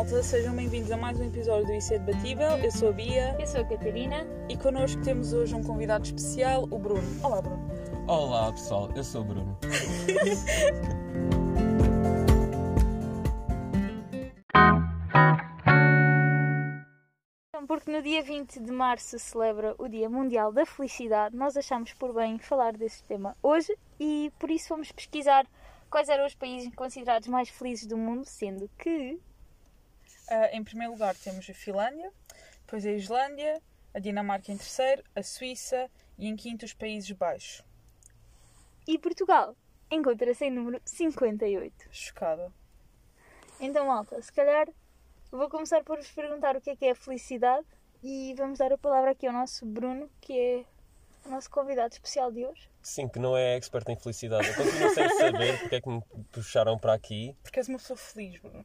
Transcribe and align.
malta, 0.00 0.22
sejam 0.22 0.56
bem-vindos 0.56 0.90
a 0.90 0.96
mais 0.96 1.20
um 1.20 1.24
episódio 1.24 1.66
do 1.66 1.74
Isso 1.74 1.92
é 1.92 1.98
Debatível. 1.98 2.48
Eu 2.56 2.70
sou 2.70 2.88
a 2.88 2.92
Bia 2.92 3.36
Eu 3.38 3.46
sou 3.46 3.60
a 3.60 3.64
Catarina. 3.64 4.26
e 4.48 4.56
connosco 4.56 5.02
temos 5.02 5.34
hoje 5.34 5.54
um 5.54 5.62
convidado 5.62 6.06
especial, 6.06 6.62
o 6.70 6.78
Bruno. 6.78 7.02
Olá, 7.22 7.42
Bruno. 7.42 7.68
Olá 8.08 8.50
pessoal, 8.50 8.90
eu 8.96 9.04
sou 9.04 9.20
o 9.20 9.24
Bruno. 9.24 9.58
Então, 17.50 17.66
Porque 17.66 17.92
no 17.92 18.00
dia 18.00 18.22
20 18.22 18.58
de 18.58 18.72
março 18.72 19.18
celebra 19.18 19.74
o 19.76 19.86
Dia 19.86 20.08
Mundial 20.08 20.50
da 20.50 20.64
Felicidade, 20.64 21.36
nós 21.36 21.58
achamos 21.58 21.92
por 21.92 22.14
bem 22.14 22.38
falar 22.38 22.72
desse 22.72 23.04
tema 23.04 23.36
hoje 23.42 23.76
e 23.98 24.32
por 24.38 24.50
isso 24.50 24.68
fomos 24.68 24.90
pesquisar 24.90 25.46
quais 25.90 26.08
eram 26.08 26.24
os 26.24 26.34
países 26.34 26.74
considerados 26.74 27.28
mais 27.28 27.50
felizes 27.50 27.86
do 27.86 27.98
mundo, 27.98 28.24
sendo 28.24 28.66
que 28.78 29.20
Ah, 30.30 30.48
em 30.52 30.62
primeiro 30.62 30.92
lugar 30.92 31.14
temos 31.16 31.48
a 31.50 31.54
Finlândia, 31.54 32.12
depois 32.64 32.86
a 32.86 32.90
Islândia, 32.92 33.60
a 33.92 33.98
Dinamarca 33.98 34.52
em 34.52 34.56
terceiro, 34.56 35.02
a 35.14 35.22
Suíça 35.22 35.90
e 36.16 36.28
em 36.28 36.36
quinto 36.36 36.64
os 36.64 36.72
Países 36.72 37.10
Baixos. 37.12 37.64
e 38.86 38.98
Portugal 38.98 39.56
encontra-se 39.90 40.44
em 40.44 40.50
número 40.50 40.80
58. 40.84 41.88
Chocada. 41.90 42.52
Então, 43.60 43.86
malta, 43.86 44.20
se 44.22 44.32
calhar 44.32 44.68
vou 45.30 45.48
começar 45.50 45.82
por 45.84 45.96
vos 45.96 46.10
perguntar 46.12 46.56
o 46.56 46.60
que 46.60 46.70
é 46.70 46.76
que 46.76 46.84
é 46.86 46.90
a 46.92 46.94
felicidade 46.94 47.66
e 48.02 48.32
vamos 48.36 48.58
dar 48.58 48.72
a 48.72 48.78
palavra 48.78 49.10
aqui 49.10 49.26
ao 49.26 49.32
nosso 49.32 49.66
Bruno, 49.66 50.08
que 50.20 50.32
é 50.38 50.64
o 51.26 51.30
nosso 51.30 51.50
convidado 51.50 51.92
especial 51.92 52.30
de 52.32 52.46
hoje. 52.46 52.70
Sim, 52.82 53.08
que 53.08 53.18
não 53.18 53.36
é 53.36 53.56
expert 53.56 53.88
em 53.88 53.96
felicidade. 53.96 54.48
Eu 54.48 54.54
continuo 54.54 54.90
sem 54.94 55.08
saber 55.18 55.58
porque 55.60 55.74
é 55.76 55.80
que 55.80 55.88
me 55.88 56.00
puxaram 56.32 56.78
para 56.78 56.94
aqui. 56.94 57.36
Porque 57.42 57.58
és 57.58 57.68
uma 57.68 57.78
pessoa 57.78 57.96
feliz, 57.96 58.40
Bruno. 58.40 58.64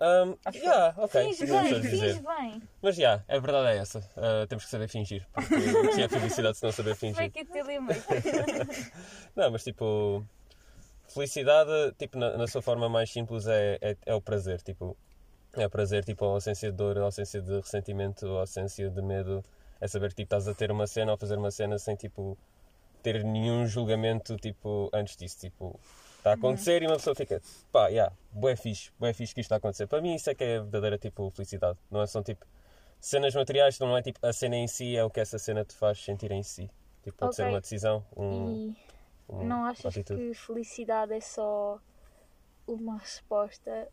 Um, 0.00 0.36
Acho 0.44 0.58
yeah, 0.58 0.92
ok, 0.98 1.22
Finge 1.34 1.46
bem, 1.46 1.82
finge 1.82 2.20
bem. 2.20 2.62
Mas 2.82 2.96
já, 2.96 3.24
a 3.28 3.38
verdade 3.38 3.68
é 3.68 3.76
essa. 3.78 4.00
Uh, 4.16 4.46
temos 4.48 4.64
que 4.64 4.70
saber 4.70 4.88
fingir. 4.88 5.24
Porque 5.32 5.54
o 5.54 5.94
que 5.94 6.02
é 6.02 6.08
felicidade 6.08 6.58
se 6.58 6.64
não 6.64 6.72
saber 6.72 6.96
fingir? 6.96 7.30
You 7.54 7.82
make 7.82 8.00
Não, 9.36 9.52
mas 9.52 9.62
tipo, 9.62 10.24
felicidade, 11.06 11.94
tipo, 11.96 12.18
na, 12.18 12.36
na 12.36 12.46
sua 12.48 12.60
forma 12.60 12.88
mais 12.88 13.10
simples 13.10 13.46
é, 13.46 13.78
é, 13.80 13.96
é 14.04 14.14
o 14.14 14.20
prazer. 14.20 14.60
Tipo, 14.62 14.96
é 15.52 15.66
o 15.66 15.70
prazer, 15.70 16.04
tipo, 16.04 16.24
a 16.24 16.28
ausência 16.28 16.72
de 16.72 16.76
dor, 16.76 16.98
a 16.98 17.02
ausência 17.02 17.40
de 17.40 17.60
ressentimento, 17.60 18.26
a 18.36 18.40
ausência 18.40 18.90
de 18.90 19.02
medo. 19.02 19.44
É 19.80 19.86
saber 19.86 20.08
que 20.08 20.16
tipo, 20.16 20.34
estás 20.34 20.48
a 20.48 20.54
ter 20.54 20.72
uma 20.72 20.88
cena 20.88 21.12
ou 21.12 21.18
fazer 21.18 21.38
uma 21.38 21.50
cena 21.52 21.78
sem 21.78 21.94
tipo, 21.94 22.36
ter 23.00 23.22
nenhum 23.22 23.64
julgamento 23.66 24.36
tipo, 24.38 24.90
antes 24.92 25.16
disso. 25.16 25.38
Tipo, 25.38 25.78
está 26.24 26.30
a 26.30 26.34
acontecer 26.34 26.82
e 26.82 26.86
uma 26.86 26.96
pessoa 26.96 27.14
fica, 27.14 27.42
pá, 27.70 27.88
yeah, 27.88 28.10
bué 28.32 28.56
fixe, 28.56 28.90
bué 28.98 29.12
fixe 29.12 29.34
que 29.34 29.42
isto 29.42 29.48
está 29.48 29.56
a 29.56 29.58
acontecer. 29.58 29.86
Para 29.86 30.00
mim 30.00 30.14
isso 30.14 30.30
é 30.30 30.34
que 30.34 30.42
é 30.42 30.56
a 30.56 30.62
verdadeira 30.62 30.96
tipo, 30.96 31.30
felicidade. 31.30 31.78
Não 31.90 32.00
é 32.00 32.06
só 32.06 32.22
tipo 32.22 32.46
cenas 32.98 33.34
materiais, 33.34 33.78
não 33.78 33.94
é 33.94 34.00
tipo 34.00 34.18
a 34.26 34.32
cena 34.32 34.56
em 34.56 34.66
si, 34.66 34.96
é 34.96 35.04
o 35.04 35.10
que 35.10 35.20
essa 35.20 35.38
cena 35.38 35.64
te 35.66 35.74
faz 35.74 36.02
sentir 36.02 36.32
em 36.32 36.42
si. 36.42 36.70
Tipo, 37.02 37.18
pode 37.18 37.36
ser 37.36 37.42
Ok. 37.42 37.52
uma 37.52 37.60
decisão, 37.60 38.02
um, 38.16 38.54
E 38.54 38.76
um- 39.28 39.44
não 39.44 39.66
achas 39.66 39.84
atitude. 39.84 40.18
que 40.18 40.34
felicidade 40.34 41.12
é 41.12 41.20
só 41.20 41.78
uma 42.66 42.96
resposta 42.96 43.86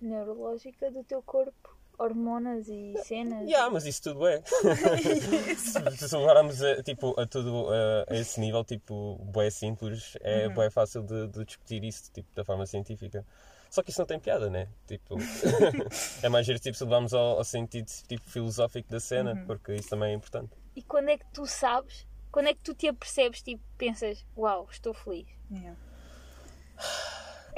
neurológica 0.00 0.90
do 0.90 1.04
teu 1.04 1.22
corpo? 1.22 1.77
Hormonas 1.98 2.68
e 2.68 2.94
cenas? 3.04 3.48
Yeah, 3.48 3.70
mas 3.70 3.84
isso 3.84 4.02
tudo 4.02 4.26
é. 4.26 4.40
se, 5.56 6.08
se 6.08 6.16
levarmos 6.16 6.62
a, 6.62 6.82
tipo, 6.82 7.18
a 7.20 7.26
tudo 7.26 7.68
a, 7.70 8.12
a 8.12 8.16
esse 8.16 8.38
nível, 8.40 8.64
tipo, 8.64 9.16
bué 9.24 9.50
simples, 9.50 10.16
é 10.20 10.46
Uhum. 10.46 10.54
bué 10.54 10.70
fácil 10.70 11.02
de, 11.02 11.26
de 11.28 11.44
discutir 11.44 11.82
isso, 11.84 12.10
tipo, 12.12 12.28
da 12.34 12.44
forma 12.44 12.66
científica. 12.66 13.24
Só 13.70 13.82
que 13.82 13.90
isso 13.90 14.00
não 14.00 14.06
tem 14.06 14.18
piada, 14.20 14.48
né? 14.48 14.68
Tipo, 14.86 15.16
é 16.22 16.28
mais 16.28 16.46
giro, 16.46 16.58
tipo, 16.58 16.76
se 16.76 16.84
levarmos 16.84 17.12
ao, 17.12 17.38
ao 17.38 17.44
sentido, 17.44 17.86
tipo, 18.06 18.28
filosófico 18.30 18.88
da 18.90 19.00
cena, 19.00 19.32
Uhum. 19.34 19.46
porque 19.46 19.74
isso 19.74 19.90
também 19.90 20.12
é 20.12 20.14
importante. 20.14 20.52
E 20.76 20.82
quando 20.82 21.08
é 21.08 21.18
que 21.18 21.26
tu 21.32 21.44
sabes? 21.46 22.06
Quando 22.30 22.46
é 22.48 22.54
que 22.54 22.60
tu 22.60 22.74
te 22.74 22.86
apercebes, 22.88 23.42
tipo, 23.42 23.62
pensas, 23.76 24.24
uau, 24.36 24.68
estou 24.70 24.94
feliz? 24.94 25.26
Yeah. 25.50 25.76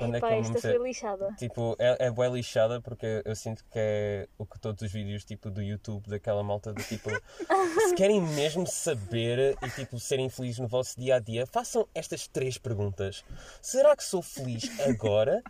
Quando 0.01 0.15
é 0.15 0.19
Epá, 0.19 0.29
que 0.29 0.35
eu 0.35 0.41
esta 0.41 0.61
foi 0.61 0.79
lixada. 0.79 1.35
Tipo, 1.37 1.77
é, 1.79 2.07
é 2.07 2.29
lixada 2.29 2.81
porque 2.81 3.23
eu 3.25 3.37
sinto 3.37 3.65
que 3.71 3.79
é 3.79 4.29
o 4.39 4.47
que 4.47 4.59
todos 4.59 4.83
os 4.83 4.91
vídeos 4.91 5.25
tipo 5.25 5.51
do 5.51 5.63
YouTube 5.63 6.09
daquela 6.09 6.43
malta 6.43 6.73
do 6.73 6.83
tipo 6.83 7.11
se 7.89 7.95
querem 7.95 8.21
mesmo 8.21 8.67
saber 8.67 9.57
e 9.63 9.71
tipo 9.71 9.99
serem 10.01 10.29
felizes 10.29 10.59
no 10.59 10.69
vosso 10.69 10.99
dia 10.99 11.17
a 11.17 11.19
dia, 11.19 11.47
façam 11.47 11.87
estas 11.95 12.27
três 12.27 12.57
perguntas. 12.57 13.25
Será 13.61 13.95
que 13.95 14.03
sou 14.03 14.23
feliz 14.23 14.69
agora? 14.81 15.43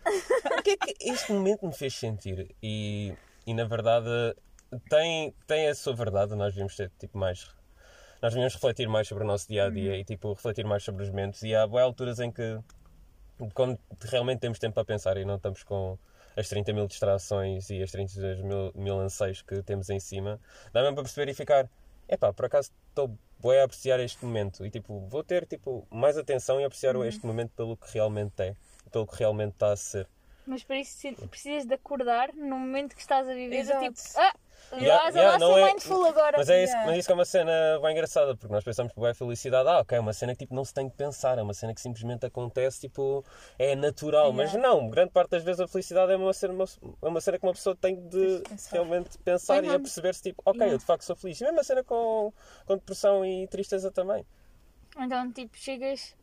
O 0.58 0.62
que 0.62 0.70
é 0.70 0.76
que 0.76 0.94
este 1.00 1.32
momento 1.32 1.66
me 1.66 1.72
fez 1.72 1.94
sentir? 1.94 2.54
E, 2.62 3.14
e 3.46 3.54
na 3.54 3.64
verdade 3.64 4.34
tem, 4.88 5.34
tem 5.46 5.68
a 5.68 5.74
sua 5.74 5.94
verdade, 5.94 6.34
nós 6.34 6.48
devíamos 6.48 6.76
ter 6.76 6.90
tipo 6.98 7.16
mais 7.16 7.48
nós 8.22 8.34
devíamos 8.34 8.54
refletir 8.54 8.86
mais 8.86 9.08
sobre 9.08 9.24
o 9.24 9.26
nosso 9.26 9.48
dia 9.48 9.64
a 9.64 9.70
dia 9.70 9.96
e 9.96 10.04
tipo 10.04 10.34
refletir 10.34 10.66
mais 10.66 10.82
sobre 10.82 11.04
os 11.04 11.08
momentos 11.08 11.42
e 11.42 11.54
há 11.54 11.66
boas 11.66 11.84
alturas 11.84 12.20
em 12.20 12.30
que 12.30 12.58
quando 13.54 13.78
realmente 14.02 14.40
temos 14.40 14.58
tempo 14.58 14.74
para 14.74 14.84
pensar 14.84 15.16
e 15.16 15.24
não 15.24 15.36
estamos 15.36 15.62
com 15.62 15.98
as 16.36 16.48
30 16.48 16.72
mil 16.72 16.86
distrações 16.86 17.70
e 17.70 17.82
as 17.82 17.90
32 17.90 18.40
mil, 18.40 18.72
mil 18.74 19.00
anseios 19.00 19.42
que 19.42 19.62
temos 19.62 19.90
em 19.90 20.00
cima, 20.00 20.40
dá 20.72 20.80
mesmo 20.80 20.94
para 20.94 21.04
perceber 21.04 21.30
e 21.30 21.34
ficar, 21.34 21.68
epá, 22.08 22.32
por 22.32 22.46
acaso 22.46 22.70
estou 22.88 23.16
bué 23.38 23.60
a 23.60 23.64
apreciar 23.64 24.00
este 24.00 24.24
momento 24.24 24.64
e 24.64 24.70
tipo, 24.70 25.00
vou 25.08 25.24
ter 25.24 25.46
tipo, 25.46 25.86
mais 25.90 26.16
atenção 26.16 26.60
e 26.60 26.64
apreciar 26.64 26.94
este 27.06 27.24
momento 27.24 27.52
pelo 27.56 27.76
que 27.76 27.92
realmente 27.92 28.40
é, 28.42 28.56
pelo 28.92 29.06
que 29.06 29.16
realmente 29.16 29.52
está 29.54 29.72
a 29.72 29.76
ser. 29.76 30.06
Mas 30.46 30.64
para 30.64 30.78
isso 30.78 31.14
precisas 31.28 31.64
de 31.64 31.74
acordar 31.74 32.32
no 32.34 32.58
momento 32.58 32.94
que 32.94 33.00
estás 33.00 33.28
a 33.28 33.34
viver. 33.34 33.56
do 33.56 33.60
Exato. 33.60 33.84
Tipo, 33.84 34.00
ah, 34.16 34.34
Yeah, 34.72 35.08
estás 35.08 35.14
yeah, 35.16 35.34
a 35.34 35.38
não 35.38 35.58
é- 35.58 35.64
mindful 35.72 36.06
agora. 36.06 36.38
Mas 36.38 36.48
é, 36.48 36.62
isso, 36.62 36.72
Yeah. 36.72 36.86
mas 36.90 36.98
isso 36.98 37.08
que 37.08 37.12
é 37.12 37.14
uma 37.14 37.24
cena 37.24 37.52
bem 37.82 37.92
engraçada, 37.92 38.36
porque 38.36 38.52
nós 38.52 38.62
pensamos 38.62 38.92
que 38.92 39.04
é 39.04 39.14
felicidade, 39.14 39.68
ah, 39.68 39.80
ok, 39.80 39.98
é 39.98 40.00
uma 40.00 40.12
cena 40.12 40.32
que 40.34 40.40
tipo, 40.44 40.54
não 40.54 40.64
se 40.64 40.72
tem 40.72 40.88
que 40.88 40.96
pensar, 40.96 41.38
é 41.38 41.42
uma 41.42 41.54
cena 41.54 41.74
que 41.74 41.80
simplesmente 41.80 42.24
acontece, 42.26 42.80
tipo, 42.80 43.24
é 43.58 43.74
natural. 43.74 44.32
Mas 44.32 44.52
Yeah. 44.52 44.68
não, 44.68 44.88
grande 44.88 45.10
parte 45.12 45.30
das 45.30 45.42
vezes 45.42 45.60
a 45.60 45.66
felicidade 45.66 46.12
é 46.12 46.16
uma 46.16 46.32
cena, 46.32 46.54
uma, 46.54 46.64
é 47.02 47.08
uma 47.08 47.20
cena 47.20 47.38
que 47.38 47.46
uma 47.46 47.52
pessoa 47.52 47.74
tem 47.74 47.96
de 47.96 48.42
pensar. 48.48 48.72
realmente 48.72 49.18
pensar 49.18 49.64
e 49.64 49.68
Uhum. 49.68 49.80
perceber-se, 49.80 50.22
tipo, 50.22 50.40
ok, 50.44 50.58
Yeah. 50.60 50.74
eu 50.74 50.78
de 50.78 50.84
facto 50.84 51.02
sou 51.02 51.16
feliz. 51.16 51.40
E 51.40 51.44
mesmo 51.44 51.58
a 51.60 51.64
cena 51.64 51.82
com, 51.82 52.32
com 52.66 52.74
depressão 52.76 53.24
e 53.24 53.46
tristeza 53.48 53.90
também. 53.90 54.24
Então, 54.98 55.32
tipo, 55.32 55.56
chegas 55.56 56.14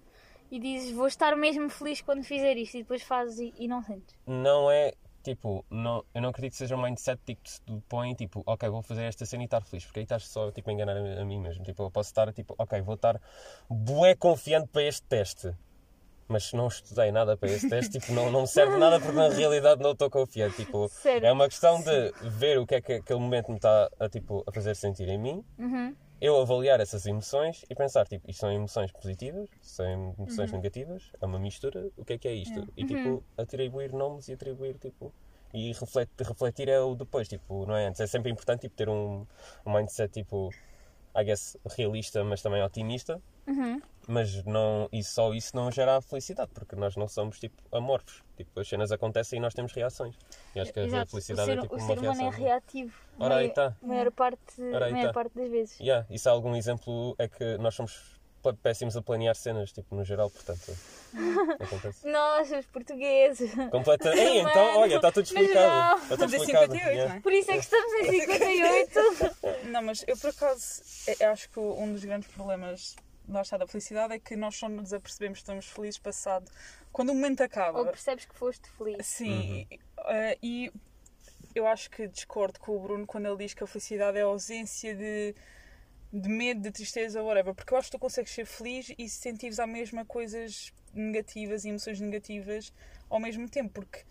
e 0.49 0.59
dizes, 0.59 0.91
vou 0.91 1.07
estar 1.07 1.35
mesmo 1.35 1.69
feliz 1.69 1.99
quando 2.01 2.23
fizer 2.23 2.55
isto, 2.55 2.75
e 2.75 2.81
depois 2.83 3.03
fazes 3.03 3.39
e, 3.39 3.53
e 3.57 3.67
não 3.67 3.81
sentes. 3.83 4.15
Não 4.25 4.71
é. 4.71 4.93
Tipo, 5.27 5.65
não, 5.69 6.05
eu 6.15 6.21
não 6.21 6.29
acredito 6.29 6.53
que 6.53 6.57
seja 6.57 6.73
um 6.77 6.81
mindset 6.81 7.21
tipo, 7.25 7.41
que 7.43 7.49
te 7.49 7.83
põe 7.89 8.15
tipo, 8.15 8.43
ok, 8.45 8.69
vou 8.69 8.81
fazer 8.81 9.03
esta 9.03 9.25
cena 9.25 9.43
e 9.43 9.45
estar 9.45 9.61
feliz, 9.61 9.83
porque 9.83 9.99
aí 9.99 10.03
estás 10.03 10.25
só 10.25 10.49
tipo, 10.53 10.69
a 10.69 10.73
enganar 10.73 10.95
a, 10.95 11.21
a 11.21 11.25
mim 11.25 11.41
mesmo. 11.41 11.65
Tipo, 11.65 11.83
eu 11.83 11.91
posso 11.91 12.09
estar 12.11 12.31
tipo, 12.31 12.55
ok, 12.57 12.79
vou 12.81 12.95
estar 12.95 13.19
bué 13.69 14.15
confiante 14.15 14.69
para 14.69 14.83
este 14.83 15.03
teste, 15.03 15.53
mas 16.29 16.53
não 16.53 16.67
estudei 16.67 17.11
nada 17.11 17.35
para 17.35 17.49
esse 17.49 17.67
teste, 17.67 17.99
tipo, 17.99 18.13
não, 18.13 18.31
não 18.31 18.41
me 18.41 18.47
serve 18.47 18.77
nada 18.77 19.01
porque 19.01 19.17
na 19.17 19.27
realidade 19.27 19.83
não 19.83 19.91
estou 19.91 20.09
confiante. 20.09 20.55
Tipo, 20.55 20.87
Sério? 20.87 21.27
é 21.27 21.31
uma 21.33 21.49
questão 21.49 21.81
de 21.81 22.13
ver 22.29 22.57
o 22.57 22.65
que 22.65 22.75
é 22.75 22.81
que 22.81 22.93
aquele 22.93 23.19
momento 23.19 23.49
me 23.49 23.57
está 23.57 23.89
a, 23.99 24.07
tipo, 24.07 24.45
a 24.47 24.51
fazer 24.53 24.77
sentir 24.77 25.09
em 25.09 25.17
mim, 25.17 25.43
Uhum. 25.59 25.93
Eu 26.19 26.39
avaliar 26.41 26.79
essas 26.79 27.05
emoções 27.05 27.63
e 27.69 27.75
pensar, 27.75 28.07
tipo, 28.07 28.29
isto 28.29 28.39
são 28.41 28.51
emoções 28.51 28.91
positivas, 28.91 29.49
são 29.61 30.15
emoções 30.17 30.51
negativas, 30.51 31.11
é 31.21 31.25
uma 31.25 31.39
mistura, 31.39 31.89
o 31.95 32.03
que 32.03 32.13
é 32.13 32.17
que 32.17 32.27
é 32.27 32.33
isto? 32.33 32.67
E 32.75 32.83
tipo, 32.85 33.23
atribuir 33.37 33.91
nomes 33.93 34.27
e 34.27 34.33
atribuir, 34.33 34.77
tipo, 34.79 35.13
e 35.53 35.71
refletir, 35.73 36.27
refletir 36.27 36.69
é 36.69 36.79
o 36.79 36.95
depois, 36.95 37.27
tipo, 37.27 37.65
não 37.65 37.75
é 37.75 37.87
antes. 37.87 38.01
É 38.01 38.07
sempre 38.07 38.31
importante, 38.31 38.61
tipo, 38.61 38.75
ter 38.75 38.89
um, 38.89 39.25
um 39.65 39.73
mindset, 39.73 40.11
tipo, 40.11 40.49
I 41.15 41.23
guess, 41.23 41.57
realista, 41.65 42.23
mas 42.23 42.41
também 42.41 42.63
otimista, 42.63 43.21
Uhum. 43.47 43.81
Mas 44.07 44.43
não, 44.45 44.87
e 44.91 45.03
só 45.03 45.33
isso 45.33 45.55
não 45.55 45.69
gera 45.71 45.97
a 45.97 46.01
felicidade, 46.01 46.49
porque 46.53 46.75
nós 46.75 46.95
não 46.95 47.07
somos, 47.07 47.39
tipo, 47.39 47.55
amorfos. 47.75 48.23
Tipo, 48.37 48.59
as 48.59 48.67
cenas 48.67 48.91
acontecem 48.91 49.37
e 49.37 49.41
nós 49.41 49.53
temos 49.53 49.73
reações. 49.73 50.15
E 50.55 50.59
acho 50.59 50.71
que 50.71 50.79
a 50.79 50.83
Exato. 50.85 51.11
felicidade 51.11 51.49
o 51.49 51.53
ser, 51.53 51.57
é, 51.59 51.61
tipo, 51.61 51.75
o 51.75 51.77
uma 51.77 51.87
ser 51.87 51.99
humano 51.99 52.13
reação. 52.21 52.33
é 52.33 52.49
reativo. 52.49 52.93
Ora, 53.19 53.35
aí 53.35 53.45
Mai- 53.47 53.53
tá. 53.53 53.75
Maior 53.81 54.11
parte, 54.11 54.61
Ora, 54.73 54.85
aí 54.85 54.91
maior 54.93 55.07
tá. 55.07 55.13
parte 55.13 55.35
das 55.35 55.49
vezes. 55.49 55.79
Yeah, 55.79 56.07
isso 56.09 56.29
é 56.29 56.31
algum 56.31 56.55
exemplo 56.55 57.15
é 57.19 57.27
que 57.27 57.57
nós 57.57 57.75
somos 57.75 58.17
péssimos 58.63 58.95
a 58.95 59.01
planear 59.01 59.35
cenas, 59.35 59.73
tipo, 59.73 59.93
no 59.93 60.05
geral, 60.05 60.29
portanto. 60.29 60.71
Acontece. 61.59 62.07
Nós, 62.09 62.49
os 62.51 62.65
portugueses. 62.67 63.51
Completa... 63.71 64.13
Ei, 64.15 64.39
então, 64.39 64.65
Mano, 64.65 64.79
olha, 64.79 64.95
está 64.95 65.11
tudo 65.11 65.25
explicado. 65.25 66.01
Está 66.03 66.15
tudo 66.17 66.23
Estamos 66.25 66.33
em 66.33 66.37
explicado. 66.37 66.71
58, 66.73 66.89
yeah. 66.95 67.09
não 67.09 67.17
é? 67.17 67.21
Por 67.21 67.33
isso 67.33 67.51
é 67.51 67.53
que 67.55 67.59
estamos 67.59 67.93
em 67.93 68.21
58. 68.21 69.67
Não, 69.71 69.81
mas 69.81 70.05
eu 70.07 70.15
por 70.17 70.29
acaso 70.29 70.81
acho 71.31 71.49
que 71.49 71.59
um 71.59 71.91
dos 71.91 72.05
grandes 72.05 72.29
problemas 72.31 72.95
lá 73.27 73.41
está 73.41 73.57
da 73.57 73.67
felicidade 73.67 74.13
é 74.13 74.19
que 74.19 74.35
nós 74.35 74.55
só 74.55 74.69
nos 74.69 74.93
apercebemos 74.93 75.39
que 75.39 75.43
estamos 75.43 75.65
felizes 75.67 75.99
passado 75.99 76.49
quando 76.91 77.09
o 77.09 77.15
momento 77.15 77.41
acaba. 77.41 77.79
Ou 77.79 77.85
percebes 77.85 78.25
que 78.25 78.35
foste 78.35 78.69
feliz. 78.71 79.05
Sim, 79.05 79.67
e, 79.69 79.79
eh, 80.07 80.37
e 80.41 80.71
eu 81.53 81.67
acho 81.67 81.89
que 81.89 82.07
discordo 82.07 82.59
com 82.59 82.75
o 82.75 82.79
Bruno 82.79 83.05
quando 83.05 83.25
ele 83.27 83.37
diz 83.37 83.53
que 83.53 83.63
a 83.63 83.67
felicidade 83.67 84.17
é 84.17 84.21
a 84.21 84.25
ausência 84.25 84.95
de, 84.95 85.35
de 86.13 86.29
medo, 86.29 86.61
de 86.61 86.71
tristeza, 86.71 87.21
whatever, 87.21 87.53
porque 87.53 87.73
eu 87.73 87.77
acho 87.77 87.87
que 87.91 87.97
tu 87.97 87.99
consegues 87.99 88.31
ser 88.31 88.45
feliz 88.45 88.93
e 88.97 89.09
sentires 89.09 89.59
à 89.59 89.67
mesma 89.67 90.05
coisas 90.05 90.71
negativas 90.93 91.65
e 91.65 91.69
emoções 91.69 91.99
negativas 91.99 92.71
ao 93.09 93.19
mesmo 93.19 93.47
tempo, 93.49 93.69
porque 93.73 94.03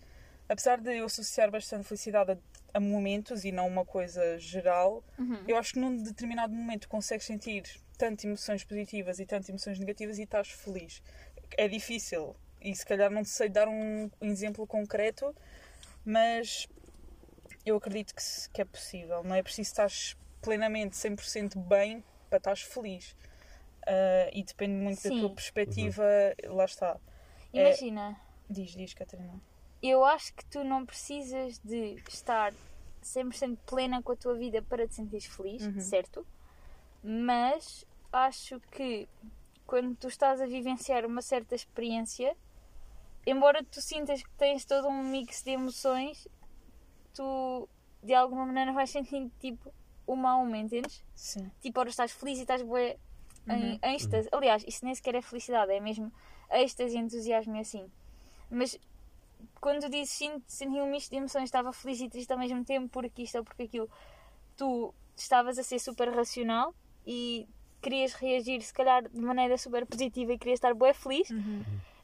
apesar 0.47 0.79
de 0.79 0.95
eu 0.97 1.05
associar 1.05 1.49
bastante 1.51 1.85
felicidade 1.85 2.31
a, 2.31 2.37
a 2.73 2.79
momentos 2.79 3.43
e 3.43 3.51
não 3.51 3.67
uma 3.67 3.83
coisa 3.85 4.37
geral, 4.37 5.03
Uhum. 5.17 5.43
eu 5.47 5.57
acho 5.57 5.73
que 5.73 5.79
num 5.79 6.01
determinado 6.01 6.53
momento 6.53 6.87
consegues 6.87 7.25
sentir 7.25 7.63
tanto 7.97 8.25
emoções 8.25 8.63
positivas 8.63 9.19
e 9.19 9.25
tanto 9.25 9.49
emoções 9.49 9.79
negativas 9.79 10.17
e 10.19 10.23
estás 10.23 10.49
feliz. 10.49 11.01
É 11.57 11.67
difícil 11.67 12.35
e 12.61 12.75
se 12.75 12.85
calhar 12.85 13.09
não 13.11 13.23
sei 13.23 13.49
dar 13.49 13.67
um 13.67 14.09
exemplo 14.21 14.65
concreto, 14.67 15.35
mas 16.05 16.67
eu 17.65 17.75
acredito 17.77 18.13
que, 18.15 18.21
que 18.53 18.61
é 18.61 18.65
possível. 18.65 19.23
Não 19.23 19.35
é 19.35 19.43
preciso 19.43 19.69
estar 19.69 19.89
plenamente 20.41 20.95
100% 20.95 21.59
bem 21.59 22.03
para 22.29 22.37
estar 22.37 22.57
feliz. 22.57 23.15
Ah, 23.85 24.29
e 24.33 24.43
depende 24.43 24.73
muito 24.73 25.01
da 25.01 25.09
Sim. 25.09 25.19
tua 25.21 25.29
perspectiva, 25.33 26.03
lá 26.45 26.65
está. 26.65 26.99
É- 27.53 27.61
Imagina, 27.61 28.19
Diz, 28.49 28.71
diz, 28.71 28.93
Catarina. 28.93 29.41
eu 29.81 30.03
acho 30.05 30.33
que 30.33 30.45
tu 30.45 30.63
não 30.63 30.85
precisas 30.85 31.57
de 31.59 32.01
estar 32.09 32.53
100% 33.01 33.57
plena 33.65 34.01
com 34.03 34.11
a 34.11 34.15
tua 34.15 34.35
vida 34.37 34.61
para 34.61 34.87
te 34.87 34.95
sentires 34.95 35.25
feliz, 35.25 35.63
Uhum. 35.63 35.79
certo? 35.79 36.25
Mas 37.03 37.85
acho 38.11 38.59
que 38.71 39.07
quando 39.65 39.95
tu 39.95 40.07
estás 40.07 40.41
a 40.41 40.45
vivenciar 40.45 41.05
uma 41.05 41.21
certa 41.21 41.55
experiência, 41.55 42.35
embora 43.25 43.63
tu 43.63 43.81
sintas 43.81 44.23
que 44.23 44.29
tens 44.37 44.65
todo 44.65 44.87
um 44.87 45.03
mix 45.03 45.43
de 45.43 45.51
emoções, 45.51 46.27
tu 47.13 47.67
de 48.01 48.13
alguma 48.13 48.45
maneira 48.45 48.71
vais 48.71 48.89
sentindo 48.89 49.31
tipo 49.39 49.73
uma 50.05 50.31
a 50.31 50.37
uma, 50.37 50.57
entendes? 50.57 51.03
Sim. 51.13 51.51
Tipo, 51.59 51.79
ora 51.81 51.89
estás 51.89 52.11
feliz 52.11 52.37
e 52.37 52.41
estás 52.41 52.61
bué 52.61 52.97
em, 53.47 53.73
Uhum. 53.73 53.79
em 53.83 53.95
êxtase. 53.95 54.29
Aliás, 54.31 54.63
isso 54.65 54.85
nem 54.85 54.95
sequer 54.95 55.15
é 55.15 55.21
felicidade, 55.21 55.71
é 55.73 55.79
mesmo 55.79 56.11
êxtase 56.51 56.95
e 56.95 56.99
entusiasmo 56.99 57.55
e 57.57 57.59
assim. 57.59 57.91
Mas 58.49 58.79
quando 59.59 59.81
tu 59.81 59.89
dizes 59.89 60.11
sinto, 60.11 60.43
senti 60.47 60.79
um 60.79 60.89
misto 60.89 61.09
de 61.11 61.17
emoções, 61.17 61.43
estava 61.45 61.73
feliz 61.73 61.99
e 61.99 62.09
triste 62.09 62.31
ao 62.31 62.39
mesmo 62.39 62.63
tempo, 62.63 62.87
porque 62.89 63.23
isto 63.23 63.37
ou 63.37 63.43
porque 63.43 63.63
aquilo, 63.63 63.89
tu 64.55 64.93
estavas 65.15 65.57
a 65.57 65.63
ser 65.63 65.79
super 65.79 66.09
racional 66.09 66.73
e 67.05 67.47
querias 67.81 68.13
reagir, 68.13 68.61
se 68.61 68.73
calhar, 68.73 69.07
de 69.07 69.19
maneira 69.19 69.57
super 69.57 69.85
positiva 69.85 70.33
e 70.33 70.37
querias 70.37 70.57
estar 70.57 70.73
bué 70.73 70.93
feliz, 70.93 71.29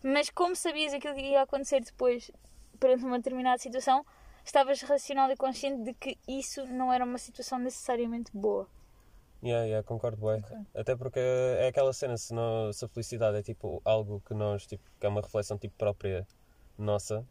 mas 0.02 0.30
como 0.30 0.56
sabias 0.56 0.94
aquilo 0.94 1.16
que 1.16 1.22
ia 1.22 1.42
acontecer 1.42 1.82
depois 1.82 2.32
perante 2.80 3.06
uma 3.06 3.18
determinada 3.18 3.58
situação, 3.58 4.06
estavas 4.44 4.82
racional 4.82 5.32
e 5.32 5.38
consciente 5.38 5.84
de 5.84 5.94
que 5.94 6.18
isso 6.28 6.66
não 6.68 6.92
era 6.92 7.06
uma 7.06 7.18
situação 7.18 7.58
necessariamente 7.60 8.32
boa. 8.34 8.68
Yeah, 9.42 9.66
yeah, 9.66 9.86
concordo, 9.86 10.18
bué. 10.18 10.38
Ok. 10.38 10.58
Até 10.74 10.96
porque 10.96 11.20
é 11.20 11.68
aquela 11.68 11.92
cena, 11.92 12.16
se, 12.18 12.34
não, 12.34 12.72
se 12.72 12.86
a 12.86 12.88
felicidade 12.88 13.38
é 13.38 13.44
tipo 13.44 13.82
algo 13.84 14.22
que 14.26 14.34
nós, 14.34 14.66
tipo, 14.66 14.84
que 15.00 15.06
é 15.06 15.10
uma 15.10 15.22
reflexão 15.22 15.58
tipo 15.58 15.76
própria 15.78 16.26
nossa, 16.78 17.26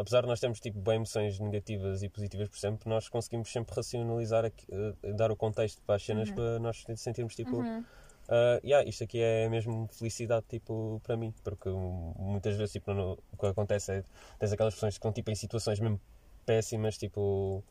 apesar 0.00 0.22
de 0.22 0.28
nós 0.28 0.40
termos 0.40 0.58
tipo 0.60 0.78
bem 0.80 0.96
emoções 0.96 1.38
negativas 1.38 2.02
e 2.02 2.08
positivas 2.08 2.48
por 2.48 2.58
sempre, 2.58 2.88
nós 2.88 3.08
conseguimos 3.08 3.52
sempre 3.52 3.74
racionalizar, 3.74 4.44
eh, 4.46 5.12
dar 5.12 5.30
o 5.30 5.36
contexto 5.36 5.82
para 5.86 5.96
as 5.96 6.02
cenas 6.04 6.30
para 6.30 6.58
nós 6.58 6.84
sentirmos 6.96 7.34
tipo, 7.36 7.58
Uhum. 7.58 7.84
ah, 8.28 8.60
yeah, 8.64 8.88
isto 8.88 9.04
aqui 9.04 9.20
é 9.20 9.48
mesmo 9.48 9.86
felicidade 9.92 10.46
tipo 10.48 11.00
para 11.04 11.16
mim, 11.16 11.34
porque 11.44 11.68
muitas 11.68 12.56
vezes 12.56 12.72
tipo, 12.72 12.92
no- 12.94 13.18
o 13.32 13.36
que 13.36 13.46
acontece 13.46 13.92
é 13.92 14.04
tens 14.38 14.52
aquelas 14.52 14.74
pessoas 14.74 14.94
que 14.94 14.98
estão 14.98 15.12
tipo 15.12 15.30
em 15.30 15.34
situações 15.34 15.78
mesmo 15.78 16.00
péssimas, 16.46 16.96
tipo 16.96 17.62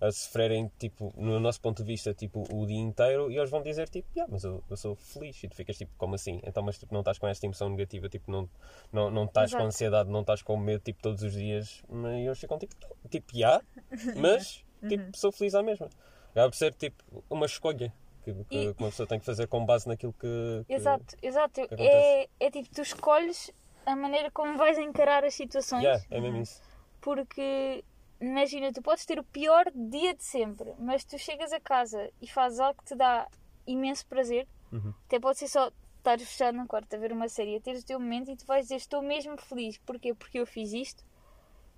a 0.00 0.10
sofrerem, 0.12 0.70
tipo, 0.78 1.12
no 1.16 1.38
nosso 1.40 1.60
ponto 1.60 1.82
de 1.82 1.86
vista, 1.86 2.12
tipo, 2.14 2.44
o 2.52 2.66
dia 2.66 2.78
inteiro 2.78 3.30
e 3.30 3.36
eles 3.36 3.50
vão 3.50 3.62
dizer, 3.62 3.88
tipo, 3.88 4.08
yeah, 4.14 4.30
mas 4.32 4.44
eu, 4.44 4.62
eu 4.68 4.76
sou 4.76 4.94
feliz 4.94 5.42
e 5.42 5.48
tu 5.48 5.54
ficas, 5.56 5.76
tipo, 5.76 5.90
como 5.96 6.14
assim? 6.14 6.40
Então, 6.44 6.62
mas 6.62 6.78
tipo, 6.78 6.92
não 6.92 7.00
estás 7.00 7.18
com 7.18 7.26
esta 7.26 7.46
emoção 7.46 7.68
negativa, 7.70 8.08
tipo, 8.08 8.30
não, 8.30 8.48
não, 8.92 9.10
não 9.10 9.24
estás 9.24 9.50
com 9.50 9.56
Exato. 9.58 9.66
ansiedade, 9.68 10.10
não 10.10 10.20
estás 10.20 10.42
com 10.42 10.56
medo, 10.56 10.80
tipo, 10.82 11.00
todos 11.02 11.22
os 11.22 11.32
dias 11.32 11.82
e 11.90 12.26
eles 12.26 12.38
ficam, 12.38 12.58
tipo, 12.58 12.74
tipo, 13.08 13.34
yeah, 13.36 13.62
mas, 14.16 14.64
tipo, 14.88 15.16
sou 15.16 15.32
feliz 15.32 15.54
à 15.54 15.62
mesma. 15.62 15.88
Acaba 16.32 16.50
por 16.50 16.56
ser, 16.56 16.74
tipo, 16.74 17.02
uma 17.30 17.46
escolha 17.46 17.92
que, 18.22 18.34
que 18.44 18.56
E- 18.56 18.74
uma 18.78 18.90
pessoa 18.90 19.06
tem 19.06 19.18
que 19.18 19.24
fazer 19.24 19.46
com 19.46 19.64
base 19.64 19.88
naquilo 19.88 20.12
que... 20.12 20.64
que- 20.66 20.74
Exato, 20.74 21.16
exato. 21.22 21.66
que 21.68 21.74
É, 21.82 22.28
é 22.40 22.50
tipo, 22.50 22.68
tu 22.74 22.82
escolhes 22.82 23.50
a 23.86 23.96
maneira 23.96 24.30
como 24.30 24.58
vais 24.58 24.76
encarar 24.78 25.24
as 25.24 25.34
situações. 25.34 25.82
Yeah, 25.84 26.04
é 26.10 26.20
mesmo 26.20 26.42
isso. 26.42 26.60
Porque, 27.00 27.84
imagina, 28.20 28.72
tu 28.72 28.82
podes 28.82 29.04
ter 29.04 29.18
o 29.18 29.24
pior 29.24 29.70
dia 29.74 30.14
de 30.14 30.24
sempre, 30.24 30.74
mas 30.78 31.04
tu 31.04 31.18
chegas 31.18 31.52
a 31.52 31.60
casa 31.60 32.10
e 32.20 32.26
fazes 32.28 32.58
algo 32.60 32.78
que 32.78 32.88
te 32.88 32.94
dá 32.94 33.26
imenso 33.66 34.06
prazer. 34.06 34.46
Uhum. 34.72 34.92
Até 35.06 35.18
pode 35.20 35.38
ser 35.38 35.48
só 35.48 35.70
estar 35.98 36.18
fechado 36.18 36.56
no 36.56 36.66
quarto 36.66 36.94
a 36.94 36.98
ver 36.98 37.12
uma 37.12 37.28
série, 37.28 37.56
a 37.56 37.60
teres 37.60 37.82
o 37.82 37.86
teu 37.86 37.98
momento 38.00 38.30
e 38.30 38.36
tu 38.36 38.46
vais 38.46 38.64
dizer: 38.64 38.76
Estou 38.76 39.02
mesmo 39.02 39.36
feliz. 39.40 39.78
Porquê? 39.78 40.14
Porque 40.14 40.38
eu 40.38 40.46
fiz 40.46 40.72
isto 40.72 41.04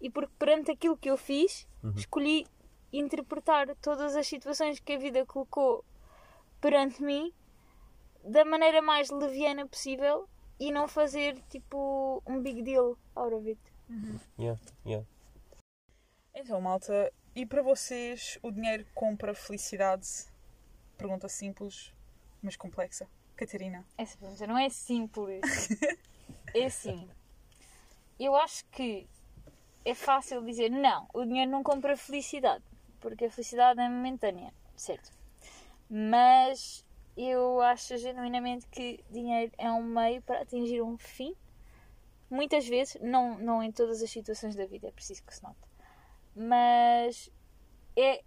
e 0.01 0.11
porque 0.11 0.33
perante 0.39 0.71
aquilo 0.71 0.97
que 0.97 1.11
eu 1.11 1.17
fiz, 1.17 1.67
Uhum. 1.83 1.93
escolhi 1.97 2.47
interpretar 2.93 3.75
todas 3.77 4.17
as 4.17 4.27
situações 4.27 4.81
que 4.81 4.93
a 4.95 4.99
vida 4.99 5.25
colocou 5.27 5.85
perante 6.61 7.03
mim 7.03 7.33
da 8.25 8.45
maneira 8.45 8.81
mais 8.83 9.11
leviana 9.11 9.67
possível 9.67 10.29
e 10.59 10.73
não 10.73 10.89
fazer 10.89 11.39
tipo 11.51 12.23
um 12.27 12.41
big 12.41 12.63
deal 12.63 12.97
out 13.15 13.35
of 13.35 13.49
it. 13.49 13.61
Yeah, 14.39 14.59
yeah. 14.85 15.07
Então, 16.41 16.61
malta, 16.61 17.13
e 17.35 17.45
para 17.45 17.63
vocês 17.63 18.39
o 18.45 18.53
dinheiro 18.53 18.87
compra 18.95 19.35
felicidade? 19.35 20.07
Pergunta 20.97 21.29
simples, 21.29 21.93
mas 22.41 22.55
complexa. 22.55 23.09
Catarina. 23.35 23.85
Essa 23.99 24.17
pergunta 24.17 24.47
não 24.47 24.57
é 24.57 24.69
simples. 24.69 25.41
é 26.55 26.67
assim. 26.67 27.11
Eu 28.21 28.37
acho 28.37 28.65
que 28.67 29.09
é 29.85 29.97
fácil 29.97 30.45
dizer 30.45 30.71
não, 30.71 31.09
o 31.13 31.25
dinheiro 31.25 31.51
não 31.51 31.65
compra 31.65 31.97
felicidade, 31.97 32.63
porque 33.01 33.25
a 33.25 33.31
felicidade 33.33 33.81
é 33.81 33.89
momentânea, 33.89 34.55
certo? 34.77 35.11
Mas 35.91 36.87
eu 37.17 37.61
acho 37.63 37.97
genuinamente 37.97 38.65
que 38.69 39.05
dinheiro 39.11 39.51
é 39.59 39.69
um 39.73 39.83
meio 39.83 40.23
para 40.23 40.43
atingir 40.43 40.83
um 40.83 40.97
fim. 40.97 41.35
Muitas 42.31 42.65
vezes, 42.69 42.97
não, 43.03 43.37
não 43.39 43.61
em 43.61 43.73
todas 43.73 44.01
as 44.01 44.11
situações 44.11 44.55
da 44.55 44.67
vida, 44.67 44.87
é 44.87 44.93
preciso 44.93 45.25
que 45.25 45.35
se 45.35 45.43
note. 45.43 45.68
Mas 46.39 47.31
é, 47.97 48.23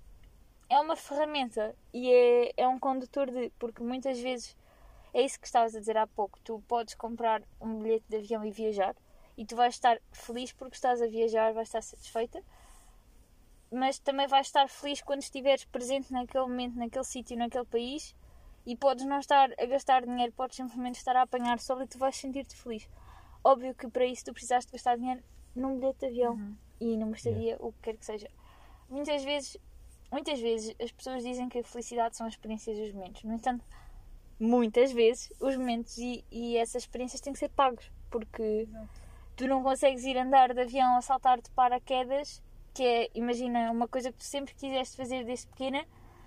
é 0.70 0.80
uma 0.80 0.98
ferramenta 0.98 1.74
e 1.94 2.12
é, 2.12 2.54
é 2.58 2.68
um 2.68 2.78
condutor 2.78 3.32
de. 3.32 3.50
Porque 3.58 3.82
muitas 3.82 4.20
vezes 4.20 4.58
é 5.14 5.22
isso 5.22 5.40
que 5.40 5.48
estavas 5.48 5.74
a 5.76 5.80
dizer 5.80 5.98
há 5.98 6.06
pouco. 6.06 6.38
Tu 6.44 6.62
podes 6.68 6.94
comprar 6.96 7.42
um 7.60 7.80
bilhete 7.80 8.06
de 8.10 8.18
avião 8.18 8.46
e 8.46 8.52
viajar 8.52 8.96
e 9.38 9.46
tu 9.46 9.56
vais 9.56 9.74
estar 9.74 10.00
feliz 10.12 10.52
porque 10.52 10.76
estás 10.76 11.02
a 11.02 11.08
viajar, 11.08 11.54
vais 11.54 11.68
estar 11.68 11.82
satisfeita, 11.82 12.44
mas 13.72 13.98
também 13.98 14.28
vais 14.28 14.48
estar 14.48 14.68
feliz 14.68 15.02
quando 15.02 15.22
estiveres 15.22 15.66
presente 15.66 16.12
naquele 16.12 16.44
momento, 16.44 16.78
naquele 16.78 17.06
sítio, 17.06 17.38
naquele 17.38 17.66
país 17.66 18.16
e 18.66 18.76
podes 18.76 19.06
não 19.06 19.20
estar 19.20 19.50
a 19.58 19.66
gastar 19.66 20.06
dinheiro, 20.06 20.32
podes 20.34 20.58
simplesmente 20.58 20.96
estar 20.96 21.16
a 21.16 21.24
apanhar 21.24 21.60
sol 21.60 21.82
e 21.82 21.88
tu 21.88 21.98
vais 21.98 22.16
sentir-te 22.16 22.56
feliz. 22.56 22.88
Óbvio 23.44 23.74
que 23.74 23.88
para 23.88 24.06
isso 24.06 24.26
tu 24.26 24.34
precisaste 24.34 24.72
gastar 24.72 24.98
dinheiro 24.98 25.24
num 25.56 25.80
bilhete 25.80 26.00
de 26.02 26.06
avião 26.08 26.56
e 26.82 26.98
numa 26.98 27.16
estadia, 27.16 27.56
o 27.60 27.72
que 27.74 27.80
quer 27.84 27.98
que 27.98 28.06
seja. 28.06 28.28
Muitas 28.90 29.24
vezes, 29.24 29.56
muitas 30.12 30.40
vezes 30.40 30.76
as 30.82 30.92
pessoas 30.92 31.24
dizem 31.24 31.48
que 31.48 31.60
a 31.60 31.64
felicidade 31.64 32.18
são 32.18 32.26
as 32.26 32.34
experiências 32.34 32.78
e 32.78 32.82
os 32.82 32.94
momentos. 32.94 33.24
No 33.24 33.36
entanto, 33.36 33.64
muitas 34.40 34.92
vezes 34.92 35.32
os 35.40 35.56
momentos 35.56 35.98
e, 36.00 36.26
e 36.32 36.58
essas 36.58 36.84
experiências 36.84 37.22
têm 37.22 37.32
que 37.32 37.40
ser 37.40 37.50
pagos 37.50 37.92
porque 38.10 38.68
tu 39.36 39.48
não 39.48 39.62
consegues 39.62 40.04
ir 40.04 40.18
andar 40.18 40.54
de 40.54 40.62
avião 40.62 40.98
a 40.98 41.02
saltar 41.02 41.40
de 41.40 41.50
paraquedas 41.52 42.42
que 42.74 42.84
é, 42.84 43.10
imagina, 43.14 43.70
uma 43.72 43.88
coisa 43.88 44.12
que 44.12 44.18
tu 44.18 44.24
sempre 44.24 44.56
quiseste 44.56 44.98
fazer 44.98 45.24
desde 45.26 45.46
pequena 45.48 45.86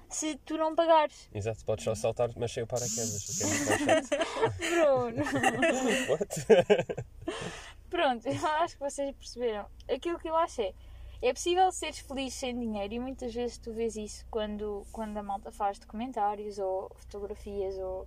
se 0.08 0.36
tu 0.44 0.56
não 0.56 0.74
pagares 0.74 1.28
Exato, 1.34 1.64
podes 1.64 1.84
só 1.84 1.94
saltar, 1.94 2.30
mas 2.36 2.52
sem 2.52 2.62
o 2.62 2.66
paraquedas, 2.66 3.40
é. 3.40 4.00
Bruno 4.70 5.24
What? 6.08 6.46
pronto, 7.94 8.26
eu 8.26 8.46
acho 8.62 8.74
que 8.74 8.80
vocês 8.80 9.14
perceberam 9.14 9.66
aquilo 9.88 10.18
que 10.18 10.28
eu 10.28 10.36
acho 10.36 10.60
é 10.62 10.74
é 11.22 11.32
possível 11.32 11.72
seres 11.72 12.00
feliz 12.00 12.34
sem 12.34 12.58
dinheiro 12.58 12.92
e 12.92 12.98
muitas 12.98 13.32
vezes 13.32 13.56
tu 13.56 13.72
vês 13.72 13.96
isso 13.96 14.26
quando, 14.30 14.86
quando 14.92 15.16
a 15.16 15.22
malta 15.22 15.50
faz 15.50 15.78
documentários 15.78 16.58
ou 16.58 16.90
fotografias 16.96 17.78
ou 17.78 18.06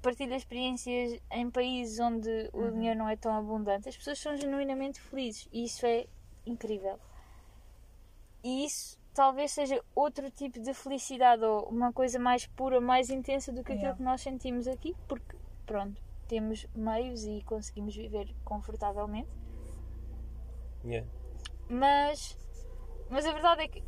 partilha 0.00 0.34
experiências 0.34 1.20
em 1.30 1.50
países 1.50 1.98
onde 1.98 2.48
o 2.54 2.70
dinheiro 2.70 2.98
não 2.98 3.08
é 3.08 3.16
tão 3.16 3.36
abundante, 3.36 3.90
as 3.90 3.96
pessoas 3.98 4.18
são 4.18 4.34
genuinamente 4.34 4.98
felizes 4.98 5.46
e 5.52 5.64
isso 5.64 5.84
é 5.84 6.06
incrível. 6.46 6.98
E 8.42 8.64
isso 8.64 8.98
talvez 9.12 9.50
seja 9.50 9.84
outro 9.94 10.30
tipo 10.30 10.58
de 10.58 10.72
felicidade 10.72 11.44
ou 11.44 11.68
uma 11.68 11.92
coisa 11.92 12.18
mais 12.18 12.46
pura, 12.46 12.80
mais 12.80 13.10
intensa 13.10 13.52
do 13.52 13.62
que 13.62 13.72
aquilo 13.72 13.88
Yeah. 13.88 13.98
que 13.98 14.02
nós 14.02 14.22
sentimos 14.22 14.66
aqui, 14.66 14.96
porque 15.06 15.36
pronto, 15.66 16.00
temos 16.28 16.66
meios 16.74 17.24
e 17.24 17.42
conseguimos 17.44 17.96
viver 17.96 18.34
confortavelmente. 18.44 19.28
Yeah. 20.84 21.08
Mas, 21.68 22.38
mas 23.10 23.26
a 23.26 23.32
verdade 23.32 23.62
é 23.62 23.68
que 23.68 23.82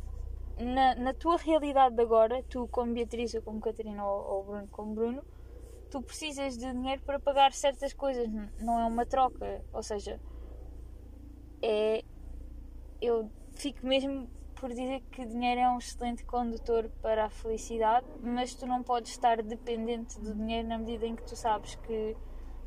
na, 0.59 0.95
na 0.95 1.13
tua 1.13 1.37
realidade 1.37 1.95
de 1.95 2.01
agora, 2.01 2.43
tu 2.43 2.67
como 2.67 2.93
Beatriz 2.93 3.33
ou 3.33 3.41
como 3.41 3.61
Catarina 3.61 4.05
ou, 4.05 4.23
ou 4.23 4.43
Bruno 4.43 4.67
como 4.67 4.93
Bruno, 4.93 5.23
tu 5.89 6.01
precisas 6.01 6.57
de 6.57 6.71
dinheiro 6.71 7.01
para 7.03 7.19
pagar 7.19 7.53
certas 7.53 7.93
coisas, 7.93 8.27
não 8.59 8.79
é 8.79 8.85
uma 8.85 9.05
troca. 9.05 9.63
Ou 9.73 9.83
seja, 9.83 10.19
é. 11.61 12.03
Eu 13.01 13.31
fico 13.53 13.85
mesmo 13.85 14.29
por 14.55 14.69
dizer 14.69 15.01
que 15.11 15.25
dinheiro 15.25 15.59
é 15.59 15.69
um 15.69 15.79
excelente 15.79 16.23
condutor 16.23 16.87
para 17.01 17.25
a 17.25 17.29
felicidade, 17.31 18.05
mas 18.21 18.53
tu 18.53 18.67
não 18.67 18.83
podes 18.83 19.11
estar 19.11 19.41
dependente 19.41 20.19
do 20.19 20.35
dinheiro 20.35 20.67
na 20.67 20.77
medida 20.77 21.07
em 21.07 21.15
que 21.15 21.23
tu 21.23 21.35
sabes 21.35 21.73
que 21.75 22.15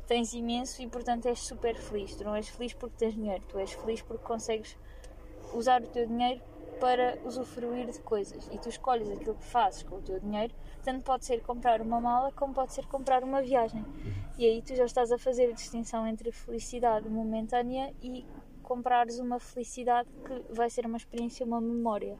tens 0.07 0.33
imenso 0.33 0.81
e 0.81 0.87
portanto 0.87 1.27
és 1.27 1.39
super 1.39 1.75
feliz. 1.75 2.15
Tu 2.15 2.23
não 2.23 2.35
és 2.35 2.47
feliz 2.49 2.73
porque 2.73 2.95
tens 2.97 3.13
dinheiro, 3.13 3.43
tu 3.47 3.59
és 3.59 3.71
feliz 3.71 4.01
porque 4.01 4.23
consegues 4.23 4.77
usar 5.53 5.81
o 5.81 5.87
teu 5.87 6.05
dinheiro 6.05 6.41
para 6.79 7.17
usufruir 7.23 7.89
de 7.89 7.99
coisas 7.99 8.49
e 8.51 8.57
tu 8.57 8.69
escolhes 8.69 9.09
aquilo 9.09 9.35
que 9.35 9.45
fazes 9.45 9.83
com 9.83 9.95
o 9.95 10.01
teu 10.01 10.19
dinheiro, 10.19 10.53
tanto 10.83 11.01
pode 11.03 11.25
ser 11.25 11.41
comprar 11.41 11.81
uma 11.81 12.01
mala 12.01 12.31
como 12.33 12.53
pode 12.53 12.73
ser 12.73 12.85
comprar 12.87 13.23
uma 13.23 13.41
viagem. 13.41 13.83
E 14.37 14.45
aí 14.45 14.61
tu 14.61 14.75
já 14.75 14.85
estás 14.85 15.11
a 15.11 15.17
fazer 15.17 15.49
a 15.49 15.53
distinção 15.53 16.05
entre 16.05 16.31
felicidade 16.31 17.09
momentânea 17.09 17.93
e 18.01 18.25
comprares 18.61 19.19
uma 19.19 19.39
felicidade 19.39 20.09
que 20.25 20.53
vai 20.53 20.69
ser 20.69 20.85
uma 20.85 20.97
experiência, 20.97 21.45
uma 21.45 21.61
memória. 21.61 22.17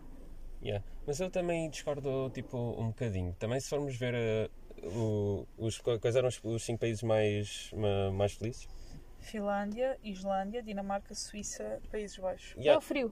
Yeah. 0.62 0.84
Mas 1.06 1.20
eu 1.20 1.30
também 1.30 1.70
discordo 1.70 2.30
tipo, 2.32 2.58
um 2.58 2.88
bocadinho. 2.88 3.36
Também 3.38 3.60
se 3.60 3.70
formos 3.70 3.96
ver 3.96 4.15
uh, 4.15 4.65
o- 4.84 5.46
os, 5.58 5.77
quais 5.79 6.15
eram 6.15 6.27
os, 6.27 6.39
os 6.44 6.63
cinco 6.63 6.79
países 6.79 7.03
mais, 7.03 7.70
ma- 7.74 8.12
mais 8.12 8.34
felizes. 8.34 8.67
Finlândia, 9.20 9.98
Islândia, 10.03 10.62
Dinamarca, 10.62 11.15
Suíça, 11.15 11.79
Países 11.91 12.17
Baixos. 12.17 12.53
É 12.58 12.62
Yeah. 12.62 12.77
o 12.77 12.82
frio. 12.82 13.12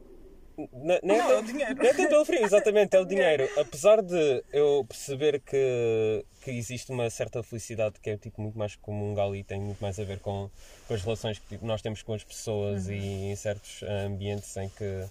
Nem 0.55 1.00
Não, 1.01 1.15
é 1.15 1.32
é 1.34 1.39
o 1.39 1.41
dinheiro. 1.41 1.74
Não 1.75 1.84
é 1.86 1.93
tanto 1.96 2.15
o 2.15 2.25
frio, 2.25 2.43
exatamente, 2.46 2.96
é 2.96 3.00
o 3.00 3.05
dinheiro. 3.08 3.50
Apesar 3.60 4.03
de 4.03 4.43
eu 4.53 4.86
perceber 4.88 5.39
que, 5.41 6.24
que 6.43 6.51
existe 6.51 6.91
uma 6.91 7.10
certa 7.10 7.41
felicidade 7.41 8.00
que 8.00 8.12
é 8.12 8.17
tipo, 8.17 8.39
muito 8.39 8.55
mais 8.55 8.75
comungal 8.75 9.36
e 9.36 9.43
tem 9.43 9.60
muito 9.60 9.79
mais 9.79 10.00
a 10.00 10.03
ver 10.03 10.20
com, 10.20 10.51
com 10.88 10.93
as 10.93 11.01
relações 11.01 11.39
que 11.39 11.48
tipo, 11.48 11.65
nós 11.65 11.82
temos 11.82 12.03
com 12.03 12.13
as 12.13 12.24
pessoas 12.24 12.88
e 12.88 12.93
em 12.96 13.36
certos 13.36 13.82
ah, 13.82 14.05
ambientes 14.05 14.55
em 14.58 14.70
que 14.70 15.05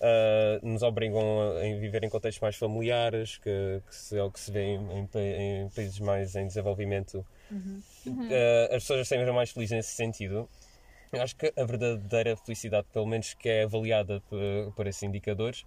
ah, 0.00 0.58
nos 0.62 0.82
obrigam 0.82 1.20
a, 1.40 1.60
a 1.60 1.78
viver 1.78 2.04
em 2.04 2.08
contextos 2.08 2.40
mais 2.40 2.56
familiares, 2.56 3.38
que, 3.38 3.82
que 3.86 3.94
se, 3.94 4.16
é 4.16 4.22
o 4.22 4.30
que 4.30 4.40
se 4.40 4.50
vê 4.50 4.64
em, 4.64 4.78
em 4.92 5.08
em 5.64 5.68
países 5.70 5.98
mais 6.00 6.34
em 6.36 6.46
desenvolvimento. 6.46 7.24
Ah, 8.06 8.76
as 8.76 8.82
pessoas 8.82 9.08
sejam 9.08 9.34
mais 9.34 9.50
felizes 9.50 9.76
nesse 9.76 9.92
sentido. 9.94 10.48
Eu 11.12 11.22
acho 11.22 11.34
que 11.36 11.52
a 11.56 11.64
verdadeira 11.64 12.36
felicidade, 12.36 12.86
pelo 12.92 13.06
menos 13.06 13.32
que 13.32 13.48
é 13.48 13.62
avaliada 13.62 14.20
por, 14.28 14.72
por 14.76 14.86
esses 14.86 15.02
indicadores, 15.02 15.64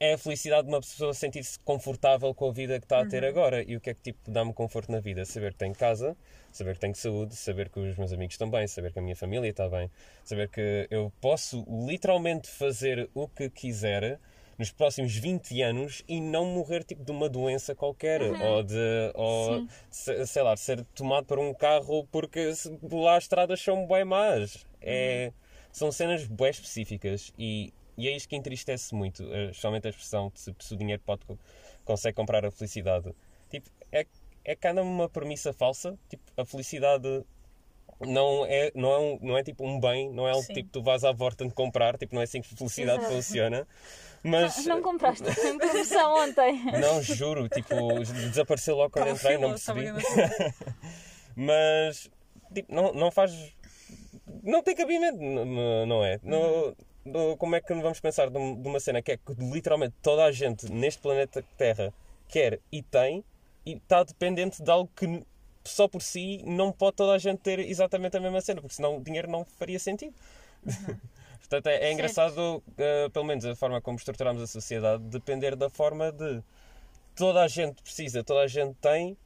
é 0.00 0.14
a 0.14 0.18
felicidade 0.18 0.62
de 0.66 0.72
uma 0.72 0.80
pessoa 0.80 1.12
sentir-se 1.12 1.58
confortável 1.60 2.32
com 2.34 2.48
a 2.48 2.52
vida 2.52 2.78
que 2.78 2.84
está 2.84 3.00
a 3.00 3.06
ter 3.06 3.24
agora. 3.24 3.62
E 3.62 3.76
o 3.76 3.80
que 3.80 3.90
é 3.90 3.94
que 3.94 4.00
tipo 4.02 4.30
dá-me 4.30 4.52
conforto 4.52 4.90
na 4.92 5.00
vida? 5.00 5.24
Saber 5.24 5.52
que 5.52 5.58
tenho 5.58 5.74
casa, 5.74 6.16
saber 6.52 6.74
que 6.74 6.80
tenho 6.80 6.94
saúde, 6.94 7.34
saber 7.34 7.68
que 7.68 7.80
os 7.80 7.96
meus 7.96 8.12
amigos 8.12 8.34
estão 8.34 8.48
bem, 8.50 8.66
saber 8.68 8.92
que 8.92 8.98
a 8.98 9.02
minha 9.02 9.16
família 9.16 9.48
está 9.48 9.68
bem, 9.68 9.90
saber 10.24 10.48
que 10.48 10.86
eu 10.90 11.12
posso 11.20 11.64
literalmente 11.86 12.48
fazer 12.48 13.08
o 13.14 13.26
que 13.28 13.50
quiser 13.50 14.18
nos 14.56 14.70
próximos 14.72 15.14
20 15.14 15.62
anos 15.62 16.02
e 16.08 16.20
não 16.20 16.44
morrer 16.46 16.82
tipo 16.82 17.04
de 17.04 17.12
uma 17.12 17.28
doença 17.28 17.74
qualquer 17.76 18.20
ou 18.42 18.62
de 18.64 19.10
ou, 19.14 19.66
se- 19.90 20.26
sei 20.26 20.42
lá, 20.42 20.56
ser 20.56 20.84
tomado 20.94 21.26
por 21.26 21.38
um 21.38 21.54
carro 21.54 22.06
porque 22.10 22.52
lá 22.90 23.16
as 23.16 23.24
estradas 23.24 23.60
são 23.60 23.86
bem 23.86 24.04
más. 24.04 24.66
É, 24.82 25.32
são 25.70 25.92
cenas 25.92 26.24
bem 26.26 26.50
específicas 26.50 27.32
e, 27.38 27.72
e 27.98 28.08
é 28.08 28.16
isto 28.16 28.28
que 28.28 28.36
entristece 28.36 28.94
muito, 28.94 29.22
eh, 29.34 29.46
especialmente 29.50 29.86
a 29.86 29.90
expressão 29.90 30.30
de 30.32 30.40
se, 30.40 30.54
se 30.58 30.72
o 30.74 30.76
dinheiro 30.76 31.02
pode, 31.04 31.24
co- 31.26 31.38
consegue 31.84 32.14
comprar 32.14 32.44
a 32.46 32.50
felicidade. 32.50 33.12
Tipo, 33.50 33.68
é, 33.92 34.06
é 34.44 34.54
cada 34.56 34.82
uma 34.82 35.08
premissa 35.08 35.52
falsa. 35.52 35.98
Tipo, 36.08 36.22
a 36.40 36.44
felicidade 36.46 37.24
não 38.00 38.46
é, 38.46 38.70
não 38.74 38.92
é, 38.92 38.98
um, 38.98 39.18
não 39.20 39.36
é 39.38 39.42
tipo 39.42 39.66
um 39.66 39.80
bem, 39.80 40.08
não 40.12 40.26
é 40.28 40.30
algo 40.30 40.44
Sim. 40.44 40.54
tipo 40.54 40.68
tu 40.70 40.82
vais 40.82 41.02
à 41.02 41.10
volta 41.12 41.44
de 41.44 41.52
comprar, 41.52 41.98
tipo, 41.98 42.14
não 42.14 42.20
é 42.20 42.24
assim 42.24 42.40
que 42.40 42.54
felicidade 42.54 43.00
Exato. 43.00 43.14
funciona. 43.14 43.66
Mas 44.22 44.64
Não 44.66 44.82
compraste 44.82 45.24
em 45.46 45.58
promoção 45.58 46.14
ontem. 46.24 46.62
não, 46.80 47.02
juro, 47.02 47.48
tipo, 47.48 47.74
desapareceu 48.30 48.76
logo 48.76 48.90
quando 48.90 49.08
entrei, 49.10 49.38
não 49.38 49.50
percebi. 49.50 49.80
fila. 49.86 50.54
Mas 51.36 52.10
tipo, 52.54 52.74
não, 52.74 52.92
não 52.92 53.10
faz. 53.10 53.32
Não 54.42 54.62
tem 54.62 54.74
cabimento, 54.74 55.18
n- 55.18 55.44
n- 55.44 55.86
não 55.86 56.04
é? 56.04 56.18
Como 57.38 57.56
é 57.56 57.60
que 57.60 57.72
vamos 57.74 58.00
pensar 58.00 58.30
de 58.30 58.38
um- 58.38 58.54
uma 58.62 58.80
cena 58.80 59.00
que 59.02 59.12
é 59.12 59.16
que 59.16 59.32
literalmente 59.38 59.94
toda 60.02 60.24
a 60.24 60.32
gente 60.32 60.70
neste 60.70 61.00
planeta 61.00 61.44
Terra 61.56 61.92
quer 62.28 62.60
e 62.70 62.82
tem 62.82 63.24
e 63.64 63.72
está 63.74 64.02
dependente 64.04 64.62
de 64.62 64.70
algo 64.70 64.90
que 64.94 65.24
só 65.64 65.86
por 65.86 66.00
si 66.00 66.42
não 66.46 66.72
pode 66.72 66.96
toda 66.96 67.12
a 67.12 67.18
gente 67.18 67.40
ter 67.40 67.58
exatamente 67.58 68.16
a 68.16 68.20
mesma 68.20 68.40
cena, 68.40 68.60
porque 68.60 68.74
senão 68.74 68.96
o 68.96 69.02
dinheiro 69.02 69.30
não 69.30 69.44
faria 69.44 69.78
sentido. 69.78 70.14
Portanto, 71.40 71.66
é, 71.68 71.88
é 71.88 71.92
engraçado, 71.92 72.62
eh, 72.76 73.08
pelo 73.10 73.24
menos 73.24 73.44
a 73.44 73.54
forma 73.56 73.80
como 73.80 73.96
estruturamos 73.96 74.42
a 74.42 74.46
sociedade, 74.46 75.02
depender 75.04 75.56
da 75.56 75.70
forma 75.70 76.10
de 76.12 76.42
toda 77.14 77.42
a 77.42 77.48
gente 77.48 77.82
precisa, 77.82 78.22
toda 78.24 78.40
a 78.40 78.46
gente 78.46 78.74
tem, 78.80 79.16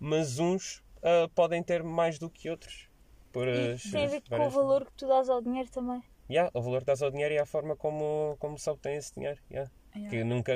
mas 0.00 0.38
uns 0.38 0.82
ah, 1.02 1.28
podem 1.34 1.62
ter 1.62 1.82
mais 1.82 2.18
do 2.18 2.28
que 2.28 2.50
outros. 2.50 2.88
Por 3.32 3.46
E 3.46 3.72
as- 3.72 3.82
tem 3.82 4.04
a 4.06 4.08
ver 4.08 4.22
com 4.28 4.46
o 4.46 4.50
valor 4.50 4.84
que 4.86 4.92
tu 4.92 5.06
dás 5.06 5.28
ao 5.28 5.40
dinheiro 5.40 5.68
também. 5.70 6.02
Yeah, 6.30 6.50
o 6.52 6.60
valor 6.60 6.80
que 6.80 6.86
dás 6.86 7.02
ao 7.02 7.10
dinheiro 7.10 7.34
e 7.34 7.38
a 7.38 7.46
forma 7.46 7.74
como, 7.76 8.36
como 8.38 8.58
se 8.58 8.68
obtém 8.68 8.96
esse 8.96 9.14
dinheiro. 9.14 9.38
yeah. 9.50 9.70
Yeah. 9.96 10.10
Que 10.10 10.22
nunca, 10.24 10.52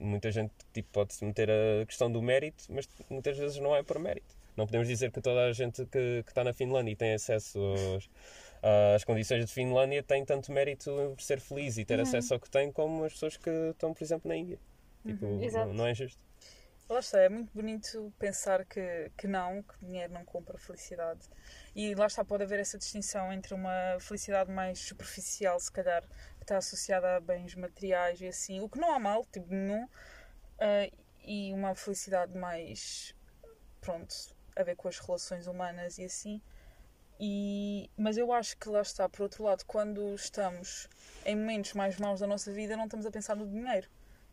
muita 0.00 0.30
gente 0.32 0.52
tipo, 0.72 0.88
pode-se 0.92 1.24
meter 1.24 1.48
a 1.50 1.86
questão 1.86 2.10
do 2.10 2.20
mérito, 2.20 2.64
mas 2.68 2.88
muitas 3.08 3.38
vezes 3.38 3.58
não 3.58 3.74
é 3.74 3.82
por 3.82 3.98
mérito. 3.98 4.36
Não 4.56 4.66
podemos 4.66 4.88
dizer 4.88 5.12
que 5.12 5.20
toda 5.20 5.46
a 5.46 5.52
gente 5.52 5.84
que, 5.86 6.22
que 6.24 6.30
está 6.30 6.42
na 6.42 6.52
Finlândia 6.52 6.90
e 6.92 6.96
tem 6.96 7.14
acesso 7.14 7.58
aos- 7.60 8.10
às 8.96 9.04
condições 9.04 9.46
de 9.46 9.52
Finlândia 9.52 10.02
tem 10.02 10.24
tanto 10.24 10.50
mérito 10.50 10.90
por 11.16 11.22
ser 11.22 11.38
feliz 11.40 11.78
e 11.78 11.84
ter 11.84 12.00
acesso 12.00 12.34
ao 12.34 12.40
que 12.40 12.50
tem 12.50 12.72
como 12.72 13.04
as 13.04 13.12
pessoas 13.12 13.36
que 13.36 13.48
estão, 13.70 13.94
por 13.94 14.02
exemplo, 14.02 14.28
na 14.28 14.36
Índia. 14.36 14.58
Tipo, 15.06 15.26
Exato. 15.40 15.68
não, 15.68 15.74
não 15.74 15.86
é 15.86 15.94
justo. 15.94 16.18
Lá 16.88 17.00
está, 17.00 17.20
é 17.20 17.28
muito 17.28 17.52
bonito 17.52 18.10
pensar 18.18 18.64
que, 18.64 19.12
que 19.18 19.26
não, 19.26 19.62
que 19.62 19.78
dinheiro 19.84 20.10
não 20.14 20.24
compra 20.24 20.56
felicidade. 20.56 21.20
E 21.76 21.94
lá 21.94 22.06
está, 22.06 22.24
pode 22.24 22.44
haver 22.44 22.60
essa 22.60 22.78
distinção 22.78 23.30
entre 23.30 23.52
uma 23.52 23.98
felicidade 24.00 24.50
mais 24.50 24.78
superficial, 24.78 25.60
se 25.60 25.70
calhar, 25.70 26.02
que 26.38 26.44
está 26.44 26.56
associada 26.56 27.16
a 27.16 27.20
bens 27.20 27.54
materiais 27.54 28.22
e 28.22 28.26
assim, 28.26 28.60
o 28.60 28.70
que 28.70 28.78
não 28.78 28.90
há 28.94 28.98
mal, 28.98 29.22
tipo 29.26 29.52
nenhum, 29.52 29.86
ah, 30.58 30.90
e 31.22 31.52
uma 31.52 31.74
felicidade 31.74 32.34
mais, 32.38 33.14
pronto, 33.82 34.14
a 34.56 34.62
ver 34.62 34.74
com 34.74 34.88
as 34.88 34.98
relações 34.98 35.46
humanas 35.46 35.98
e 35.98 36.04
assim. 36.04 36.40
E, 37.20 37.90
mas 37.98 38.16
eu 38.16 38.32
acho 38.32 38.56
que 38.56 38.66
lá 38.66 38.80
está, 38.80 39.06
por 39.10 39.24
outro 39.24 39.44
lado, 39.44 39.62
quando 39.66 40.14
estamos 40.14 40.88
em 41.26 41.36
momentos 41.36 41.74
mais 41.74 41.98
maus 41.98 42.20
da 42.20 42.26
nossa 42.26 42.50
vida, 42.50 42.78
não 42.78 42.84
estamos 42.84 43.04
a 43.04 43.10
pensar 43.10 43.36
no 43.36 43.46
dinheiro. 43.46 43.90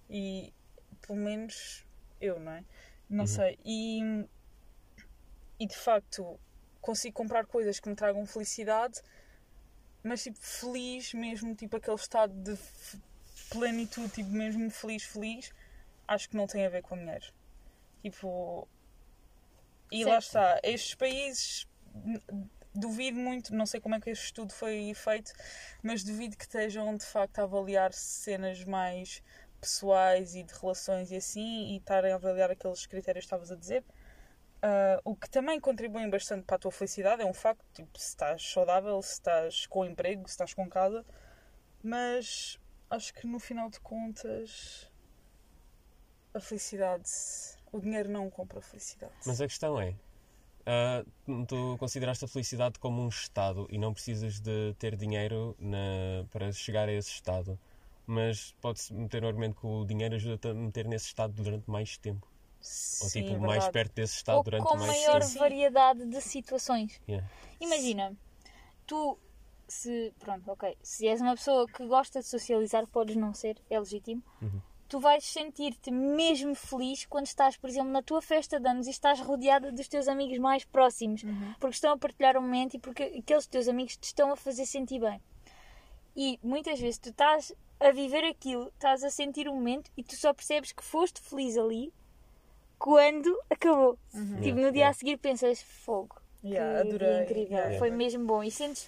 E 0.10 0.54
pelo 1.02 1.20
menos 1.20 1.85
eu, 2.26 2.40
não 2.40 2.52
é? 2.52 2.64
Não 3.10 3.28
sei. 3.28 3.58
E, 3.64 4.26
e 5.60 5.68
de 5.68 5.76
facto 5.76 6.40
consigo 6.82 7.16
comprar 7.16 7.46
coisas 7.46 7.80
que 7.80 7.90
me 7.90 7.96
tragam 7.96 8.26
felicidade, 8.26 9.02
mas 10.04 10.24
tipo 10.24 10.38
feliz 10.40 11.14
mesmo, 11.14 11.56
tipo 11.56 11.78
aquele 11.78 11.96
estado 11.96 12.34
de 12.34 12.58
plenitude, 13.50 14.10
tipo 14.10 14.30
mesmo 14.30 14.70
feliz, 14.70 15.04
feliz, 15.04 15.52
acho 16.08 16.30
que 16.30 16.36
não 16.36 16.48
tem 16.48 16.66
a 16.66 16.70
ver 16.70 16.82
com 16.82 16.98
dinheiro. 16.98 17.26
Tipo. 18.02 18.68
E 19.92 20.04
lá 20.04 20.20
Certo. 20.22 20.26
está, 20.26 20.60
estes 20.64 20.96
países 20.96 21.68
duvido 22.74 23.18
muito, 23.18 23.56
não 23.56 23.66
sei 23.66 23.80
como 23.80 23.96
é 23.96 24.00
que 24.00 24.10
este 24.10 24.26
estudo 24.26 24.52
foi 24.54 24.94
feito, 24.94 25.32
mas 25.82 26.04
duvido 26.04 26.36
que 26.36 26.44
estejam 26.44 26.96
de 26.96 27.06
facto 27.06 27.40
a 27.40 27.44
avaliar 27.44 27.94
cenas 27.94 28.64
mais 28.66 29.24
pessoais 29.60 30.36
e 30.36 30.44
de 30.44 30.54
relações 30.54 31.12
e 31.12 31.16
assim, 31.16 31.74
e 31.74 31.78
estarem 31.78 32.12
a 32.12 32.16
avaliar 32.16 32.52
aqueles 32.52 32.86
critérios 32.86 33.24
que 33.24 33.28
estavas 33.28 33.52
a 33.52 33.56
dizer. 33.56 33.84
Ah, 34.62 35.00
o 35.04 35.16
que 35.16 35.30
também 35.30 35.60
contribuem 35.60 36.10
bastante 36.10 36.44
para 36.46 36.56
a 36.56 36.60
tua 36.60 36.72
felicidade 36.72 37.22
é 37.22 37.26
um 37.26 37.34
facto, 37.34 37.64
tipo, 37.74 37.98
se 38.00 38.10
estás 38.10 38.42
saudável, 38.52 39.02
se 39.02 39.14
estás 39.14 39.68
com 39.68 39.86
emprego, 39.86 40.28
se 40.28 40.34
estás 40.34 40.54
com 40.54 40.68
casa, 40.68 41.06
mas 41.84 42.60
acho 42.90 43.14
que 43.14 43.28
no 43.28 43.40
final 43.40 43.70
de 43.70 43.80
contas 43.80 44.92
a 46.34 46.40
felicidade, 46.40 47.10
o 47.72 47.80
dinheiro 47.80 48.10
não 48.10 48.30
compra 48.30 48.60
a 48.60 48.62
felicidade. 48.62 49.14
Mas 49.26 49.40
a 49.40 49.48
questão 49.48 49.80
é: 49.80 49.96
ah, 50.66 51.06
tu 51.48 51.78
consideraste 51.78 52.26
a 52.26 52.28
felicidade 52.28 52.80
como 52.80 53.02
um 53.04 53.08
estado 53.08 53.68
e 53.70 53.78
não 53.78 53.94
precisas 53.94 54.40
de 54.40 54.74
ter 54.80 54.96
dinheiro 54.96 55.56
na- 55.60 56.26
para 56.32 56.52
chegar 56.52 56.90
a 56.90 56.92
esse 56.92 57.12
estado. 57.12 57.60
Mas 58.08 58.54
pode-se 58.62 58.94
meter 58.94 59.24
o 59.24 59.28
argumento 59.28 59.60
que 59.60 59.66
o 59.66 59.84
dinheiro 59.86 60.16
ajuda-te 60.16 60.48
a 60.50 60.54
meter 60.54 60.88
nesse 60.88 61.08
estado 61.08 61.34
durante 61.34 61.70
mais 61.70 61.98
tempo. 61.98 62.28
Ou 62.60 63.10
Sim, 63.10 63.24
tipo, 63.24 63.36
é 63.36 63.40
mais 63.40 63.52
verdade. 63.64 63.72
perto 63.74 63.94
desse 63.94 64.16
estado 64.16 64.38
Ou 64.38 64.44
durante 64.44 64.64
com 64.64 64.76
mais 64.78 64.88
maior 64.88 65.20
tempo. 65.20 65.26
Sim. 65.32 65.40
variedade 65.40 66.06
de 66.06 66.22
situações. 66.22 67.00
Yeah. 67.08 67.28
Imagina, 67.60 68.16
tu 68.88 69.18
se 69.68 70.14
pronto, 70.20 70.52
ok, 70.52 70.78
se 70.84 71.08
és 71.08 71.20
uma 71.22 71.36
pessoa 71.36 71.68
que 71.68 71.86
gosta 71.88 72.20
de 72.20 72.28
socializar, 72.28 72.86
podes 72.88 73.16
não 73.16 73.34
ser, 73.34 73.58
é 73.70 73.80
legítimo. 73.80 74.22
Uhum. 74.42 74.62
Tu 74.88 75.00
vais 75.00 75.24
sentir-te 75.26 75.90
mesmo 75.90 76.54
feliz 76.54 77.06
quando 77.08 77.26
estás, 77.26 77.58
por 77.58 77.68
exemplo, 77.68 77.90
na 77.92 78.04
tua 78.04 78.22
festa 78.22 78.60
de 78.60 78.68
anos 78.70 78.86
e 78.86 78.92
estás 78.92 79.20
rodeada 79.20 79.72
dos 79.72 79.88
teus 79.88 80.08
amigos 80.08 80.38
mais 80.38 80.64
próximos, 80.64 81.24
Uhum. 81.24 81.54
porque 81.60 81.74
estão 81.76 81.94
a 81.94 81.98
partilhar 81.98 82.38
um 82.38 82.42
momento 82.42 82.76
e 82.76 82.80
porque 82.80 83.02
aqueles 83.20 83.48
teus 83.48 83.68
amigos 83.68 83.98
te 83.98 84.04
estão 84.04 84.32
a 84.32 84.36
fazer 84.36 84.68
sentir 84.68 85.00
bem. 85.00 85.20
E 86.16 86.40
muitas 86.44 86.80
vezes 86.80 87.00
tu 87.00 87.10
estás 87.10 87.52
a 87.88 87.92
viver 87.92 88.24
aquilo, 88.24 88.68
estás 88.70 89.04
a 89.04 89.10
sentir 89.10 89.48
o 89.48 89.54
momento 89.54 89.92
e 89.96 90.04
tu 90.04 90.16
só 90.16 90.34
percebes 90.34 90.72
que 90.72 90.84
foste 90.84 91.22
feliz 91.22 91.58
ali 91.58 91.94
quando 92.80 93.38
acabou. 93.50 93.98
Tipo, 94.12 94.18
Yeah, 94.44 94.62
no 94.62 94.72
dia 94.72 94.80
yeah. 94.82 94.90
a 94.90 94.94
seguir 94.94 95.18
pensas, 95.18 95.62
fogo. 95.62 96.16
Yeah, 96.44 96.82
que 96.82 96.88
adorei. 96.90 97.24
incrível, 97.24 97.58
Yeah. 97.58 97.78
foi 97.80 97.92
mesmo 97.92 98.26
bom. 98.26 98.44
E 98.44 98.52
sentes, 98.52 98.88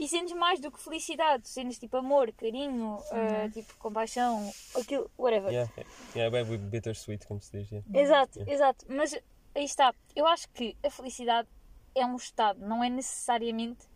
e 0.00 0.08
sentes 0.08 0.34
mais 0.34 0.60
do 0.60 0.70
que 0.70 0.80
felicidade, 0.82 1.48
sentes 1.48 1.78
tipo 1.78 1.96
amor, 1.96 2.32
carinho, 2.32 2.98
eh, 3.12 3.48
tipo 3.50 3.76
compaixão, 3.78 4.50
aquilo, 4.76 5.10
whatever. 5.18 5.52
Yeah, 5.52 5.70
yeah, 6.14 6.38
é 6.38 6.44
bem 6.44 6.58
bittersweet, 6.58 7.26
como 7.26 7.40
se 7.40 7.52
diz. 7.58 7.70
yeah. 7.70 7.86
Exato, 8.00 8.38
Yeah. 8.38 8.52
exato. 8.54 8.86
Mas 8.88 9.14
aí 9.54 9.64
está. 9.64 9.94
Eu 10.14 10.26
acho 10.26 10.48
que 10.50 10.76
a 10.84 10.90
felicidade 10.90 11.48
é 11.94 12.04
um 12.06 12.16
estado, 12.16 12.60
não 12.60 12.82
é 12.84 12.88
necessariamente. 12.88 13.87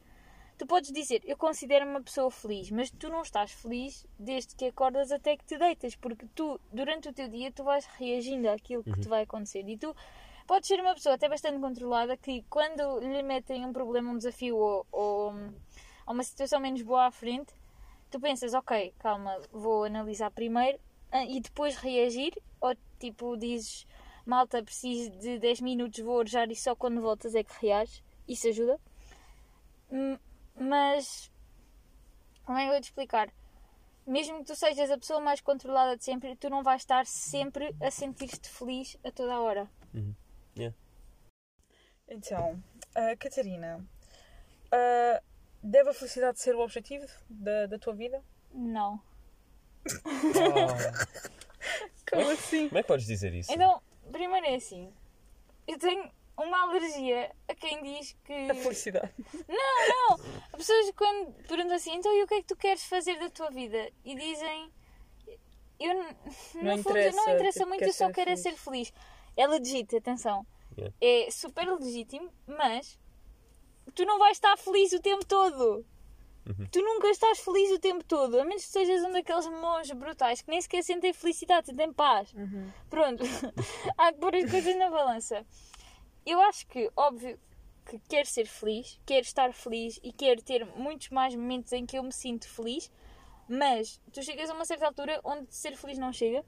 Tu 0.62 0.66
podes 0.66 0.92
dizer, 0.92 1.20
eu 1.24 1.36
considero-me 1.36 1.90
uma 1.90 2.00
pessoa 2.00 2.30
feliz, 2.30 2.70
mas 2.70 2.88
tu 2.88 3.08
não 3.08 3.22
estás 3.22 3.50
feliz 3.50 4.06
desde 4.16 4.54
que 4.54 4.66
acordas 4.66 5.10
até 5.10 5.36
que 5.36 5.44
te 5.44 5.58
deitas, 5.58 5.96
porque 5.96 6.24
tu, 6.36 6.60
durante 6.72 7.08
o 7.08 7.12
teu 7.12 7.26
dia, 7.26 7.50
tu 7.50 7.64
vais 7.64 7.84
reagindo 7.98 8.48
àquilo 8.48 8.84
que 8.84 8.92
te 9.00 9.08
vai 9.08 9.24
acontecer. 9.24 9.68
E 9.68 9.76
tu 9.76 9.92
podes 10.46 10.68
ser 10.68 10.78
uma 10.78 10.94
pessoa 10.94 11.16
até 11.16 11.28
bastante 11.28 11.58
controlada 11.58 12.16
que, 12.16 12.44
quando 12.48 13.00
lhe 13.00 13.24
metem 13.24 13.66
um 13.66 13.72
problema, 13.72 14.12
um 14.12 14.16
desafio 14.16 14.56
ou, 14.56 14.86
ou, 14.92 15.32
ou 16.06 16.14
uma 16.14 16.22
situação 16.22 16.60
menos 16.60 16.82
boa 16.82 17.06
à 17.06 17.10
frente, 17.10 17.52
tu 18.08 18.20
pensas, 18.20 18.54
ok, 18.54 18.94
calma, 19.00 19.36
vou 19.50 19.82
analisar 19.82 20.30
primeiro 20.30 20.78
ah, 21.10 21.24
e 21.24 21.40
depois 21.40 21.74
reagir, 21.74 22.40
ou 22.60 22.72
tipo 23.00 23.36
dizes, 23.36 23.84
malta, 24.24 24.62
preciso 24.62 25.10
de 25.18 25.40
10 25.40 25.60
minutos, 25.60 25.98
vou 26.04 26.18
orejar 26.18 26.48
e 26.52 26.54
só 26.54 26.76
quando 26.76 27.00
voltas 27.00 27.34
é 27.34 27.42
que 27.42 27.52
reages. 27.66 28.00
Isso 28.28 28.46
ajuda. 28.46 28.78
Mas, 30.54 31.30
como 32.44 32.58
é 32.58 32.62
que 32.62 32.68
eu 32.68 32.72
vou 32.72 32.80
te 32.80 32.84
explicar? 32.84 33.32
Mesmo 34.06 34.38
que 34.38 34.44
tu 34.44 34.56
sejas 34.56 34.90
a 34.90 34.98
pessoa 34.98 35.20
mais 35.20 35.40
controlada 35.40 35.96
de 35.96 36.04
sempre, 36.04 36.36
tu 36.36 36.50
não 36.50 36.62
vais 36.62 36.82
estar 36.82 37.06
sempre 37.06 37.74
a 37.80 37.90
sentir-te 37.90 38.48
feliz 38.48 38.96
a 39.04 39.10
toda 39.10 39.34
a 39.34 39.40
hora. 39.40 39.70
Então, 42.08 42.62
ah, 42.94 43.16
Catarina, 43.16 43.84
ah, 44.70 45.22
deve 45.62 45.90
a 45.90 45.94
felicidade 45.94 46.40
ser 46.40 46.54
o 46.54 46.60
objetivo 46.60 47.06
da, 47.28 47.66
da 47.66 47.78
tua 47.78 47.94
vida? 47.94 48.22
Não. 48.52 49.00
Como 52.10 52.30
assim? 52.30 52.68
Como 52.68 52.78
é 52.78 52.82
que 52.82 52.88
podes 52.88 53.06
dizer 53.06 53.32
isso? 53.32 53.50
Então, 53.50 53.80
primeiro 54.10 54.46
é 54.46 54.56
assim. 54.56 54.92
Eu 55.66 55.78
tenho 55.78 56.10
uma 56.36 56.62
alergia 56.62 57.30
a 57.48 57.54
quem 57.54 57.82
diz 57.82 58.16
que. 58.24 58.50
A 58.50 58.54
felicidade. 58.54 59.12
Não, 59.48 59.88
não! 59.88 60.24
As 60.52 60.58
pessoas 60.58 60.90
quando 60.96 61.32
perguntam 61.46 61.76
assim, 61.76 61.94
então 61.94 62.12
e 62.12 62.22
o 62.22 62.26
que 62.26 62.34
é 62.34 62.40
que 62.40 62.46
tu 62.48 62.56
queres 62.56 62.84
fazer 62.84 63.18
da 63.18 63.30
tua 63.30 63.50
vida? 63.50 63.90
E 64.04 64.14
dizem. 64.14 64.72
Eu, 65.78 65.94
Não 65.94 66.76
fundo, 66.76 66.90
interessa, 66.90 67.16
não 67.16 67.34
interessa 67.34 67.58
tipo, 67.58 67.68
muito, 67.70 67.84
eu 67.84 67.92
só 67.92 68.10
quero 68.10 68.30
é 68.30 68.36
feliz. 68.36 68.42
ser 68.42 68.56
feliz. 68.56 68.92
É 69.36 69.46
legítimo, 69.46 69.98
atenção. 69.98 70.46
Yeah. 70.78 70.94
É 71.00 71.30
super 71.30 71.66
legítimo, 71.66 72.30
mas 72.46 72.98
tu 73.94 74.04
não 74.04 74.18
vais 74.18 74.36
estar 74.36 74.56
feliz 74.56 74.92
o 74.92 75.00
tempo 75.00 75.26
todo. 75.26 75.84
Uhum. 76.46 76.66
Tu 76.70 76.80
nunca 76.82 77.08
estás 77.08 77.38
feliz 77.38 77.70
o 77.70 77.78
tempo 77.78 78.04
todo, 78.04 78.38
a 78.38 78.44
menos 78.44 78.64
que 78.64 78.70
sejas 78.70 79.04
um 79.04 79.12
daqueles 79.12 79.46
monges 79.46 79.92
brutais 79.92 80.42
que 80.42 80.50
nem 80.50 80.60
sequer 80.60 80.82
sentem 80.82 81.12
felicidade, 81.12 81.66
sentem 81.66 81.92
paz. 81.92 82.34
Pronto, 82.90 83.22
há 83.96 84.12
que 84.12 84.18
pôr 84.18 84.34
as 84.34 84.50
coisas 84.50 84.76
na 84.76 84.90
balança. 84.90 85.46
Eu 86.24 86.40
acho 86.42 86.66
que, 86.66 86.90
óbvio, 86.96 87.38
que 87.84 87.98
quero 88.08 88.26
ser 88.26 88.46
feliz, 88.46 89.00
quero 89.04 89.22
estar 89.22 89.52
feliz 89.52 89.98
e 90.02 90.12
quero 90.12 90.42
ter 90.42 90.64
muitos 90.76 91.08
mais 91.10 91.34
momentos 91.34 91.72
em 91.72 91.84
que 91.84 91.98
eu 91.98 92.02
me 92.02 92.12
sinto 92.12 92.48
feliz, 92.48 92.90
mas 93.48 94.00
tu 94.12 94.22
chegas 94.22 94.48
a 94.50 94.54
uma 94.54 94.64
certa 94.64 94.86
altura 94.86 95.20
onde 95.24 95.52
ser 95.54 95.76
feliz 95.76 95.98
não 95.98 96.12
chega. 96.12 96.44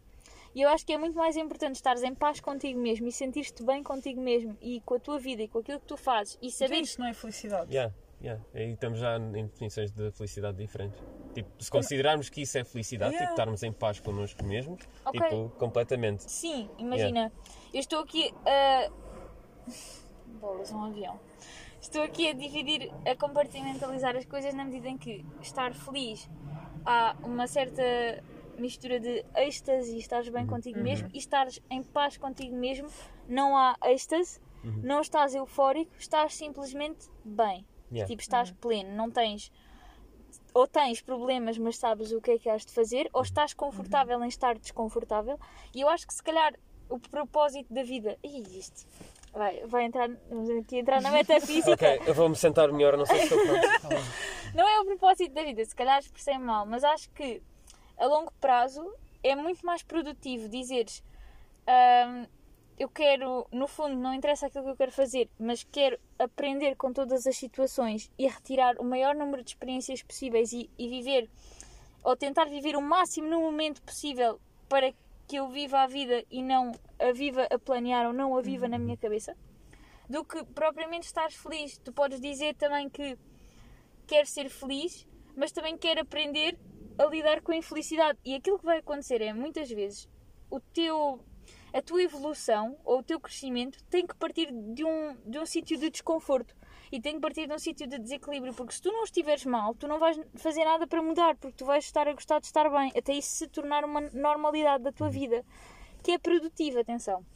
E 0.54 0.62
eu 0.62 0.68
acho 0.68 0.86
que 0.86 0.92
é 0.92 0.98
muito 0.98 1.16
mais 1.18 1.36
importante 1.36 1.74
estares 1.74 2.02
em 2.04 2.14
paz 2.14 2.40
contigo 2.40 2.78
mesmo 2.78 3.08
e 3.08 3.12
sentir-te 3.12 3.64
bem 3.64 3.82
contigo 3.82 4.20
mesmo 4.20 4.56
e 4.60 4.80
com 4.82 4.94
a 4.94 5.00
tua 5.00 5.18
vida 5.18 5.42
e 5.42 5.48
com 5.48 5.58
aquilo 5.58 5.80
que 5.80 5.86
tu 5.86 5.96
fazes 5.96 6.38
e 6.40 6.50
saberes 6.50 6.90
isso 6.90 7.00
não 7.00 7.08
é 7.08 7.12
felicidade. 7.12 7.74
Yeah, 7.74 7.92
yeah. 8.22 8.42
Aí 8.54 8.72
estamos 8.72 9.00
já 9.00 9.16
em 9.16 9.46
definições 9.46 9.90
de 9.90 10.12
felicidade 10.12 10.56
diferentes. 10.56 11.02
Tipo, 11.34 11.50
se 11.62 11.68
considerarmos 11.68 12.28
que 12.28 12.42
isso 12.42 12.56
é 12.56 12.62
felicidade, 12.62 13.10
Yeah. 13.14 13.26
tipo, 13.26 13.32
estarmos 13.32 13.62
em 13.64 13.72
paz 13.72 13.98
connosco 13.98 14.44
mesmos, 14.44 14.80
Ok. 15.04 15.20
tipo, 15.20 15.48
completamente. 15.58 16.22
Sim, 16.30 16.70
imagina, 16.78 17.32
eu 17.72 17.80
estou 17.80 17.98
aqui 17.98 18.32
a. 18.46 18.88
Bolas, 20.40 20.72
um 20.72 20.84
avião. 20.84 21.18
Estou 21.80 22.02
aqui 22.02 22.28
a 22.28 22.32
dividir, 22.32 22.92
a 23.06 23.14
compartimentalizar 23.14 24.16
as 24.16 24.24
coisas 24.24 24.54
na 24.54 24.64
medida 24.64 24.88
em 24.88 24.96
que 24.96 25.24
estar 25.40 25.74
feliz 25.74 26.28
há 26.84 27.16
uma 27.22 27.46
certa 27.46 27.82
mistura 28.58 29.00
de 29.00 29.24
êxtase 29.36 29.94
e 29.94 29.98
estares 29.98 30.28
bem 30.28 30.46
contigo 30.46 30.78
mesmo 30.80 31.08
e 31.12 31.18
estares 31.18 31.60
em 31.70 31.82
paz 31.82 32.16
contigo 32.16 32.56
mesmo. 32.56 32.88
Não 33.28 33.56
há 33.56 33.76
êxtase, 33.84 34.40
não 34.82 35.00
estás 35.00 35.34
eufórico, 35.34 35.92
estás 35.98 36.34
simplesmente 36.34 37.08
bem. 37.24 37.66
Yeah. 37.90 38.08
Tipo, 38.08 38.22
estás 38.22 38.50
pleno, 38.50 38.96
não 38.96 39.10
tens 39.10 39.52
ou 40.52 40.66
tens 40.66 41.02
problemas, 41.02 41.58
mas 41.58 41.76
sabes 41.76 42.12
o 42.12 42.20
que 42.20 42.30
é 42.30 42.38
que 42.38 42.48
has 42.48 42.64
de 42.64 42.72
fazer, 42.72 43.10
ou 43.12 43.22
estás 43.22 43.52
confortável 43.52 44.22
em 44.22 44.28
estar 44.28 44.56
desconfortável. 44.56 45.38
E 45.74 45.80
eu 45.80 45.88
acho 45.88 46.06
que 46.06 46.14
se 46.14 46.22
calhar 46.22 46.54
o 46.88 46.98
propósito 46.98 47.72
da 47.74 47.82
vida. 47.82 48.16
Ih, 48.22 48.58
isto. 48.58 48.86
Vai, 49.34 49.66
vai 49.66 49.84
entrar, 49.84 50.08
vamos 50.30 50.48
aqui 50.50 50.78
entrar 50.78 51.02
na 51.02 51.10
metafísica. 51.10 51.72
Ok, 51.74 52.02
eu 52.06 52.14
vou-me 52.14 52.36
sentar 52.36 52.70
melhor, 52.72 52.96
não 52.96 53.04
sei 53.04 53.18
se 53.18 53.34
estou 53.34 53.38
pronto. 53.40 54.04
Não 54.54 54.68
é 54.68 54.80
o 54.80 54.84
propósito 54.84 55.34
da 55.34 55.42
vida, 55.42 55.64
se 55.64 55.74
calhar 55.74 55.98
expressei 55.98 56.38
mal, 56.38 56.64
mas 56.64 56.84
acho 56.84 57.10
que 57.10 57.42
a 57.98 58.06
longo 58.06 58.32
prazo 58.40 58.88
é 59.20 59.34
muito 59.34 59.66
mais 59.66 59.82
produtivo 59.82 60.48
dizeres 60.48 61.02
"Ahm, 61.66 62.26
eu 62.78 62.88
quero, 62.88 63.46
no 63.50 63.66
fundo, 63.66 63.96
não 63.96 64.14
interessa 64.14 64.46
aquilo 64.46 64.62
que 64.64 64.70
eu 64.70 64.76
quero 64.76 64.92
fazer, 64.92 65.28
mas 65.40 65.64
quero 65.64 65.98
aprender 66.18 66.76
com 66.76 66.92
todas 66.92 67.26
as 67.26 67.36
situações 67.36 68.10
e 68.16 68.28
retirar 68.28 68.76
o 68.78 68.84
maior 68.84 69.14
número 69.16 69.42
de 69.42 69.50
experiências 69.50 70.02
possíveis 70.02 70.52
e, 70.52 70.70
e 70.78 70.88
viver, 70.88 71.28
ou 72.04 72.16
tentar 72.16 72.44
viver 72.44 72.76
o 72.76 72.82
máximo 72.82 73.28
no 73.28 73.40
momento 73.40 73.82
possível 73.82 74.40
para 74.68 74.92
que 75.26 75.36
eu 75.36 75.48
viva 75.48 75.80
a 75.80 75.86
vida 75.86 76.24
e 76.30 76.42
não 76.42 76.72
a 76.98 77.12
viva 77.12 77.46
a 77.50 77.58
planear 77.58 78.06
ou 78.06 78.12
não 78.12 78.36
a 78.36 78.42
viva 78.42 78.68
na 78.68 78.78
minha 78.78 78.96
cabeça, 78.96 79.36
do 80.08 80.24
que 80.24 80.44
propriamente 80.44 81.06
estares 81.06 81.34
feliz. 81.34 81.78
Tu 81.78 81.92
podes 81.92 82.20
dizer 82.20 82.54
também 82.54 82.88
que 82.88 83.18
quer 84.06 84.26
ser 84.26 84.48
feliz, 84.48 85.06
mas 85.36 85.52
também 85.52 85.76
quer 85.76 85.98
aprender 85.98 86.58
a 86.98 87.06
lidar 87.06 87.40
com 87.40 87.52
a 87.52 87.56
infelicidade. 87.56 88.18
E 88.24 88.34
aquilo 88.34 88.58
que 88.58 88.64
vai 88.64 88.78
acontecer 88.78 89.20
é, 89.22 89.32
muitas 89.32 89.70
vezes, 89.70 90.08
o 90.50 90.60
teu, 90.60 91.20
a 91.72 91.82
tua 91.82 92.02
evolução 92.02 92.78
ou 92.84 92.98
o 92.98 93.02
teu 93.02 93.18
crescimento 93.18 93.82
tem 93.84 94.06
que 94.06 94.14
partir 94.14 94.52
de 94.52 94.84
um, 94.84 95.16
de 95.26 95.38
um 95.38 95.46
sítio 95.46 95.78
de 95.78 95.90
desconforto. 95.90 96.54
E 96.94 97.00
tem 97.00 97.14
que 97.16 97.20
partir 97.20 97.48
de 97.48 97.52
um 97.52 97.58
sítio 97.58 97.88
de 97.88 97.98
desequilíbrio, 97.98 98.54
porque 98.54 98.72
se 98.72 98.80
tu 98.80 98.92
não 98.92 99.02
estiveres 99.02 99.44
mal, 99.44 99.74
tu 99.74 99.88
não 99.88 99.98
vais 99.98 100.16
fazer 100.36 100.64
nada 100.64 100.86
para 100.86 101.02
mudar, 101.02 101.34
porque 101.34 101.56
tu 101.56 101.64
vais 101.64 101.84
estar 101.84 102.06
a 102.06 102.12
gostar 102.12 102.38
de 102.38 102.46
estar 102.46 102.70
bem, 102.70 102.92
até 102.96 103.12
isso 103.12 103.30
se 103.30 103.48
tornar 103.48 103.84
uma 103.84 104.00
normalidade 104.12 104.84
da 104.84 104.92
tua 104.92 105.10
vida, 105.10 105.44
que 106.04 106.12
é 106.12 106.18
produtiva, 106.18 106.78
atenção. 106.78 107.26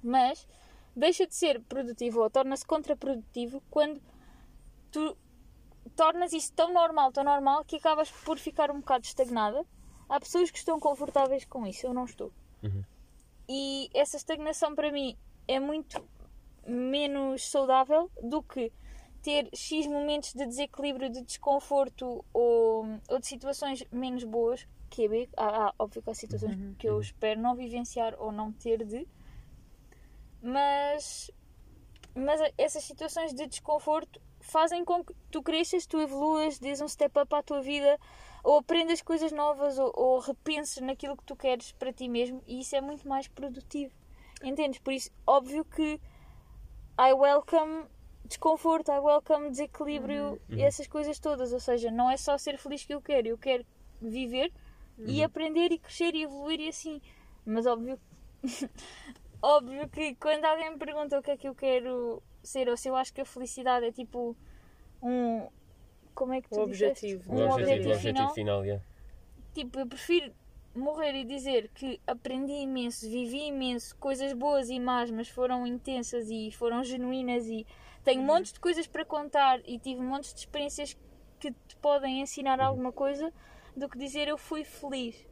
Mas 0.00 0.46
deixa 0.94 1.26
de 1.26 1.34
ser 1.34 1.60
produtivo 1.62 2.20
ou 2.20 2.30
torna-se 2.30 2.64
contraprodutivo 2.64 3.60
quando 3.72 4.00
tu 4.92 5.18
tornas 5.96 6.32
isso 6.32 6.52
tão 6.52 6.72
normal, 6.72 7.10
tão 7.10 7.24
normal, 7.24 7.64
que 7.64 7.78
acabas 7.78 8.08
por 8.08 8.38
ficar 8.38 8.70
um 8.70 8.78
bocado 8.78 9.04
estagnada. 9.04 9.66
Há 10.08 10.20
pessoas 10.20 10.48
que 10.48 10.58
estão 10.58 10.78
confortáveis 10.78 11.44
com 11.44 11.66
isso, 11.66 11.84
eu 11.84 11.92
não 11.92 12.04
estou. 12.04 12.32
E 13.48 13.90
essa 13.92 14.16
estagnação 14.16 14.76
para 14.76 14.92
mim 14.92 15.18
é 15.48 15.58
muito 15.58 16.00
menos 16.66 17.48
saudável 17.48 18.10
do 18.22 18.42
que 18.42 18.72
ter 19.22 19.48
X 19.54 19.86
momentos 19.86 20.32
de 20.32 20.46
desequilíbrio, 20.46 21.10
de 21.10 21.22
desconforto 21.22 22.24
ou, 22.32 22.86
ou 23.08 23.18
de 23.18 23.26
situações 23.26 23.84
menos 23.90 24.24
boas, 24.24 24.66
que 24.88 25.04
é 25.04 25.08
bem, 25.08 25.28
há, 25.36 25.66
há, 25.66 25.74
óbvio 25.78 26.02
que 26.02 26.10
há 26.10 26.14
situações 26.14 26.56
que 26.78 26.88
eu 26.88 27.00
espero 27.00 27.40
não 27.40 27.56
vivenciar 27.56 28.14
ou 28.18 28.30
não 28.30 28.52
ter 28.52 28.84
de, 28.84 29.06
mas, 30.40 31.30
mas 32.14 32.40
essas 32.56 32.84
situações 32.84 33.34
de 33.34 33.46
desconforto 33.46 34.20
fazem 34.40 34.84
com 34.84 35.04
que 35.04 35.12
tu 35.30 35.42
cresças, 35.42 35.86
tu 35.86 36.00
evoluas, 36.00 36.58
dês 36.58 36.80
um 36.80 36.86
step 36.86 37.18
up 37.18 37.34
à 37.34 37.42
tua 37.42 37.60
vida, 37.60 37.98
ou 38.44 38.58
aprendas 38.58 39.02
coisas 39.02 39.32
novas, 39.32 39.76
ou, 39.76 39.92
ou 39.94 40.20
repenses 40.20 40.80
naquilo 40.80 41.16
que 41.16 41.24
tu 41.24 41.34
queres 41.34 41.72
para 41.72 41.92
ti 41.92 42.08
mesmo, 42.08 42.42
e 42.46 42.60
isso 42.60 42.76
é 42.76 42.80
muito 42.80 43.08
mais 43.08 43.26
produtivo. 43.26 43.92
Entendes? 44.42 44.78
Por 44.78 44.92
isso, 44.92 45.10
óbvio 45.26 45.64
que 45.64 46.00
I 46.98 47.12
welcome 47.12 47.84
desconforto, 48.24 48.90
I 48.90 48.98
welcome 48.98 49.50
desequilíbrio 49.50 50.40
e 50.48 50.62
essas 50.62 50.86
coisas 50.86 51.18
todas. 51.18 51.52
Ou 51.52 51.60
seja, 51.60 51.90
não 51.90 52.10
é 52.10 52.16
só 52.16 52.36
ser 52.38 52.58
feliz 52.58 52.84
que 52.84 52.94
eu 52.94 53.00
quero, 53.00 53.28
eu 53.28 53.38
quero 53.38 53.64
viver 54.00 54.52
e 54.98 55.22
aprender 55.22 55.72
e 55.72 55.78
crescer 55.78 56.14
e 56.14 56.22
evoluir 56.22 56.60
e 56.60 56.68
assim. 56.68 57.00
Mas 57.44 57.66
óbvio, 57.66 57.98
óbvio 59.42 59.88
que 59.88 60.14
quando 60.16 60.44
alguém 60.44 60.70
me 60.70 60.78
pergunta 60.78 61.18
o 61.18 61.22
que 61.22 61.30
é 61.32 61.36
que 61.36 61.48
eu 61.48 61.54
quero 61.54 62.22
ser 62.42 62.68
ou 62.68 62.76
se 62.76 62.88
eu 62.88 62.96
acho 62.96 63.12
que 63.12 63.20
a 63.20 63.24
felicidade 63.24 63.86
é 63.86 63.92
tipo 63.92 64.36
um 65.02 65.46
como 66.14 66.32
é 66.32 66.40
que 66.40 66.48
tu 66.48 66.60
O 66.62 66.66
disseste? 66.66 67.06
objetivo. 67.14 67.32
O 67.32 67.36
Um 67.36 67.50
objetivo, 67.50 67.50
o 67.50 67.52
objetivo 67.52 67.90
objetivo 67.92 67.98
final. 68.00 68.34
final, 68.34 68.64
yeah. 68.64 68.84
Tipo, 69.52 69.80
eu 69.80 69.86
prefiro 69.86 70.32
morrer 70.76 71.14
e 71.14 71.24
dizer 71.24 71.70
que 71.74 72.00
aprendi 72.06 72.52
imenso, 72.52 73.08
vivi 73.08 73.46
imenso, 73.46 73.96
coisas 73.96 74.32
boas 74.32 74.68
e 74.70 74.78
más, 74.80 75.10
mas 75.10 75.28
foram 75.28 75.66
intensas 75.66 76.28
e 76.30 76.50
foram 76.52 76.82
genuínas 76.84 77.46
e 77.46 77.66
tenho 78.04 78.22
Uhum. 78.22 78.26
montes 78.26 78.52
de 78.52 78.60
coisas 78.60 78.86
para 78.86 79.04
contar 79.04 79.60
e 79.64 79.78
tive 79.78 80.00
montes 80.00 80.32
de 80.34 80.40
experiências 80.40 80.96
que 81.38 81.50
te 81.52 81.76
podem 81.80 82.20
ensinar 82.20 82.60
Uhum. 82.60 82.66
alguma 82.68 82.92
coisa 82.92 83.32
do 83.76 83.88
que 83.88 83.98
dizer 83.98 84.28
eu 84.28 84.38
fui 84.38 84.64
feliz. 84.64 85.26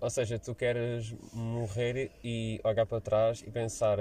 Ou 0.00 0.08
seja, 0.10 0.38
tu 0.38 0.54
queres 0.54 1.14
morrer 1.32 2.10
e 2.24 2.60
olhar 2.64 2.86
para 2.86 3.00
trás 3.00 3.42
e 3.46 3.50
pensar 3.50 3.98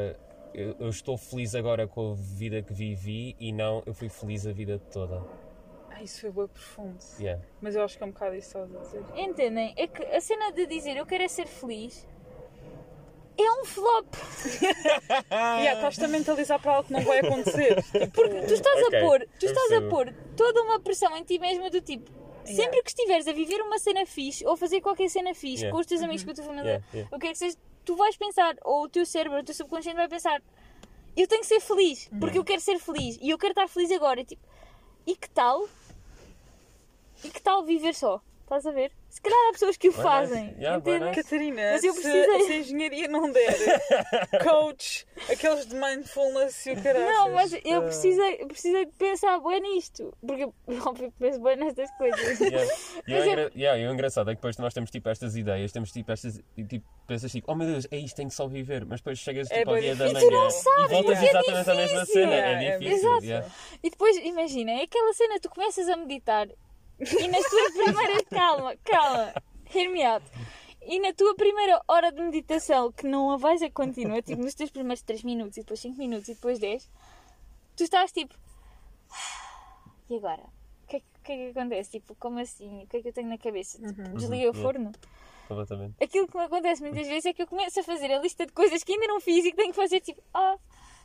eu, 0.53 0.75
eu 0.79 0.89
estou 0.89 1.17
feliz 1.17 1.53
agora 1.55 1.87
com 1.87 2.11
a 2.13 2.15
vida 2.15 2.61
que 2.63 2.73
vivi 2.73 3.35
e 3.39 3.51
não 3.51 3.83
eu 3.85 3.93
fui 3.93 4.09
feliz 4.09 4.47
a 4.47 4.51
vida 4.53 4.79
toda. 4.91 5.21
Ah, 5.99 6.03
isso 6.03 6.21
foi 6.21 6.31
bem 6.31 6.47
profundo. 6.47 6.97
Yeah. 7.19 7.41
Mas 7.61 7.75
eu 7.75 7.83
acho 7.83 7.97
que 7.97 8.03
é 8.03 8.07
um 8.07 8.11
bocado 8.11 8.35
isso 8.35 8.51
que 8.53 8.57
estás 8.59 8.75
a 8.75 8.79
dizer. 8.99 9.03
Entendem? 9.19 9.73
É 9.77 9.87
que 9.87 10.03
a 10.03 10.21
cena 10.21 10.51
de 10.51 10.65
dizer 10.65 10.95
eu 10.97 11.05
quero 11.05 11.23
é 11.23 11.27
ser 11.27 11.47
feliz 11.47 12.07
é 13.37 13.51
um 13.61 13.65
flop. 13.65 14.05
Yeah, 15.31 15.73
estás-te 15.73 16.03
a 16.03 16.07
mentalizar 16.07 16.59
para 16.61 16.73
algo 16.75 16.87
que 16.87 16.93
não 16.93 17.01
vai 17.01 17.19
acontecer. 17.19 17.81
Tipo, 17.91 18.21
Tu 18.47 18.53
estás 18.53 18.83
Ok, 18.83 18.99
a 18.99 19.05
pôr, 19.05 19.27
tu 19.39 19.45
estás 19.45 19.71
a 19.73 19.81
pôr 19.89 20.13
toda 20.35 20.61
uma 20.63 20.79
pressão 20.79 21.15
em 21.15 21.23
ti 21.23 21.39
mesma 21.39 21.69
do 21.69 21.81
tipo, 21.81 22.09
sempre 22.45 22.55
Yeah. 22.63 22.81
que 22.83 22.89
estiveres 22.89 23.27
a 23.27 23.33
viver 23.33 23.61
uma 23.61 23.79
cena 23.79 24.05
fixe 24.05 24.45
ou 24.45 24.57
fazer 24.57 24.81
qualquer 24.81 25.09
cena 25.09 25.33
fixe 25.33 25.63
Yeah. 25.63 25.71
com 25.71 25.79
os 25.79 25.85
teus 25.87 26.01
amigos, 26.01 26.23
com 26.23 26.31
a 26.31 26.33
tua 26.33 26.43
família, 26.43 26.69
Yeah, 26.69 26.85
yeah. 26.93 27.15
o 27.15 27.19
que 27.19 27.27
é 27.27 27.31
que 27.31 27.37
seja, 27.37 27.57
tu 27.85 27.95
vais 27.95 28.15
pensar, 28.17 28.55
ou 28.63 28.83
o 28.83 28.89
teu 28.89 29.05
cérebro, 29.05 29.39
o 29.39 29.43
teu 29.43 29.55
subconsciente 29.55 29.97
vai 29.97 30.07
pensar, 30.09 30.41
eu 31.15 31.27
tenho 31.27 31.41
que 31.41 31.47
ser 31.47 31.59
feliz, 31.59 32.09
porque 32.19 32.37
eu 32.37 32.43
quero 32.43 32.61
ser 32.61 32.77
feliz 32.79 33.17
e 33.21 33.29
eu 33.29 33.37
quero 33.37 33.51
estar 33.51 33.67
feliz 33.67 33.91
agora. 33.91 34.23
Tipo, 34.23 34.41
e 35.05 35.15
que 35.15 35.29
tal? 35.29 35.67
E 37.23 37.29
que 37.29 37.41
tal 37.41 37.63
viver 37.63 37.93
só? 37.93 38.21
Estás 38.43 38.65
a 38.65 38.71
ver? 38.71 38.91
Se 39.11 39.21
calhar 39.21 39.37
há 39.47 39.51
pessoas 39.53 39.77
que 39.77 39.89
o 39.89 39.91
fazem. 39.91 40.45
nice. 40.45 40.59
Yeah. 40.59 41.13
Catarina, 41.13 41.61
Mas 41.73 41.83
eu 41.83 41.93
se, 41.93 42.01
precisei- 42.01 42.39
se 42.45 42.51
a 42.51 42.57
engenharia 42.57 43.07
não 43.07 43.31
der 43.31 43.53
coach, 44.43 45.05
aqueles 45.31 45.67
de 45.67 45.75
mindfulness 45.75 46.65
e 46.65 46.71
o 46.71 46.81
caralho. 46.81 47.05
Não, 47.05 47.31
mas 47.33 47.53
eu 47.63 47.83
precisei, 47.83 48.37
eu 48.41 48.47
precisei 48.47 48.85
de 48.85 48.91
pensar 48.93 49.39
bem 49.39 49.61
nisto. 49.61 50.15
Porque 50.25 50.43
eu, 50.45 50.53
óbvio, 50.83 51.13
penso 51.19 51.39
bem 51.41 51.57
nestas 51.57 51.89
coisas. 51.97 52.39
Yeah. 52.49 52.73
E 53.07 53.13
é- 53.13 53.27
engra- 53.27 53.51
yeah, 53.55 53.79
e 53.79 53.87
o 53.87 53.93
engraçado 53.93 54.29
é 54.31 54.33
que 54.33 54.37
depois 54.37 54.57
nós 54.57 54.73
temos 54.73 54.89
tipo 54.89 55.07
estas 55.09 55.35
ideias, 55.35 55.71
temos 55.71 55.91
tipo 55.91 56.11
estas 56.11 56.41
e 56.57 56.63
tipo, 56.63 56.87
pensas 57.05 57.31
tipo, 57.31 57.51
oh 57.51 57.55
meu 57.55 57.67
Deus, 57.67 57.87
é 57.91 57.97
isto, 57.97 58.15
tenho 58.15 58.29
que 58.29 58.35
só 58.35 58.47
viver, 58.47 58.83
mas 58.85 58.99
depois 58.99 59.19
chegas 59.19 59.49
É 59.51 59.59
tipo 59.59 59.69
ao 59.69 59.75
bué 59.75 59.81
dia 59.81 59.95
da 59.95 60.05
manhã 60.11 60.19
E 60.19 60.25
tu 60.27 60.31
não 60.31 60.49
sabes, 60.49 60.85
e 60.85 60.87
voltas 60.93 61.21
é 61.23 61.25
exatamente 61.29 61.69
à 61.69 61.75
mesma 61.75 61.99
difícil. 62.01 62.13
cena, 62.13 62.31
Yeah, 62.33 62.63
é 62.63 62.65
é 62.65 62.77
difícil. 62.79 62.97
Exato. 63.09 63.25
yeah. 63.25 63.47
E 63.83 63.89
depois, 63.91 64.17
imagina, 64.17 64.71
é 64.71 64.81
aquela 64.83 65.13
cena, 65.13 65.39
tu 65.39 65.49
começas 65.49 65.87
a 65.87 65.95
meditar 65.97 66.47
e 66.99 67.27
nas 67.27 67.49
tuas 67.49 67.73
primeiras. 67.73 68.23
Calma, 68.29 68.75
calma, 68.83 69.33
hear 69.73 69.89
me 69.91 70.03
out. 70.03 70.25
E 70.81 70.99
na 70.99 71.13
tua 71.13 71.35
primeira 71.35 71.81
hora 71.87 72.11
de 72.11 72.21
meditação, 72.21 72.91
que 72.91 73.05
não 73.07 73.31
a 73.31 73.37
vais 73.37 73.61
a 73.61 73.69
contínua, 73.69 74.21
tipo 74.21 74.41
nos 74.41 74.55
teus 74.55 74.69
primeiros 74.71 75.01
3 75.03 75.23
minutos 75.23 75.57
e 75.57 75.61
depois 75.61 75.79
5 75.79 75.97
minutos 75.97 76.29
e 76.29 76.33
depois 76.33 76.57
10, 76.59 76.89
tu 77.75 77.83
estás 77.83 78.11
tipo. 78.11 78.33
E 80.09 80.15
agora? 80.17 80.43
O 80.83 80.87
que, 80.87 80.97
é, 80.97 80.99
que- 81.23 81.31
é 81.31 81.51
que 81.51 81.59
acontece? 81.59 81.91
Tipo, 81.91 82.15
como 82.15 82.39
assim? 82.39 82.83
O 82.83 82.87
que 82.87 82.97
é 82.97 83.01
que 83.01 83.09
eu 83.09 83.13
tenho 83.13 83.29
na 83.29 83.37
cabeça? 83.37 83.77
Tipo, 83.77 84.01
desliguei 84.17 84.47
o 84.47 84.55
Uhum. 84.55 84.61
forno? 84.61 84.91
Completamente. 85.47 85.95
Aquilo 86.03 86.27
que 86.27 86.37
me 86.37 86.43
acontece 86.43 86.81
muitas 86.81 87.07
vezes 87.07 87.25
é 87.25 87.33
que 87.33 87.41
eu 87.41 87.47
começo 87.47 87.79
a 87.79 87.83
fazer 87.83 88.11
a 88.11 88.19
lista 88.19 88.45
de 88.45 88.51
coisas 88.53 88.83
que 88.83 88.93
ainda 88.93 89.07
não 89.07 89.19
fiz 89.19 89.45
e 89.45 89.51
que 89.51 89.57
tenho 89.57 89.69
que 89.71 89.75
fazer, 89.75 89.99
tipo, 89.99 90.21
ah, 90.33 90.57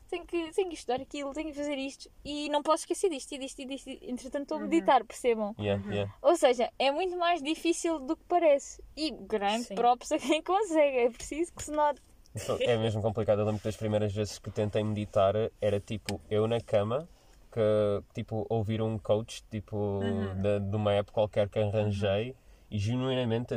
tenho 0.08 0.26
que, 0.26 0.50
tenho 0.52 0.68
que 0.68 0.74
estudar 0.74 1.00
aquilo, 1.00 1.32
tenho 1.32 1.50
que 1.50 1.56
fazer 1.56 1.76
isto 1.76 2.10
e 2.24 2.48
não 2.48 2.62
posso 2.62 2.82
esquecer 2.82 3.08
disto 3.10 3.32
e 3.32 3.38
disto 3.38 3.60
e 3.60 3.66
disto. 3.66 3.90
Entretanto, 4.02 4.42
estou 4.42 4.58
a 4.58 4.60
meditar, 4.60 5.04
percebam? 5.04 5.54
Yeah, 5.58 5.82
yeah. 5.90 6.14
Ou 6.22 6.36
seja, 6.36 6.70
é 6.78 6.90
muito 6.90 7.16
mais 7.16 7.42
difícil 7.42 7.98
do 8.00 8.16
que 8.16 8.24
parece. 8.24 8.82
E 8.96 9.10
grande 9.10 9.64
Sim. 9.64 9.74
props 9.74 10.12
a 10.12 10.18
quem 10.18 10.42
consegue, 10.42 10.98
é 10.98 11.10
preciso 11.10 11.52
que 11.52 11.62
se 11.62 11.70
note. 11.70 12.00
Então, 12.34 12.58
É 12.60 12.76
mesmo 12.76 13.00
complicado. 13.00 13.40
Eu 13.40 13.44
lembro 13.46 13.60
que 13.60 13.68
das 13.68 13.76
primeiras 13.76 14.12
vezes 14.12 14.38
que 14.38 14.50
tentei 14.50 14.82
meditar 14.82 15.34
era 15.60 15.78
tipo 15.78 16.20
eu 16.28 16.48
na 16.48 16.60
cama, 16.60 17.08
que 17.52 18.02
tipo 18.12 18.44
ouvir 18.48 18.82
um 18.82 18.98
coach 18.98 19.44
tipo 19.50 20.00
de, 20.42 20.60
de 20.60 20.76
uma 20.76 20.92
app 20.92 21.12
qualquer 21.12 21.48
que 21.48 21.60
arranjei 21.60 22.34
e 22.68 22.78
genuinamente 22.78 23.54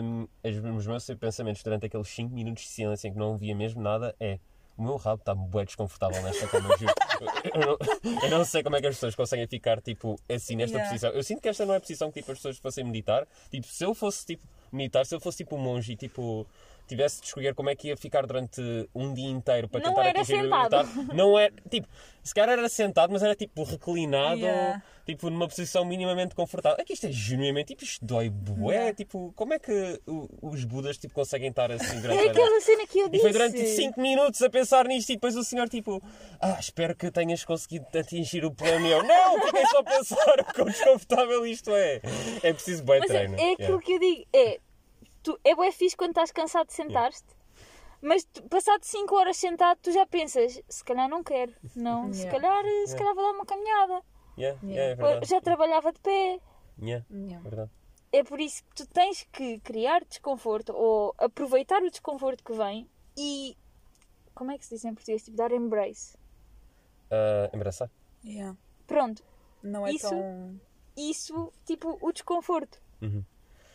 os 0.76 0.86
meus 0.86 1.08
pensamentos 1.20 1.64
durante 1.64 1.88
aqueles 1.88 2.08
5 2.08 2.32
minutos 2.32 2.64
de 2.64 2.70
silêncio 2.70 3.08
em 3.08 3.14
que 3.14 3.18
não 3.18 3.30
ouvia 3.30 3.56
mesmo 3.56 3.82
nada 3.82 4.16
é 4.20 4.40
o 4.78 4.84
meu 4.84 4.96
rabo 4.96 5.22
está 5.22 5.34
bué 5.34 5.66
desconfortável 5.66 6.22
nesta 6.22 6.48
cama, 6.48 6.70
eu. 6.70 6.88
Eu, 7.54 7.66
não, 7.66 8.22
eu 8.24 8.30
não 8.30 8.46
sei 8.46 8.62
como 8.62 8.76
é 8.76 8.82
que 8.82 8.88
as 8.88 8.96
pessoas 8.96 9.16
conseguem 9.16 9.48
ficar 9.48 9.82
tipo 9.82 10.20
assim 10.30 10.56
nesta 10.56 10.78
Yeah. 10.78 10.90
posição. 10.90 11.10
Eu 11.12 11.24
sinto 11.24 11.42
que 11.42 11.50
esta 11.50 11.66
não 11.66 11.74
é 11.74 11.78
a 11.78 11.80
posição 11.80 12.12
que 12.12 12.20
tipo, 12.20 12.32
as 12.32 12.38
pessoas 12.38 12.58
fossem 12.60 12.84
meditar. 12.84 13.28
Tipo, 13.50 13.66
se 13.66 13.84
eu 13.84 13.96
fosse 13.96 14.26
tipo 14.26 14.44
meditar, 14.72 15.06
se 15.06 15.16
eu 15.16 15.20
fosse 15.20 15.38
tipo 15.38 15.56
um 15.56 15.60
monge 15.60 15.94
e 15.94 15.96
tipo 15.96 16.46
tivesse 16.88 17.20
de 17.22 17.28
escolher 17.28 17.54
como 17.54 17.70
é 17.70 17.76
que 17.76 17.88
ia 17.90 17.98
ficar 17.98 18.26
durante 18.26 18.62
um 18.96 19.14
dia 19.14 19.30
inteiro 19.30 19.68
para 19.70 19.82
Não 19.82 19.90
tentar 19.90 20.08
era 20.08 20.22
atingir 20.22 20.42
sentado. 20.42 20.74
o 20.76 20.96
meditar, 20.96 21.16
não 21.16 21.38
é 21.40 21.52
tipo, 21.70 21.88
se 22.24 22.34
calhar 22.34 22.58
era 22.58 22.70
sentado, 22.70 23.12
mas 23.14 23.22
era 23.24 23.36
tipo 23.36 23.64
reclinado, 23.64 24.40
Yeah. 24.40 24.82
tipo 25.06 25.30
numa 25.30 25.48
posição 25.48 25.86
minimamente 25.86 26.36
confortável. 26.36 26.78
É 26.80 26.84
que 26.84 26.94
isto 26.94 27.06
é 27.08 27.12
genuinamente, 27.12 27.68
tipo, 27.70 27.84
isto 27.84 28.04
dói 28.06 28.30
bué, 28.30 28.74
Yeah. 28.76 28.94
tipo, 28.96 29.32
como 29.36 29.54
é 29.54 29.60
que 29.60 30.00
os 30.42 30.64
budas 30.66 30.98
tipo 30.98 31.14
conseguem 31.14 31.50
estar 31.50 31.72
assim 31.72 32.00
durante 32.02 32.26
É 32.26 32.30
aquela 32.30 32.62
cena 32.62 32.86
que 32.88 33.00
eu 33.00 33.08
e 33.08 33.10
disse. 33.12 33.22
foi 33.24 33.32
durante 33.32 33.66
5 33.66 34.02
minutos 34.02 34.42
a 34.42 34.50
pensar 34.50 34.86
nisto 34.88 35.10
e 35.12 35.16
depois 35.16 35.36
o 35.36 35.44
senhor 35.44 35.70
tipo, 35.70 36.02
ah, 36.42 36.58
espero 36.60 36.96
que 36.96 37.10
tenhas 37.12 37.44
conseguido 37.46 37.86
atingir 37.98 38.44
o 38.46 38.52
plano. 38.52 38.86
E 38.86 38.92
eu, 38.92 39.04
não, 39.04 39.42
fiquei 39.42 39.66
só 39.68 39.80
a 39.80 39.84
pensar 39.84 40.40
o 40.42 40.54
quão 40.54 40.66
desconfortável 40.68 41.46
isto 41.46 41.72
é. 41.72 42.02
É 42.44 42.54
preciso 42.54 42.84
bem 42.84 43.00
Mas 43.00 43.10
é, 43.12 43.14
treino. 43.14 43.36
é 43.40 43.52
aquilo 43.54 43.58
Yeah. 43.68 43.86
que 43.86 43.94
eu 43.94 44.00
digo, 44.00 44.26
é, 44.34 44.60
tu, 45.32 45.40
é 45.44 45.54
bué 45.56 45.72
fixe 45.72 45.96
quando 45.98 46.12
estás 46.12 46.32
cansado 46.32 46.68
de 46.68 46.74
sentar-te. 46.74 47.24
Mas 48.02 48.24
tu, 48.26 48.44
passado 48.44 48.84
5 48.84 49.16
horas 49.16 49.38
sentado, 49.38 49.80
tu 49.82 49.92
já 49.92 50.06
pensas, 50.06 50.62
se 50.70 50.84
calhar 50.84 51.10
não 51.10 51.24
quero, 51.24 51.54
não, 51.76 52.14
se 52.14 52.28
calhar, 52.30 52.64
se 52.64 52.70
Yeah. 52.70 52.98
calhar 52.98 53.16
vou 53.16 53.24
dar 53.26 53.32
uma 53.32 53.46
caminhada. 53.46 54.04
Yeah, 54.38 54.60
Yeah. 54.64 54.66
yeah, 54.68 54.92
é 54.92 54.96
verdade. 54.96 55.30
Já 55.30 55.42
trabalhava 55.42 55.92
de 55.92 56.00
pé. 56.00 56.40
Yeah, 56.80 57.06
Yeah. 57.12 57.40
verdade. 57.50 57.72
É 58.12 58.24
por 58.24 58.40
isso 58.40 58.64
que 58.66 58.76
tu 58.76 58.88
tens 58.88 59.28
que 59.32 59.60
criar 59.62 60.06
desconforto 60.06 60.74
ou 60.74 61.14
aproveitar 61.18 61.82
o 61.82 61.90
desconforto 61.90 62.44
que 62.44 62.54
vem 62.54 62.88
e. 63.18 63.58
Como 64.36 64.52
é 64.52 64.58
que 64.60 64.66
se 64.66 64.76
diz 64.76 64.86
em 64.86 64.94
português? 64.94 65.24
Tipo, 65.26 65.36
dar 65.38 65.52
embrace. 65.52 66.16
Ah, 67.10 67.50
embaraçar? 67.54 67.90
Yeah. 68.24 68.56
Pronto, 68.86 69.24
Não 69.64 69.86
é 69.88 69.92
Isso- 69.92 70.10
tão. 70.10 70.62
isso, 70.96 71.52
tipo, 71.66 71.98
o 72.00 72.12
desconforto. 72.14 72.80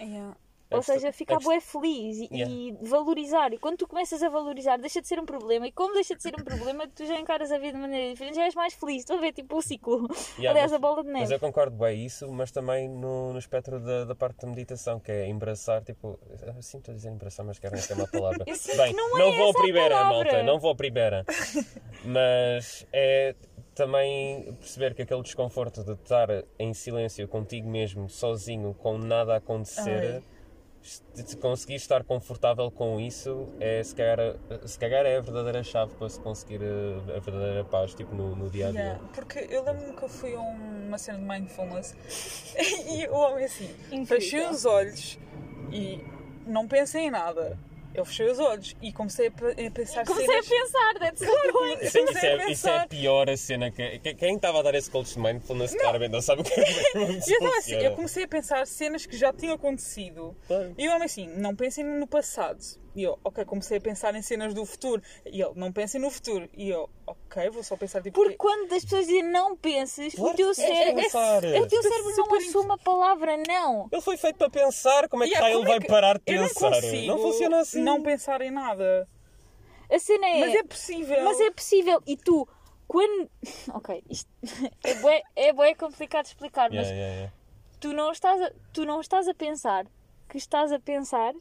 Yeah. 0.01 0.37
Ou 0.75 0.83
seja, 0.83 1.13
ficar 1.13 1.39
bué 1.39 1.61
feliz 1.61 2.19
e, 2.19 2.29
e 2.31 2.73
valorizar. 2.83 3.53
E 3.53 3.59
quando 3.59 3.77
tu 3.79 3.87
começas 3.87 4.23
a 4.23 4.29
valorizar, 4.29 4.77
deixa 4.79 5.01
de 5.01 5.09
ser 5.09 5.19
um 5.21 5.25
problema. 5.27 5.67
E 5.67 5.73
como 5.73 5.95
deixa 5.95 6.15
de 6.17 6.23
ser 6.23 6.35
um 6.39 6.45
problema, 6.45 6.87
tu 6.89 7.05
já 7.07 7.19
encaras 7.19 7.51
a 7.53 7.59
vida 7.59 7.73
de 7.73 7.79
maneira 7.79 8.13
diferente, 8.13 8.35
já 8.37 8.45
és 8.45 8.55
mais 8.55 8.75
feliz. 8.75 8.99
Estou 9.01 9.17
a 9.17 9.21
ver, 9.21 9.33
tipo, 9.33 9.57
o 9.57 9.63
ciclo. 9.63 10.09
Yeah, 10.39 10.51
Aliás, 10.51 10.71
mas- 10.71 10.73
a 10.73 10.79
bola 10.79 11.03
de 11.05 11.11
Mas 11.11 11.21
neve. 11.23 11.35
eu 11.35 11.41
concordo 11.41 11.77
bem 11.77 12.05
isso, 12.05 12.31
mas 12.33 12.51
também 12.51 12.89
no, 12.89 13.33
no 13.33 13.39
espectro 13.39 13.79
da, 13.81 14.05
da 14.07 14.15
parte 14.15 14.41
da 14.41 14.49
meditação, 14.49 14.99
que 14.99 15.13
é 15.13 15.27
embaraçar, 15.29 15.83
tipo, 15.85 16.19
assim 16.59 16.79
estou 16.79 16.93
a 16.93 16.97
dizer 16.97 17.11
embaraçar, 17.11 17.45
mas 17.45 17.59
quero 17.59 17.75
ter 17.87 17.95
uma 17.95 18.07
palavra. 18.09 18.45
Bem, 18.77 18.93
não 18.95 19.17
é 19.17 19.21
não 19.21 19.33
vou 19.37 19.49
essa 19.51 19.59
a 19.59 19.61
a 19.61 19.63
primeira, 19.63 19.95
palavra. 19.95 20.15
malta, 20.33 20.43
não 20.43 20.59
vou 20.59 20.71
a 20.71 20.75
primeira. 20.75 21.25
Mas 22.05 22.87
é 22.93 23.35
também 23.75 24.53
perceber 24.55 24.95
que 24.95 25.03
aquele 25.03 25.23
desconforto 25.23 25.83
de 25.85 25.93
estar 25.93 26.29
em 26.59 26.75
silêncio 26.75 27.27
contigo 27.29 27.69
mesmo, 27.69 28.09
sozinho, 28.09 28.75
com 28.75 28.99
nada 28.99 29.35
a 29.35 29.37
acontecer, 29.37 30.17
Ai. 30.17 30.23
De 31.15 31.37
conseguir 31.37 31.77
estar 31.77 32.03
confortável 32.05 32.71
com 32.71 32.99
isso, 32.99 33.49
é 33.61 33.83
se 33.83 33.95
calhar, 33.95 34.19
se 34.67 34.79
calhar 34.79 35.07
é 35.07 35.17
a 35.17 35.21
verdadeira 35.21 35.63
chave 35.63 35.95
para 35.95 36.09
se 36.09 36.19
conseguir 36.21 36.61
a, 36.63 37.17
a 37.17 37.21
verdadeira 37.21 37.65
paz, 37.65 37.95
tipo, 37.95 38.15
no, 38.15 38.35
no 38.35 38.51
dia 38.51 38.69
a 38.69 38.71
dia. 38.71 38.81
Yeah, 38.81 39.05
Porque 39.15 39.47
eu 39.51 39.65
lembro-me 39.65 39.93
que 39.95 40.03
eu 40.03 40.09
fui 40.09 40.35
a 40.35 40.41
uma 40.41 40.99
cena 40.99 41.19
de 41.19 41.25
mindfulness 41.25 41.95
e 42.91 43.07
o 43.09 43.15
homem 43.15 43.45
assim, 43.45 43.71
Incrível. 43.87 44.07
fechei 44.07 44.47
os 44.49 44.65
olhos 44.65 45.19
e 45.71 46.01
não 46.47 46.67
pensei 46.67 47.03
em 47.03 47.11
nada. 47.11 47.59
Eu 47.95 48.05
fechei 48.07 48.31
os 48.31 48.39
olhos 48.39 48.75
e 48.81 48.93
comecei 48.93 49.27
a 49.27 49.31
pe- 49.31 49.67
a 49.67 49.71
pensar 49.71 50.07
Comecei 50.07 50.39
a 50.39 50.43
cenas... 50.43 50.49
pensar, 50.63 50.95
that's 50.99 51.21
the 51.21 51.53
point. 51.53 51.85
Isso, 51.85 51.99
é- 51.99 52.03
isso 52.03 52.19
a 52.19 52.27
é, 52.27 52.51
isso 52.51 52.69
é 52.69 52.79
a 52.79 52.87
pior 52.87 53.29
a 53.31 53.37
cena 53.37 53.71
que. 53.71 53.99
que- 53.99 54.15
Quem 54.15 54.37
estava 54.37 54.61
a 54.61 54.63
dar 54.63 54.75
esse 54.75 54.91
de 55.15 55.21
mindfulness 55.21 55.75
claramente 55.75 56.11
não 56.13 56.23
sabe 56.23 56.41
o 56.41 56.45
que 56.45 56.59
é 56.59 56.65
que 56.65 56.99
E 56.99 57.21
então, 57.37 57.59
assim, 57.59 57.75
eu 57.75 57.93
comecei 57.95 58.25
a 58.25 58.29
pensar 58.29 58.67
cenas 58.67 59.05
que 59.05 59.17
já 59.17 59.33
tinham 59.33 59.55
acontecido. 59.55 60.35
Claro. 60.47 60.75
E 60.79 60.89
o 60.89 60.93
homem 60.93 61.05
assim, 61.05 61.27
não 61.37 61.55
pensem 61.55 61.85
no 61.85 62.07
passado. 62.07 62.59
E 62.95 63.03
eu, 63.05 63.19
ok, 63.25 63.45
comecei 63.47 63.79
a 63.79 63.81
pensar 63.81 64.15
em 64.15 64.21
cenas 64.23 64.53
do 64.53 64.67
futuro. 64.67 65.01
E 65.25 65.41
ele, 65.41 65.53
não 65.57 65.73
pensem 65.73 66.01
no 66.01 66.11
futuro. 66.11 66.49
E 66.55 66.69
eu, 66.69 66.91
ok, 67.07 67.49
vou 67.51 67.63
só 67.63 67.75
pensar 67.77 68.03
tipo. 68.03 68.15
Porque 68.21 68.37
quando 68.37 68.71
as 68.73 68.85
pessoas 68.85 69.07
dizem 69.07 69.23
não 69.23 69.57
penses, 69.57 70.15
Claro 70.15 70.33
o 70.33 70.37
teu 70.37 70.55
cérebro. 70.55 71.01
É, 71.01 71.61
o 71.61 71.67
teu 71.69 71.83
cérebro 71.83 72.17
não 72.17 72.35
assume 72.37 72.73
a 72.73 72.79
palavra 72.79 73.37
não. 73.49 73.89
Ele 73.91 74.03
foi 74.03 74.17
feito 74.19 74.37
para 74.37 74.51
pensar, 74.51 75.09
como 75.09 75.25
é 75.25 75.27
que 75.27 75.33
Yeah, 75.33 75.51
ele 75.55 75.63
é 75.63 75.67
vai 75.69 75.81
que- 75.81 75.87
parar 75.87 76.19
de 76.19 76.23
eu 76.27 76.41
não 76.43 76.49
pensar? 76.49 76.71
consigo 76.71 77.19
funciona 77.19 77.61
assim. 77.61 77.81
Não 77.83 78.03
pensar 78.03 78.41
em 78.43 78.51
nada. 78.51 79.09
A 79.91 79.99
cena 79.99 80.27
é. 80.27 80.41
Mas 80.41 80.55
é 80.55 80.63
possível. 80.63 81.25
Mas 81.25 81.41
é 81.41 81.51
possível. 81.51 82.03
E 82.07 82.17
tu, 82.17 82.47
quando. 82.87 83.31
Ok, 83.75 84.03
isto 84.11 84.29
é 84.85 84.95
bué, 84.97 85.23
é 85.35 85.53
bué 85.55 85.75
complicado 85.75 86.25
de 86.25 86.29
explicar, 86.33 86.69
mas 86.71 86.87
Yeah, 86.89 86.95
yeah, 86.95 87.15
yeah. 87.17 87.33
tu 87.81 87.93
não 87.95 88.13
estás 88.13 88.41
a, 88.43 88.53
tu 88.73 88.85
não 88.85 89.01
estás 89.01 89.29
a 89.29 89.35
pensar 89.35 89.87
que 90.29 90.37
estás 90.37 90.73
a 90.73 90.79
pensar 90.79 91.33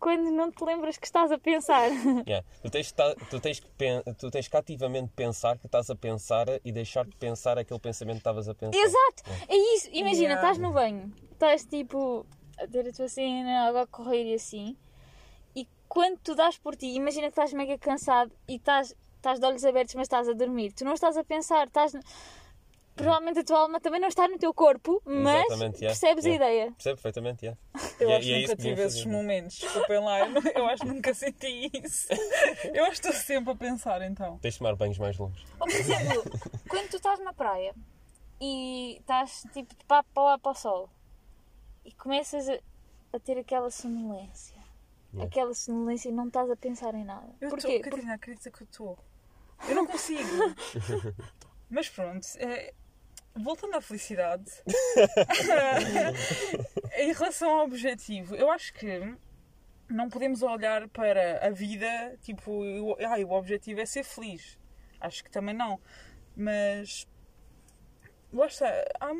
quando 0.00 0.30
não 0.30 0.50
te 0.50 0.64
lembras 0.64 0.96
que 0.98 1.06
estás 1.06 1.30
a 1.30 1.38
pensar. 1.38 1.88
Yeah. 2.26 2.44
Tu, 2.62 2.70
tens, 2.70 2.90
ta- 2.92 3.14
tu, 3.30 3.38
tens 3.38 3.60
que 3.60 3.68
pen- 3.78 4.02
tu 4.18 4.30
tens 4.30 4.48
que 4.48 4.56
ativamente 4.56 5.12
pensar 5.14 5.58
que 5.58 5.66
estás 5.66 5.88
a 5.90 5.94
pensar 5.94 6.46
e 6.64 6.72
deixar 6.72 7.04
de 7.04 7.14
pensar 7.16 7.58
aquele 7.58 7.78
pensamento 7.78 8.14
que 8.16 8.20
estavas 8.20 8.48
a 8.48 8.54
pensar. 8.54 8.78
Exato! 8.78 9.22
É 9.48 9.56
isso! 9.74 9.88
Imagina, 9.92 10.34
Yeah. 10.34 10.40
estás 10.42 10.58
no 10.58 10.72
banho, 10.72 11.12
estás 11.32 11.64
tipo 11.64 12.26
a 12.58 12.66
ter 12.66 12.88
a 12.88 12.92
tua 12.92 13.08
cena, 13.08 13.64
a 13.64 13.68
água 13.68 13.82
a 13.82 13.86
correr 13.86 14.24
e 14.24 14.34
assim, 14.34 14.76
e 15.54 15.66
quando 15.88 16.18
tu 16.18 16.34
dás 16.34 16.56
por 16.58 16.74
ti, 16.76 16.94
imagina 16.94 17.24
que 17.26 17.32
estás 17.32 17.52
mega 17.52 17.76
cansado 17.78 18.30
e 18.48 18.56
estás, 18.56 18.94
estás 19.16 19.38
de 19.40 19.46
olhos 19.46 19.64
abertos, 19.64 19.94
mas 19.94 20.04
estás 20.04 20.28
a 20.28 20.32
dormir, 20.32 20.72
tu 20.72 20.84
não 20.84 20.94
estás 20.94 21.16
a 21.16 21.24
pensar, 21.24 21.66
estás. 21.66 21.92
Provavelmente 23.02 23.38
a 23.40 23.44
tua 23.44 23.58
alma 23.60 23.80
também 23.80 24.00
não 24.00 24.08
está 24.08 24.28
no 24.28 24.38
teu 24.38 24.52
corpo, 24.54 25.02
mas 25.04 25.44
Exatamente, 25.46 25.76
yeah, 25.82 25.88
percebes 25.98 26.24
yeah. 26.24 26.44
a 26.44 26.50
ideia. 26.50 26.72
Percebe 26.72 26.94
perfeitamente, 26.96 27.44
yeah. 27.46 27.60
Eu 27.98 28.08
E 28.08 28.12
é- 28.12 28.16
acho 28.16 28.28
e 28.28 28.32
é 28.32 28.34
que 28.36 28.40
isso 28.44 28.50
nunca 28.52 28.62
tive 28.62 28.82
esses 28.82 29.02
fazer. 29.02 29.16
momentos. 29.16 29.58
Desculpem 29.58 29.98
lá, 30.00 30.18
eu, 30.20 30.30
não- 30.30 30.42
eu 30.54 30.66
acho 30.66 30.82
que 30.82 30.88
nunca 30.88 31.14
senti 31.14 31.70
isso. 31.84 32.08
Eu 32.74 32.84
acho 32.84 33.00
que 33.00 33.08
estou 33.08 33.12
sempre 33.12 33.52
a 33.52 33.56
pensar 33.56 34.02
então. 34.02 34.38
Tens 34.38 34.54
de 34.54 34.58
tomar 34.58 34.76
banhos 34.76 34.98
mais 34.98 35.16
longos. 35.18 35.44
Ou 35.58 35.66
por 35.66 35.70
exemplo, 35.76 36.22
quando 36.68 36.88
tu 36.90 36.96
estás 36.96 37.18
na 37.20 37.32
praia 37.32 37.74
e 38.40 38.96
estás 39.00 39.42
tipo 39.52 39.74
de 39.74 39.84
papo 39.84 40.08
para 40.14 40.22
lá 40.22 40.38
para 40.38 40.52
o 40.52 40.54
sol 40.54 40.88
e 41.84 41.92
começas 41.92 42.48
a, 42.48 42.58
a 43.12 43.18
ter 43.20 43.38
aquela 43.38 43.70
sonolência. 43.70 44.56
Yeah. 45.12 45.28
Aquela 45.28 45.52
sonolência 45.54 46.08
e 46.08 46.12
não 46.12 46.28
estás 46.28 46.48
a 46.50 46.56
pensar 46.56 46.94
em 46.94 47.04
nada. 47.04 47.26
Eu 47.40 47.48
Porquê? 47.50 47.66
estou, 47.66 47.70
Porque 47.80 47.90
Catarina, 47.90 48.14
acredita 48.14 48.50
que 48.50 48.62
eu 48.62 48.64
estou. 48.70 48.98
Eu 49.68 49.74
não 49.74 49.86
consigo. 49.86 50.22
Mas 51.68 51.88
pronto, 51.88 52.26
é, 52.38 52.72
voltando 53.34 53.76
à 53.76 53.80
felicidade, 53.80 54.50
em 56.98 57.12
relação 57.12 57.50
ao 57.50 57.64
objetivo, 57.64 58.34
eu 58.34 58.50
acho 58.50 58.72
que 58.74 59.14
não 59.88 60.08
podemos 60.08 60.42
olhar 60.42 60.88
para 60.88 61.46
a 61.46 61.50
vida 61.50 62.16
tipo, 62.22 62.50
o, 62.52 62.96
ah, 63.04 63.18
o 63.26 63.32
objetivo 63.32 63.80
é 63.80 63.86
ser 63.86 64.04
feliz. 64.04 64.58
Acho 65.00 65.24
que 65.24 65.30
também 65.30 65.54
não. 65.54 65.80
Mas 66.36 67.08
lá 68.32 68.46
está, 68.46 68.66
há 69.00 69.10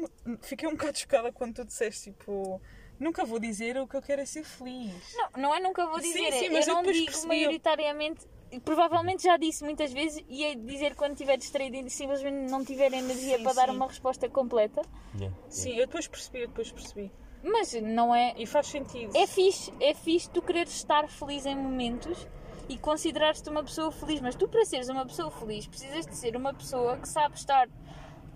fiquei 0.42 0.68
um 0.68 0.72
bocado 0.72 0.98
chocada 0.98 1.32
quando 1.32 1.54
tu 1.56 1.64
disseste 1.64 2.12
tipo. 2.12 2.60
Nunca 2.98 3.24
vou 3.24 3.38
dizer 3.38 3.78
o 3.78 3.88
que 3.88 3.96
eu 3.96 4.02
quero 4.02 4.20
é 4.20 4.26
ser 4.26 4.44
feliz. 4.44 5.14
Não, 5.16 5.30
não 5.42 5.54
é 5.54 5.60
nunca 5.60 5.86
vou 5.86 5.98
Sim, 6.00 6.12
dizer. 6.12 6.32
sim, 6.32 6.46
é, 6.46 6.50
mas 6.50 6.66
eu 6.66 6.72
eu 6.72 6.76
não 6.76 6.82
depois 6.82 6.96
digo 6.98 7.06
percebi- 7.10 7.28
maioritariamente. 7.28 8.26
Provavelmente 8.64 9.22
já 9.22 9.36
disse 9.36 9.62
muitas 9.62 9.92
vezes 9.92 10.24
e 10.28 10.44
é 10.44 10.54
dizer 10.54 10.94
quando 10.96 11.12
estiver 11.12 11.36
distraído 11.36 11.76
e 11.76 11.90
simplesmente 11.90 12.50
não 12.50 12.64
tiver 12.64 12.92
energia 12.92 13.38
Sim, 13.38 13.44
para 13.44 13.52
dar 13.52 13.68
sim. 13.68 13.76
uma 13.76 13.86
resposta 13.86 14.28
completa. 14.28 14.82
Yeah. 15.14 15.36
Sim, 15.48 15.76
eu 15.76 15.86
depois 15.86 16.08
percebi, 16.08 16.40
eu 16.40 16.48
depois 16.48 16.72
percebi. 16.72 17.12
Mas 17.42 17.72
não 17.74 18.14
é. 18.14 18.34
E 18.36 18.46
faz 18.46 18.66
sentido. 18.66 19.16
É 19.16 19.26
fixe, 19.26 19.72
é 19.80 19.94
fixe 19.94 20.28
tu 20.30 20.42
quereres 20.42 20.72
estar 20.72 21.08
feliz 21.08 21.46
em 21.46 21.56
momentos 21.56 22.26
e 22.68 22.78
considerares-te 22.78 23.48
uma 23.48 23.64
pessoa 23.64 23.90
feliz, 23.90 24.20
mas 24.20 24.36
tu 24.36 24.46
para 24.46 24.64
seres 24.64 24.88
uma 24.88 25.04
pessoa 25.04 25.30
feliz 25.30 25.66
precisas 25.66 26.06
de 26.06 26.14
ser 26.14 26.36
uma 26.36 26.54
pessoa 26.54 26.96
que 26.98 27.08
sabe 27.08 27.34
estar 27.34 27.68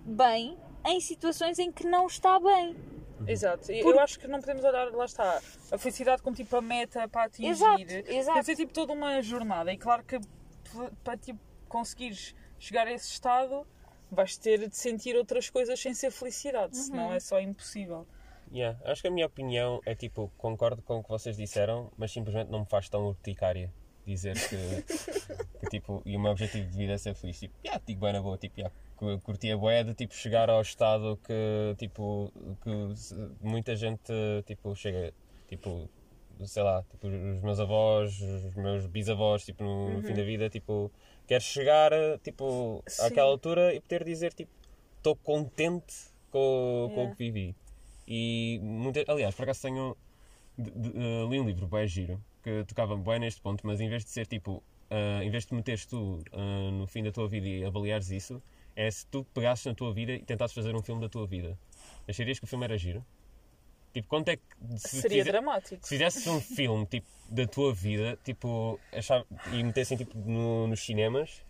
bem 0.05 0.59
em 0.87 1.00
situações 1.00 1.59
em 1.59 1.70
que 1.70 1.87
não 1.87 2.07
está 2.07 2.38
bem. 2.40 2.77
Exato. 3.27 3.71
E 3.73 3.83
Por- 3.83 3.95
Eu 3.95 4.01
acho 4.01 4.19
que 4.19 4.27
não 4.27 4.41
podemos 4.41 4.65
olhar, 4.65 4.91
lá 4.93 5.05
está, 5.05 5.41
a 5.73 5.79
felicidade 5.79 6.23
como 6.23 6.35
tipo 6.37 6.55
a 6.57 6.61
meta 6.63 7.07
para 7.09 7.25
atingir. 7.25 7.49
Exato, 7.51 7.83
exato. 8.11 8.41
de 8.41 8.47
ser 8.47 8.57
tipo 8.57 8.73
toda 8.73 8.93
uma 8.93 9.21
jornada. 9.23 9.73
E 9.73 9.77
claro 9.79 10.05
que 10.05 10.19
para 11.03 11.17
tipo, 11.17 11.39
conseguires 11.69 12.35
chegar 12.59 12.87
a 12.87 12.93
esse 12.93 13.09
estado, 13.11 13.67
vais 14.11 14.37
ter 14.37 14.69
de 14.69 14.77
sentir 14.77 15.17
outras 15.17 15.51
coisas 15.51 15.79
sem 15.81 15.93
ser 15.95 16.11
felicidade, 16.11 16.77
senão 16.77 17.09
Uhum. 17.09 17.15
é 17.15 17.21
só 17.21 17.41
impossível. 17.41 18.07
Yeah. 18.53 18.79
Acho 18.85 19.03
que 19.03 19.09
a 19.09 19.11
minha 19.11 19.27
opinião 19.27 19.81
é 19.85 19.95
tipo, 19.95 20.31
concordo 20.39 20.81
com 20.83 20.99
o 20.99 21.03
que 21.03 21.09
vocês 21.09 21.37
disseram, 21.37 21.91
mas 21.97 22.13
simplesmente 22.13 22.51
não 22.51 22.61
me 22.61 22.67
faz 22.67 22.89
tão 22.89 23.07
urticária 23.07 23.73
dizer 24.07 24.35
que, 24.35 24.57
que, 25.61 25.67
tipo, 25.71 26.03
e 26.05 26.17
o 26.17 26.21
meu 26.21 26.31
objetivo 26.31 26.69
de 26.71 26.77
vida 26.77 26.93
é 26.93 26.99
ser 26.99 27.15
feliz. 27.15 27.39
Tipo, 27.41 27.55
yeah, 27.65 27.83
digo 27.85 28.01
bem 28.03 28.13
na 28.13 28.21
boa, 28.23 28.37
tipo, 28.39 28.61
yeah, 28.61 28.75
curtia 29.23 29.57
bué 29.57 29.85
de 29.85 29.95
tipo, 29.95 30.15
chegar 30.15 30.49
ao 30.51 30.61
estado 30.63 31.19
que, 31.25 31.75
tipo, 31.79 32.33
que 32.63 32.71
muita 33.41 33.75
gente 33.77 34.13
tipo, 34.47 34.75
chega, 34.75 35.13
tipo, 35.49 35.89
sei 36.45 36.63
lá, 36.63 36.83
tipo, 36.91 37.07
os 37.09 37.41
meus 37.43 37.61
avós, 37.61 38.21
os 38.21 38.55
meus 38.55 38.87
bisavós, 38.87 39.45
tipo, 39.45 39.63
no, 39.65 39.95
no 39.95 40.03
fim 40.03 40.15
da 40.15 40.23
vida, 40.23 40.49
tipo, 40.51 40.91
quero 41.27 41.43
chegar 41.43 41.93
tipo, 42.23 42.83
Sim. 42.87 43.07
àquela 43.07 43.29
altura 43.29 43.75
e 43.75 43.81
poder 43.81 44.05
dizer, 44.05 44.33
tipo, 44.33 44.51
estou 44.99 45.17
contente 45.17 45.95
com, 46.31 46.91
com 46.95 47.01
o 47.01 47.03
Yeah. 47.03 47.17
que 47.17 47.19
vivi. 47.31 47.57
E, 48.07 48.59
muita, 48.63 49.05
aliás, 49.09 49.35
por 49.35 49.43
acaso 49.45 49.63
tenho. 49.63 49.97
de- 50.57 50.71
de- 50.71 50.89
eh, 50.97 51.27
li 51.29 51.41
um 51.41 51.47
livro, 51.47 51.67
bem 51.67 51.87
giro, 51.87 52.21
que 52.43 52.65
tocava 52.65 52.97
bem 52.97 53.19
neste 53.19 53.41
ponto, 53.41 53.67
mas 53.67 53.81
em 53.81 53.89
vez 53.89 54.05
de 54.05 54.11
ser 54.11 54.27
tipo. 54.27 54.63
eh, 54.91 55.25
em 55.25 55.31
vez 55.31 55.45
de 55.45 55.49
te 55.49 55.55
meteres 55.55 55.87
tu 55.87 56.21
eh, 56.33 56.71
no 56.73 56.87
fim 56.87 57.03
da 57.03 57.11
tua 57.11 57.27
vida 57.27 57.49
e 57.49 57.65
avaliares 57.65 58.11
isso, 58.11 58.41
é 58.77 58.91
se 58.91 59.07
tu 59.07 59.25
pegasses 59.35 59.65
na 59.67 59.75
tua 59.75 59.93
vida 59.93 60.13
e 60.13 60.19
tentasses 60.25 60.55
fazer 60.55 60.75
um 60.75 60.83
filme 60.83 61.01
da 61.01 61.09
tua 61.09 61.27
vida. 61.27 61.59
Acharias 62.09 62.39
que 62.39 62.45
o 62.45 62.49
filme 62.49 62.65
era 62.65 62.77
giro? 62.77 63.05
Tipo, 63.93 64.09
quanto 64.09 64.29
é 64.29 64.37
que. 64.37 64.43
Se 64.79 65.01
Seria 65.01 65.19
fizer- 65.23 65.31
dramático. 65.33 65.83
se 65.83 65.89
fizesses 65.91 66.27
um 66.27 66.41
filme 66.41 66.85
tipo, 66.87 67.07
da 67.31 67.47
tua 67.47 67.73
vida 67.73 68.19
tipo, 68.25 68.79
achava, 68.93 69.25
e 69.53 69.63
metessem 69.63 69.97
tipo, 69.97 70.19
no- 70.19 70.67
nos 70.67 70.81
cinemas, 70.85 71.45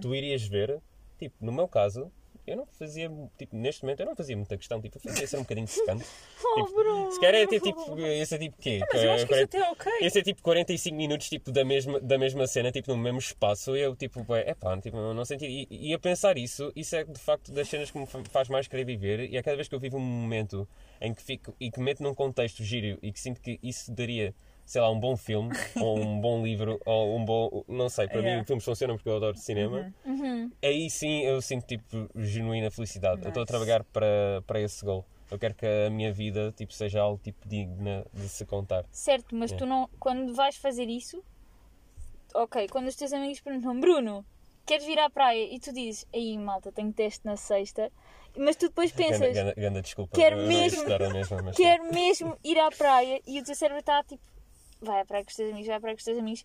tu 0.00 0.14
irias 0.14 0.46
ver, 0.46 0.80
tipo, 1.18 1.34
no 1.44 1.52
meu 1.52 1.68
caso, 1.68 2.10
eu 2.46 2.56
não 2.56 2.66
fazia, 2.66 3.10
tipo, 3.38 3.56
neste 3.56 3.82
momento 3.82 4.00
eu 4.00 4.06
não 4.06 4.16
fazia 4.16 4.36
muita 4.36 4.56
questão, 4.56 4.80
tipo, 4.80 4.98
eu 4.98 5.02
fazia 5.02 5.26
ser 5.26 5.36
um 5.36 5.40
bocadinho 5.42 5.66
secante. 5.68 6.04
Oh, 6.52 6.64
Bruno! 6.64 7.12
Se 7.12 7.20
calhar 7.20 7.42
é 7.42 7.46
ter 7.46 7.60
tipo, 7.60 7.96
esse 8.00 8.34
é 8.34 8.38
tipo 8.38 8.56
quê? 8.60 8.80
Mas 8.92 9.04
eu 9.04 9.12
acho 9.12 9.26
que 9.26 9.34
isso 9.34 9.46
40 9.48 9.56
até 9.56 9.58
é 9.58 9.70
ok. 9.70 9.92
esse 10.06 10.18
é 10.18 10.22
tipo 10.22 10.42
45 10.42 10.96
minutos 10.96 11.28
tipo, 11.28 11.52
da, 11.52 11.64
mesma, 11.64 12.00
da 12.00 12.18
mesma 12.18 12.44
cena, 12.48 12.72
tipo, 12.72 12.90
no 12.90 12.98
mesmo 12.98 13.18
espaço, 13.18 13.76
e 13.76 13.80
eu 13.80 13.94
tipo, 13.94 14.24
é 14.34 14.52
pá, 14.54 14.76
tipo, 14.80 14.96
não 14.96 15.24
senti. 15.24 15.46
E, 15.70 15.90
e 15.90 15.94
a 15.94 15.98
pensar 15.98 16.36
isso, 16.38 16.72
isso 16.74 16.96
é 16.96 17.04
de 17.04 17.20
facto 17.20 17.52
das 17.52 17.68
cenas 17.68 17.90
que 17.90 17.98
me 17.98 18.06
fa- 18.06 18.24
faz 18.30 18.48
mais 18.48 18.66
querer 18.66 18.84
viver, 18.84 19.30
e 19.30 19.36
é 19.36 19.42
cada 19.44 19.54
vez 19.56 19.68
que 19.68 19.74
eu 19.74 19.78
vivo 19.78 19.96
um 19.96 20.00
momento 20.00 20.66
em 21.00 21.14
que 21.14 21.22
fico 21.22 21.54
e 21.60 21.70
que 21.70 21.78
me 21.78 21.84
meto 21.84 22.02
num 22.02 22.14
contexto 22.14 22.64
giro 22.64 22.98
e 23.00 23.12
que 23.12 23.20
sinto 23.20 23.40
que 23.40 23.60
isso 23.62 23.92
daria, 23.92 24.34
sei 24.70 24.80
lá, 24.80 24.88
um 24.88 25.00
bom 25.00 25.16
filme, 25.16 25.50
ou 25.82 25.98
um 25.98 26.20
bom 26.20 26.44
livro, 26.44 26.80
ou 26.86 27.16
um 27.16 27.24
bom. 27.24 27.64
Não 27.66 27.88
sei, 27.88 28.06
para 28.06 28.20
Yeah. 28.20 28.38
mim 28.38 28.44
filmes 28.46 28.64
funcionam 28.64 28.94
porque 28.96 29.08
eu 29.08 29.16
adoro 29.16 29.36
cinema. 29.36 29.92
Uhum. 30.04 30.48
Aí 30.62 30.88
sim 30.88 31.22
eu 31.22 31.42
sinto 31.42 31.66
tipo 31.66 32.08
genuína 32.14 32.70
felicidade. 32.70 33.20
Eu 33.22 33.28
estou 33.30 33.40
a 33.40 33.44
Nice. 33.44 33.50
trabalhar 33.52 33.82
para, 33.84 34.42
para 34.46 34.60
esse 34.60 34.84
gol. 34.84 35.04
Eu 35.28 35.40
quero 35.40 35.54
que 35.56 35.66
a 35.66 35.90
minha 35.90 36.12
vida 36.12 36.52
tipo, 36.56 36.72
seja 36.72 37.00
algo 37.00 37.18
tipo 37.20 37.48
digna 37.48 38.06
de 38.14 38.28
se 38.28 38.46
contar. 38.46 38.84
Certo, 38.92 39.34
mas 39.34 39.50
É. 39.52 39.56
tu 39.56 39.66
não. 39.66 39.90
Quando 39.98 40.34
vais 40.34 40.56
fazer 40.56 40.88
isso. 40.88 41.20
Ok, 42.32 42.68
quando 42.68 42.86
os 42.86 42.94
teus 42.94 43.12
amigos 43.12 43.40
perguntam, 43.40 43.80
Bruno, 43.80 44.24
queres 44.64 44.86
vir 44.86 45.00
à 45.00 45.10
praia? 45.10 45.52
E 45.52 45.58
tu 45.58 45.72
dizes, 45.72 46.06
aí 46.14 46.38
malta, 46.38 46.70
tenho 46.70 46.92
teste 46.92 47.24
na 47.26 47.36
sexta. 47.36 47.90
Mas 48.36 48.54
tu 48.54 48.68
depois 48.68 48.92
pensas, 48.92 49.18
Ganda, 49.18 49.32
ganda, 49.34 49.54
ganda 49.56 49.82
desculpa. 49.82 50.14
Quero 50.16 50.36
mesmo- 50.46 50.84
mas 51.44 51.56
quero 51.56 51.92
mesmo 51.92 52.38
ir 52.44 52.56
à 52.60 52.70
praia. 52.70 53.20
E 53.26 53.40
o 53.40 53.44
teu 53.44 53.56
cérebro 53.56 53.80
está 53.80 54.04
tipo, 54.04 54.22
vai 54.80 55.00
à 55.00 55.04
praia 55.04 55.24
com 55.24 55.30
os 55.30 55.36
teus 55.36 55.50
amigos, 55.50 55.66
vai 55.66 55.76
à 55.76 55.80
praia 55.80 55.94
com 55.94 55.98
os 55.98 56.04
teus 56.04 56.18
amigos. 56.18 56.44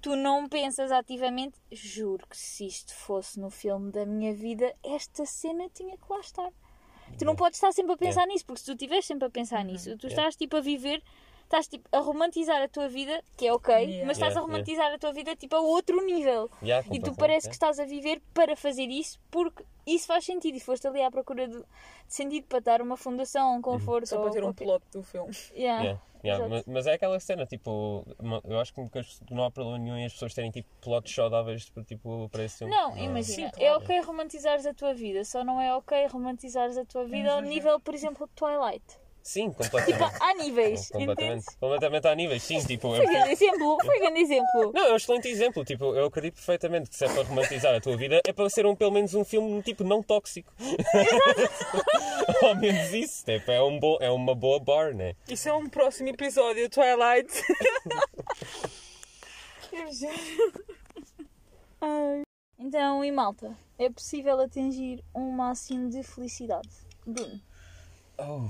Tu 0.00 0.14
não 0.16 0.46
pensas 0.48 0.92
ativamente, 0.92 1.58
juro 1.72 2.26
que 2.28 2.36
se 2.36 2.66
isto 2.66 2.94
fosse 2.94 3.40
no 3.40 3.48
filme 3.50 3.90
da 3.90 4.04
minha 4.04 4.34
vida, 4.34 4.74
esta 4.84 5.24
cena 5.24 5.68
tinha 5.72 5.96
que 5.96 6.04
lá 6.10 6.20
estar. 6.20 6.50
Tu 7.18 7.24
não 7.24 7.32
Yeah. 7.32 7.38
podes 7.38 7.56
estar 7.58 7.72
sempre 7.72 7.94
a 7.94 7.96
pensar 7.96 8.26
nisso, 8.26 8.44
porque 8.44 8.60
se 8.60 8.66
tu 8.66 8.72
estiveres 8.72 9.06
sempre 9.06 9.26
a 9.26 9.30
pensar 9.30 9.64
nisso, 9.64 9.96
tu 9.96 10.06
Yeah. 10.06 10.08
estás 10.08 10.36
tipo 10.36 10.56
a 10.56 10.60
viver, 10.60 11.02
estás 11.44 11.68
tipo 11.68 11.88
a 11.92 12.00
romantizar 12.00 12.60
a 12.62 12.68
tua 12.68 12.88
vida, 12.88 13.22
que 13.36 13.46
é 13.46 13.52
ok, 13.52 13.74
Yeah. 13.74 14.06
mas 14.06 14.16
estás 14.18 14.32
Yeah, 14.34 14.40
a 14.40 14.42
romantizar 14.42 14.92
a 14.92 14.98
tua 14.98 15.12
vida 15.12 15.34
tipo 15.36 15.56
a 15.56 15.60
outro 15.60 16.04
nível. 16.04 16.50
Yeah, 16.62 16.86
E 16.94 17.00
tu 17.00 17.14
parece 17.14 17.48
que 17.48 17.54
yeah. 17.56 17.72
estás 17.72 17.78
a 17.80 17.84
viver 17.86 18.20
para 18.34 18.56
fazer 18.56 18.88
isso, 18.90 19.18
porque 19.30 19.64
isso 19.86 20.06
faz 20.06 20.24
sentido. 20.24 20.56
E 20.56 20.60
foste 20.60 20.86
ali 20.86 21.02
à 21.02 21.10
procura 21.10 21.46
de, 21.48 21.56
de 21.58 21.64
sentido 22.08 22.46
para 22.46 22.60
dar 22.60 22.82
uma 22.82 22.96
fundação, 22.96 23.56
um 23.56 23.62
conforto. 23.62 24.06
Só 24.08 24.16
ou 24.16 24.22
para 24.24 24.32
ter 24.32 24.40
um 24.40 24.46
qualquer- 24.52 24.64
plot 24.64 24.84
do 24.92 25.02
filme. 25.02 25.32
Yeah. 26.24 26.48
Mas, 26.48 26.64
mas 26.66 26.86
é 26.86 26.94
aquela 26.94 27.20
cena, 27.20 27.44
tipo, 27.44 28.06
eu 28.44 28.58
acho 28.58 28.72
que 28.72 28.80
não 29.30 29.44
há 29.44 29.50
problema 29.50 29.78
nenhum 29.78 29.96
em 29.96 30.06
as 30.06 30.12
pessoas 30.14 30.32
terem 30.32 30.50
tipo 30.50 30.68
plots 30.80 31.14
saudáveis 31.14 31.70
tipo, 31.86 32.28
para 32.30 32.44
esse 32.44 32.58
filme. 32.58 32.74
Não, 32.74 32.96
é? 32.96 33.02
imagina, 33.02 33.50
Sim, 33.52 33.62
é 33.62 33.68
claro. 33.68 33.84
ok 33.84 34.00
romantizares 34.00 34.64
a 34.64 34.72
tua 34.72 34.94
vida, 34.94 35.22
só 35.24 35.44
não 35.44 35.60
é 35.60 35.74
ok 35.74 36.06
romantizares 36.06 36.78
a 36.78 36.84
tua 36.84 37.04
vida 37.04 37.30
ao 37.30 37.42
nível, 37.42 37.78
por 37.78 37.94
exemplo, 37.94 38.26
de 38.26 38.32
Twilight. 38.32 39.03
Sim, 39.26 39.48
Tipo, 39.50 39.62
completamente. 39.70 40.22
há 40.22 40.34
níveis, 40.34 40.88
completamente, 40.88 41.22
entendes? 41.24 41.46
completamente 41.58 42.06
há 42.08 42.14
níveis, 42.14 42.42
sim, 42.42 42.58
tipo. 42.62 42.94
Foi 42.94 43.06
grande 43.06 43.30
exemplo, 43.30 43.78
foi 43.82 43.98
grande 43.98 44.20
exemplo. 44.20 44.72
Não, 44.74 44.86
é 44.86 44.92
um 44.92 44.96
excelente 44.96 45.28
exemplo. 45.28 45.64
Tipo, 45.64 45.94
eu 45.96 46.04
acredito 46.06 46.34
perfeitamente 46.34 46.90
que 46.90 46.96
se 46.96 47.06
é 47.06 47.08
para 47.08 47.22
romantizar 47.22 47.74
a 47.74 47.80
tua 47.80 47.96
vida, 47.96 48.20
é 48.26 48.32
para 48.34 48.50
ser 48.50 48.66
um, 48.66 48.76
pelo 48.76 48.90
menos 48.90 49.14
um 49.14 49.24
filme 49.24 49.62
tipo 49.62 49.82
não 49.82 50.02
tóxico. 50.02 50.52
Ao 52.44 52.54
menos 52.54 52.92
isso. 52.92 53.24
Tipo, 53.24 53.50
é, 53.50 53.62
um 53.62 53.80
bo, 53.80 53.96
é 53.98 54.10
uma 54.10 54.34
boa 54.34 54.60
bar, 54.60 54.94
né? 54.94 55.14
Isso 55.26 55.48
é 55.48 55.54
um 55.54 55.70
próximo 55.70 56.10
episódio, 56.10 56.68
Twilight. 56.68 57.32
Então, 62.58 63.04
e 63.04 63.10
malta, 63.12 63.56
é 63.78 63.90
possível 63.90 64.40
atingir 64.40 65.04
um 65.14 65.30
máximo 65.32 65.90
de 65.90 66.02
felicidade? 66.02 66.68
Bruno, 67.06 67.40
Oh, 68.16 68.46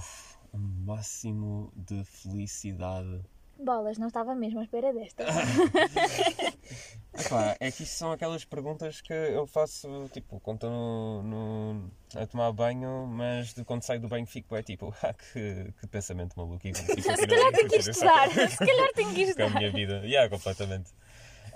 O 0.54 0.58
máximo 0.58 1.72
de 1.76 2.04
felicidade. 2.04 3.20
Bolas, 3.58 3.98
não 3.98 4.06
estava 4.08 4.34
mesmo 4.34 4.60
à 4.60 4.62
espera 4.64 4.92
desta. 4.92 5.24
Epá, 7.16 7.56
é 7.60 7.70
que 7.70 7.84
isto 7.84 7.94
são 7.96 8.10
aquelas 8.10 8.44
perguntas 8.44 9.00
que 9.00 9.12
eu 9.12 9.46
faço, 9.46 10.08
tipo, 10.12 10.40
quando 10.40 10.56
estou 10.56 10.70
no, 10.70 11.22
no- 11.22 11.90
a 12.20 12.26
tomar 12.26 12.50
banho, 12.52 13.06
mas 13.06 13.54
de 13.54 13.64
quando 13.64 13.82
saio 13.82 14.00
do 14.00 14.08
banho 14.08 14.26
fico, 14.26 14.56
é 14.56 14.62
tipo, 14.62 14.92
ah, 15.02 15.12
que, 15.14 15.72
que 15.80 15.86
pensamento 15.86 16.34
maluco. 16.36 16.58
Tipo, 16.66 16.76
Se 16.76 17.26
calhar 17.26 17.52
tenho 17.52 17.68
que 17.68 17.76
estudar. 17.76 18.30
Se 18.48 18.58
calhar 18.58 18.92
tenho 18.94 19.14
que 19.14 19.34
Com 19.34 19.42
a 19.42 19.46
estudar. 19.46 19.50
minha 19.58 19.70
vida. 19.70 20.00
Yeah, 20.04 20.28
completamente. 20.28 20.90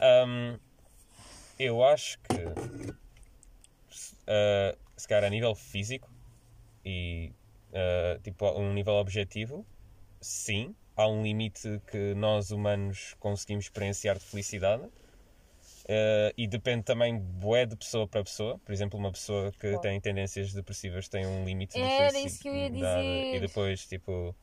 Ahm, 0.00 0.58
eu 1.58 1.82
acho 1.84 2.18
que, 2.20 2.36
ah, 4.28 4.76
se 4.96 5.08
calhar 5.08 5.24
a 5.24 5.30
nível 5.30 5.54
físico 5.56 6.08
e 6.84 7.32
ah, 7.72 8.18
tipo 8.22 8.44
a 8.46 8.58
um 8.58 8.72
nível 8.72 8.94
objetivo, 8.94 9.66
sim, 10.20 10.74
há 10.96 11.06
um 11.08 11.22
limite 11.22 11.80
que 11.90 12.14
nós 12.14 12.50
humanos 12.50 13.14
conseguimos 13.20 13.66
experienciar 13.66 14.18
de 14.18 14.24
felicidade. 14.24 14.84
Ah, 15.88 16.32
e 16.36 16.46
depende 16.46 16.82
também 16.84 17.18
bué 17.18 17.64
de 17.66 17.76
pessoa 17.76 18.06
para 18.06 18.22
pessoa. 18.22 18.58
Por 18.58 18.72
exemplo, 18.72 18.98
uma 18.98 19.10
pessoa 19.12 19.50
que 19.52 19.58
Claro. 19.68 19.80
tem 19.80 20.00
tendências 20.00 20.52
depressivas 20.52 21.08
tem 21.08 21.26
um 21.26 21.44
limite 21.44 21.74
de 21.74 21.80
Era 21.80 22.10
felicidade. 22.10 22.26
isso 22.26 22.42
que 22.42 22.48
eu 22.48 22.54
ia 22.54 22.66
E 22.66 22.70
dizer. 22.70 23.40
depois, 23.40 23.86
tipo, 23.86 24.34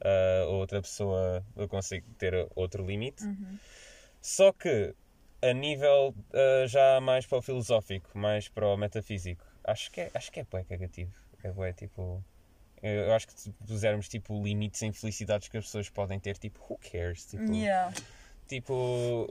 a 0.00 0.46
outra 0.46 0.80
pessoa 0.80 1.44
consigo 1.68 2.06
ter 2.18 2.46
outro 2.54 2.84
limite. 2.86 3.24
Uhum. 3.24 3.58
Só 4.20 4.52
que, 4.52 4.94
a 5.40 5.52
nível 5.52 6.14
ah, 6.32 6.66
já 6.68 7.00
mais 7.00 7.26
para 7.26 7.38
o 7.38 7.42
filosófico, 7.42 8.10
mais 8.16 8.48
para 8.48 8.66
o 8.68 8.76
metafísico, 8.76 9.44
acho 9.64 9.90
que 9.90 10.02
é, 10.02 10.10
acho 10.14 10.30
que 10.30 10.40
é 10.40 10.44
bué 10.44 10.62
cagativo. 10.64 11.12
É 11.42 11.50
bué, 11.50 11.72
tipo... 11.72 12.22
Eu 12.82 13.12
acho 13.14 13.28
que 13.28 13.40
se 13.40 13.52
pusermos, 13.66 14.08
tipo, 14.08 14.42
limites 14.42 14.82
em 14.82 14.92
felicidades 14.92 15.48
que 15.48 15.56
as 15.56 15.64
pessoas 15.64 15.88
podem 15.88 16.18
ter, 16.18 16.36
tipo, 16.36 16.58
who 16.68 16.78
cares? 16.78 17.24
Tipo, 17.26 17.52
Yeah. 17.52 17.94
Tipo, 18.48 19.30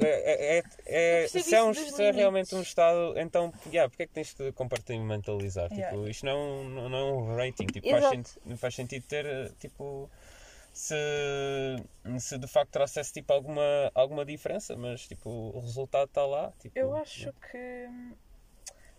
é, 0.00 0.58
é, 0.58 0.62
é- 0.86 1.28
se, 1.28 1.38
é 1.54 1.74
se 1.74 2.02
é 2.02 2.10
realmente 2.12 2.54
um 2.54 2.62
estado, 2.62 3.12
então, 3.18 3.52
yeah, 3.66 3.90
porque 3.90 4.04
é 4.04 4.06
que 4.06 4.12
tens 4.14 4.32
de 4.32 4.52
compartimentalizar? 4.52 5.70
Yeah. 5.70 5.90
Tipo, 5.94 6.08
isto 6.08 6.24
não, 6.24 6.32
é 6.32 6.34
um- 6.34 6.68
não, 6.70 6.88
não 6.88 6.98
é 6.98 7.12
um 7.12 7.36
rating, 7.36 7.66
tipo, 7.66 7.90
faz, 7.90 8.04
Exato. 8.04 8.14
senti- 8.40 8.56
faz 8.56 8.74
sentido 8.74 9.06
ter, 9.06 9.26
eh, 9.26 9.50
tipo, 9.60 10.08
se, 10.72 10.94
se 12.20 12.38
de 12.38 12.46
facto 12.46 12.70
trouxesse, 12.70 13.12
tipo, 13.12 13.32
alguma, 13.32 13.62
alguma 13.94 14.24
diferença, 14.24 14.76
mas, 14.76 15.06
tipo, 15.06 15.28
o 15.28 15.60
resultado 15.60 16.06
está 16.06 16.24
lá. 16.24 16.52
Tipo, 16.58 16.78
Eu 16.78 16.96
acho 16.96 17.32
que 17.50 17.86
hum, 17.88 18.12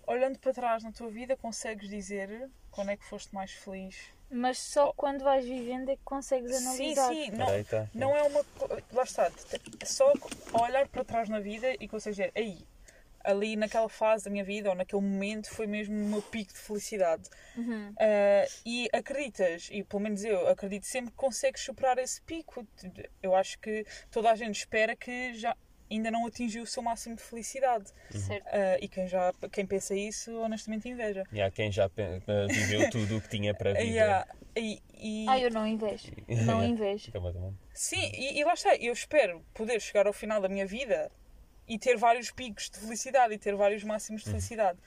olhando 0.07 0.39
para 0.39 0.53
trás 0.53 0.83
na 0.83 0.91
tua 0.91 1.09
vida 1.09 1.35
consegues 1.35 1.89
dizer 1.89 2.49
quando 2.71 2.91
é 2.91 2.97
que 2.97 3.05
foste 3.05 3.33
mais 3.33 3.51
feliz. 3.51 4.13
Mas 4.29 4.57
só 4.57 4.91
quando 4.93 5.23
vais 5.23 5.45
vivendo 5.45 5.89
é 5.89 5.95
que 5.95 6.03
consegues 6.03 6.55
Sim, 6.55 6.65
analisar. 6.65 7.09
sim, 7.09 7.31
não, 7.31 7.45
Peraí, 7.45 7.63
tá. 7.63 7.89
não 7.93 8.17
é 8.17 8.23
uma. 8.23 8.43
Lá 8.91 9.03
está, 9.03 9.31
é 9.79 9.85
só 9.85 10.11
olhar 10.53 10.87
para 10.87 11.03
trás 11.03 11.29
na 11.29 11.39
vida 11.39 11.73
e 11.79 11.87
consegues 11.87 12.17
dizer, 12.17 12.31
aí, 12.35 12.65
ali 13.23 13.55
naquela 13.55 13.87
fase 13.87 14.25
da 14.25 14.31
minha 14.31 14.43
vida 14.43 14.69
ou 14.69 14.75
naquele 14.75 15.01
momento 15.01 15.49
foi 15.49 15.67
mesmo 15.67 15.95
o 15.95 16.07
meu 16.09 16.21
pico 16.21 16.53
de 16.53 16.59
felicidade. 16.59 17.29
Uhum. 17.55 17.93
Ah, 17.99 18.47
e 18.65 18.89
acreditas, 18.93 19.69
e 19.71 19.83
pelo 19.83 20.01
menos 20.01 20.23
eu 20.23 20.47
acredito 20.47 20.85
sempre 20.85 21.11
que 21.11 21.17
consegues 21.17 21.61
superar 21.61 21.97
esse 21.97 22.21
pico. 22.21 22.65
Eu 23.21 23.35
acho 23.35 23.59
que 23.59 23.85
toda 24.09 24.31
a 24.31 24.35
gente 24.35 24.57
espera 24.57 24.95
que 24.95 25.33
já 25.33 25.55
ainda 25.89 26.09
não 26.11 26.25
atingiu 26.25 26.63
o 26.63 26.67
seu 26.67 26.81
máximo 26.81 27.15
de 27.15 27.21
felicidade. 27.21 27.91
Certo. 28.11 28.45
Ah, 28.47 28.77
e 28.81 28.87
quem, 28.87 29.07
já, 29.07 29.33
quem 29.51 29.65
pensa 29.65 29.95
isso, 29.95 30.35
honestamente, 30.39 30.89
inveja. 30.89 31.23
E 31.31 31.41
há 31.41 31.51
quem 31.51 31.71
já 31.71 31.89
eh, 31.97 32.47
viveu 32.47 32.89
tudo 32.91 33.17
o 33.17 33.21
que 33.21 33.29
tinha 33.29 33.53
para 33.53 33.73
viver. 33.73 33.89
Yeah, 33.91 34.27
e, 34.55 34.81
e- 34.97 35.25
Ah, 35.29 35.39
eu 35.39 35.51
não 35.51 35.65
invejo. 35.67 36.11
Não 36.45 36.63
invejo. 36.65 37.11
Sim, 37.73 38.11
e, 38.13 38.39
e 38.39 38.43
lá 38.43 38.53
está, 38.53 38.75
eu 38.75 38.93
espero 38.93 39.45
poder 39.53 39.79
chegar 39.79 40.07
ao 40.07 40.13
final 40.13 40.41
da 40.41 40.49
minha 40.49 40.65
vida 40.65 41.11
e 41.67 41.77
ter 41.79 41.97
vários 41.97 42.31
picos 42.31 42.69
de 42.69 42.79
felicidade 42.79 43.33
e 43.33 43.37
ter 43.37 43.55
vários 43.55 43.83
máximos 43.83 44.23
de 44.23 44.29
felicidade. 44.29 44.79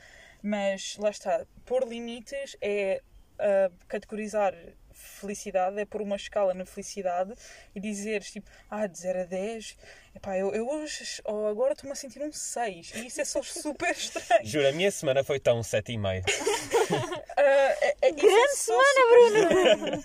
Mas 0.42 0.96
lá 0.98 1.11
está, 1.11 1.44
pôr 1.64 1.87
limites 1.87 2.56
é 2.61 3.02
ah, 3.38 3.70
categorizar 3.88 4.54
felicidade, 4.98 5.78
é 5.78 5.84
pôr 5.84 6.02
uma 6.02 6.16
escala 6.16 6.52
na 6.54 6.64
felicidade 6.64 7.32
e 7.74 7.80
dizeres 7.80 8.30
tipo, 8.30 8.48
ah, 8.70 8.87
de 8.87 8.98
0 8.98 9.20
a 9.20 9.24
10, 9.24 9.76
epá, 10.16 10.37
eu, 10.37 10.52
eu 10.54 10.68
hoje 10.68 11.20
ou 11.24 11.46
agora 11.48 11.72
estou-me 11.72 11.92
a 11.92 11.96
sentir 11.96 12.22
um 12.22 12.32
6 12.32 12.92
e 12.96 13.06
isso 13.06 13.20
é 13.20 13.24
só 13.24 13.42
super 13.44 13.90
estranho. 13.90 14.44
Juro, 14.44 14.68
a 14.68 14.72
minha 14.72 14.90
semana 14.90 15.22
foi 15.24 15.38
tão 15.40 15.61
7,5. 15.61 16.24
Ah, 17.40 17.40
é- 17.40 17.88
é- 18.02 18.08
é 18.08 18.11
Grande 18.12 18.56
semana, 18.56 19.00
Bruno! 19.11 20.02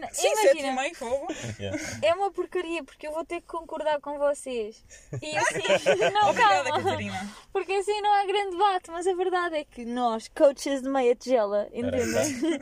Não, 0.00 0.08
Sim, 0.12 0.34
7 0.36 0.56
e 0.56 0.60
Imagina, 0.60 0.80
meio, 0.82 0.94
fogo. 0.94 1.26
Yeah. 1.58 1.78
é 2.00 2.14
uma 2.14 2.30
porcaria 2.32 2.82
porque 2.84 3.06
eu 3.06 3.12
vou 3.12 3.24
ter 3.26 3.40
que 3.42 3.46
concordar 3.46 4.00
com 4.00 4.18
vocês. 4.18 4.82
E 5.20 5.36
assim, 5.36 5.58
não, 6.12 6.30
Obrigada, 6.30 6.70
calma. 6.70 6.82
Catarina. 6.84 7.34
Porque 7.52 7.72
assim 7.72 8.00
não 8.00 8.10
há 8.14 8.24
grande 8.24 8.52
debate, 8.52 8.90
mas 8.90 9.06
a 9.06 9.14
verdade 9.14 9.56
é 9.56 9.64
que 9.64 9.84
nós, 9.84 10.28
coaches 10.28 10.80
de 10.82 10.88
meia 10.88 11.14
tigela, 11.14 11.68
entendem? 11.72 12.58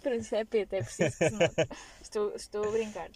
Pronto, 0.00 0.14
isso 0.14 0.34
é 0.34 0.44
peta, 0.44 0.76
é 0.78 0.82
preciso 0.82 1.18
que 1.18 1.28
se 1.28 1.30
note. 1.30 1.54
Estou, 2.02 2.34
estou 2.34 2.64
a 2.64 2.70
brincar. 2.70 3.10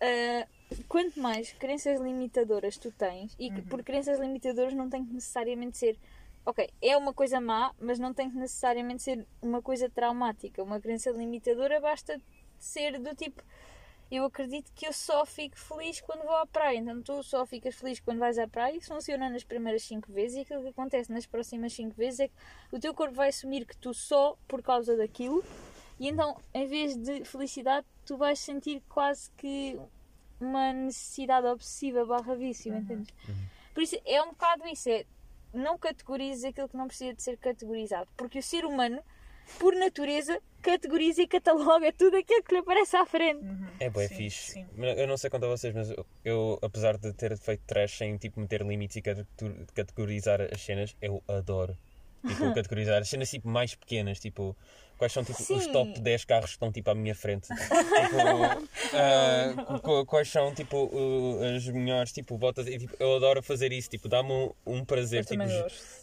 Ah, 0.00 0.46
quanto 0.88 1.20
mais 1.20 1.52
crenças 1.52 2.00
limitadoras 2.00 2.76
tu 2.76 2.90
tens, 2.90 3.34
e 3.38 3.50
que 3.50 3.62
por 3.62 3.82
crenças 3.82 4.18
limitadoras 4.18 4.74
não 4.74 4.88
tem 4.88 5.04
que 5.04 5.12
necessariamente 5.12 5.78
ser. 5.78 5.98
Ok, 6.44 6.68
é 6.80 6.96
uma 6.96 7.12
coisa 7.12 7.40
má, 7.40 7.74
mas 7.78 7.98
não 7.98 8.14
tem 8.14 8.30
que 8.30 8.36
necessariamente 8.36 9.02
ser 9.02 9.26
uma 9.42 9.60
coisa 9.60 9.90
traumática. 9.90 10.62
Uma 10.62 10.80
crença 10.80 11.10
limitadora 11.10 11.80
basta 11.80 12.20
ser 12.58 13.00
do 13.00 13.14
tipo. 13.16 13.42
Eu 14.08 14.24
acredito 14.24 14.70
que 14.72 14.86
eu 14.86 14.92
só 14.92 15.26
fico 15.26 15.58
feliz 15.58 16.00
quando 16.00 16.22
vou 16.22 16.36
à 16.36 16.46
praia. 16.46 16.78
Então 16.78 17.02
tu 17.02 17.20
só 17.24 17.44
ficas 17.44 17.74
feliz 17.74 17.98
quando 17.98 18.20
vais 18.20 18.38
à 18.38 18.46
praia. 18.46 18.76
Isso 18.76 18.86
funciona 18.86 19.28
nas 19.28 19.42
primeiras 19.42 19.82
5 19.82 20.12
vezes 20.12 20.38
e 20.38 20.40
aquilo 20.42 20.62
que 20.62 20.68
acontece 20.68 21.10
nas 21.10 21.26
próximas 21.26 21.72
5 21.72 21.96
vezes 21.96 22.20
é 22.20 22.28
que 22.28 22.34
o 22.70 22.78
teu 22.78 22.94
corpo 22.94 23.14
vai 23.14 23.30
assumir 23.30 23.66
que 23.66 23.76
tu 23.76 23.92
só 23.92 24.36
por 24.46 24.62
causa 24.62 24.96
daquilo 24.96 25.44
e 25.98 26.08
então 26.08 26.36
em 26.54 26.66
vez 26.66 26.96
de 26.96 27.24
felicidade 27.24 27.86
tu 28.04 28.16
vais 28.16 28.38
sentir 28.38 28.82
quase 28.88 29.30
que 29.36 29.78
uma 30.40 30.72
necessidade 30.72 31.46
obsessiva 31.46 32.04
barra 32.04 32.34
vício, 32.34 32.74
entendes? 32.74 33.12
Por 33.72 33.82
isso 33.82 33.98
é 34.04 34.22
um 34.22 34.28
bocado 34.30 34.66
isso, 34.68 34.88
é 34.88 35.04
não 35.52 35.78
categorizes 35.78 36.44
aquilo 36.44 36.68
que 36.68 36.76
não 36.76 36.86
precisa 36.86 37.14
de 37.14 37.22
ser 37.22 37.38
categorizado, 37.38 38.08
porque 38.16 38.38
o 38.38 38.42
ser 38.42 38.64
humano, 38.64 39.02
por 39.58 39.74
natureza, 39.74 40.40
categoriza 40.60 41.22
e 41.22 41.26
cataloga 41.26 41.92
tudo 41.92 42.16
aquilo 42.16 42.42
que 42.42 42.52
lhe 42.52 42.60
aparece 42.60 42.96
à 42.96 43.06
frente. 43.06 43.46
É 43.78 43.88
bem 43.88 44.08
Sim, 44.08 44.14
fixe. 44.14 44.52
sim. 44.52 44.66
Eu 44.76 45.06
não 45.06 45.16
sei 45.16 45.30
quanto 45.30 45.44
a 45.46 45.48
vocês, 45.48 45.72
mas 45.74 45.88
eu, 45.90 46.04
eu, 46.24 46.58
apesar 46.60 46.98
de 46.98 47.12
ter 47.12 47.36
feito 47.38 47.62
trash 47.66 47.96
sem 47.98 48.16
tipo, 48.18 48.40
meter 48.40 48.62
limites 48.62 48.96
e 48.96 49.02
categor- 49.02 49.66
categorizar 49.74 50.40
as 50.52 50.60
cenas, 50.60 50.96
eu 51.00 51.22
adoro. 51.28 51.76
Tipo, 52.26 52.52
categorizar 52.54 53.00
as 53.00 53.08
cenas 53.08 53.30
tipo, 53.30 53.48
mais 53.48 53.74
pequenas, 53.74 54.18
tipo, 54.18 54.56
quais 54.96 55.12
são 55.12 55.22
tipo, 55.24 55.40
os 55.40 55.66
top 55.68 56.00
10 56.00 56.24
carros 56.24 56.50
que 56.50 56.56
estão 56.56 56.72
tipo, 56.72 56.90
à 56.90 56.94
minha 56.94 57.14
frente. 57.14 57.48
tipo, 57.54 58.16
qu- 59.80 60.06
quais 60.06 60.28
são 60.28 60.54
tipo, 60.54 60.84
uh, 60.86 61.56
as 61.56 61.66
melhores 61.68 62.12
tipo, 62.12 62.36
botas. 62.38 62.66
E, 62.66 62.78
tipo, 62.78 62.94
eu 62.98 63.16
adoro 63.16 63.42
fazer 63.42 63.72
isso, 63.72 63.88
tipo, 63.90 64.08
dá-me 64.08 64.32
um, 64.32 64.52
um 64.66 64.84
prazer 64.84 65.24
tipo, 65.24 65.42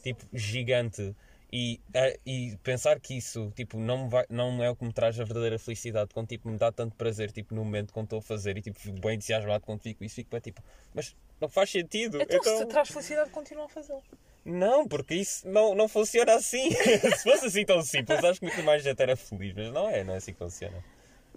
tipo, 0.02 0.26
gigante. 0.34 1.16
E, 1.56 1.80
ah, 1.94 2.12
e 2.26 2.58
pensar 2.64 3.00
que 3.00 3.16
isso 3.16 3.52
tipo, 3.56 3.78
não, 3.78 4.10
vai, 4.10 4.26
não 4.28 4.64
é 4.64 4.72
o 4.72 4.76
que 4.76 4.84
me 4.84 4.92
traz 4.92 5.20
a 5.20 5.24
verdadeira 5.24 5.60
felicidade, 5.60 6.10
quando 6.12 6.28
tipo, 6.28 6.50
me 6.50 6.58
dá 6.58 6.72
tanto 6.72 6.96
prazer 6.96 7.32
tipo, 7.32 7.54
no 7.54 7.64
momento 7.64 7.94
quando 7.94 8.06
estou 8.06 8.18
a 8.18 8.22
fazer 8.24 8.58
e 8.58 8.62
tipo, 8.64 8.80
fico 8.80 9.00
bem 9.00 9.18
entusiasmado 9.18 9.64
quando 9.64 9.80
fico 9.82 10.04
isso, 10.04 10.16
fico 10.16 10.32
bem 10.32 10.42
tipo, 10.42 10.64
mas 10.96 11.16
não 11.40 11.48
faz 11.48 11.70
sentido. 11.70 12.20
Então, 12.20 12.38
Então, 12.40 12.58
se 12.58 12.66
traz 12.66 12.90
felicidade, 12.90 13.30
continua 13.30 13.66
a 13.66 13.70
fazê-lo. 13.70 14.02
Não, 14.46 14.88
porque 14.88 15.16
isso 15.16 15.48
não, 15.48 15.74
não 15.74 15.88
funciona 15.88 16.34
assim. 16.36 16.70
se 17.18 17.24
fosse 17.24 17.46
assim 17.46 17.66
tão 17.66 17.82
simples, 17.82 18.24
acho 18.24 18.40
que 18.40 18.46
muito 18.46 18.64
mais 18.64 18.84
gente 18.84 19.02
era 19.02 19.16
feliz, 19.16 19.54
mas 19.56 19.72
não 19.72 19.90
é, 19.90 20.04
não 20.04 20.14
é 20.14 20.18
assim 20.18 20.34
que 20.34 20.40
funciona. 20.40 20.84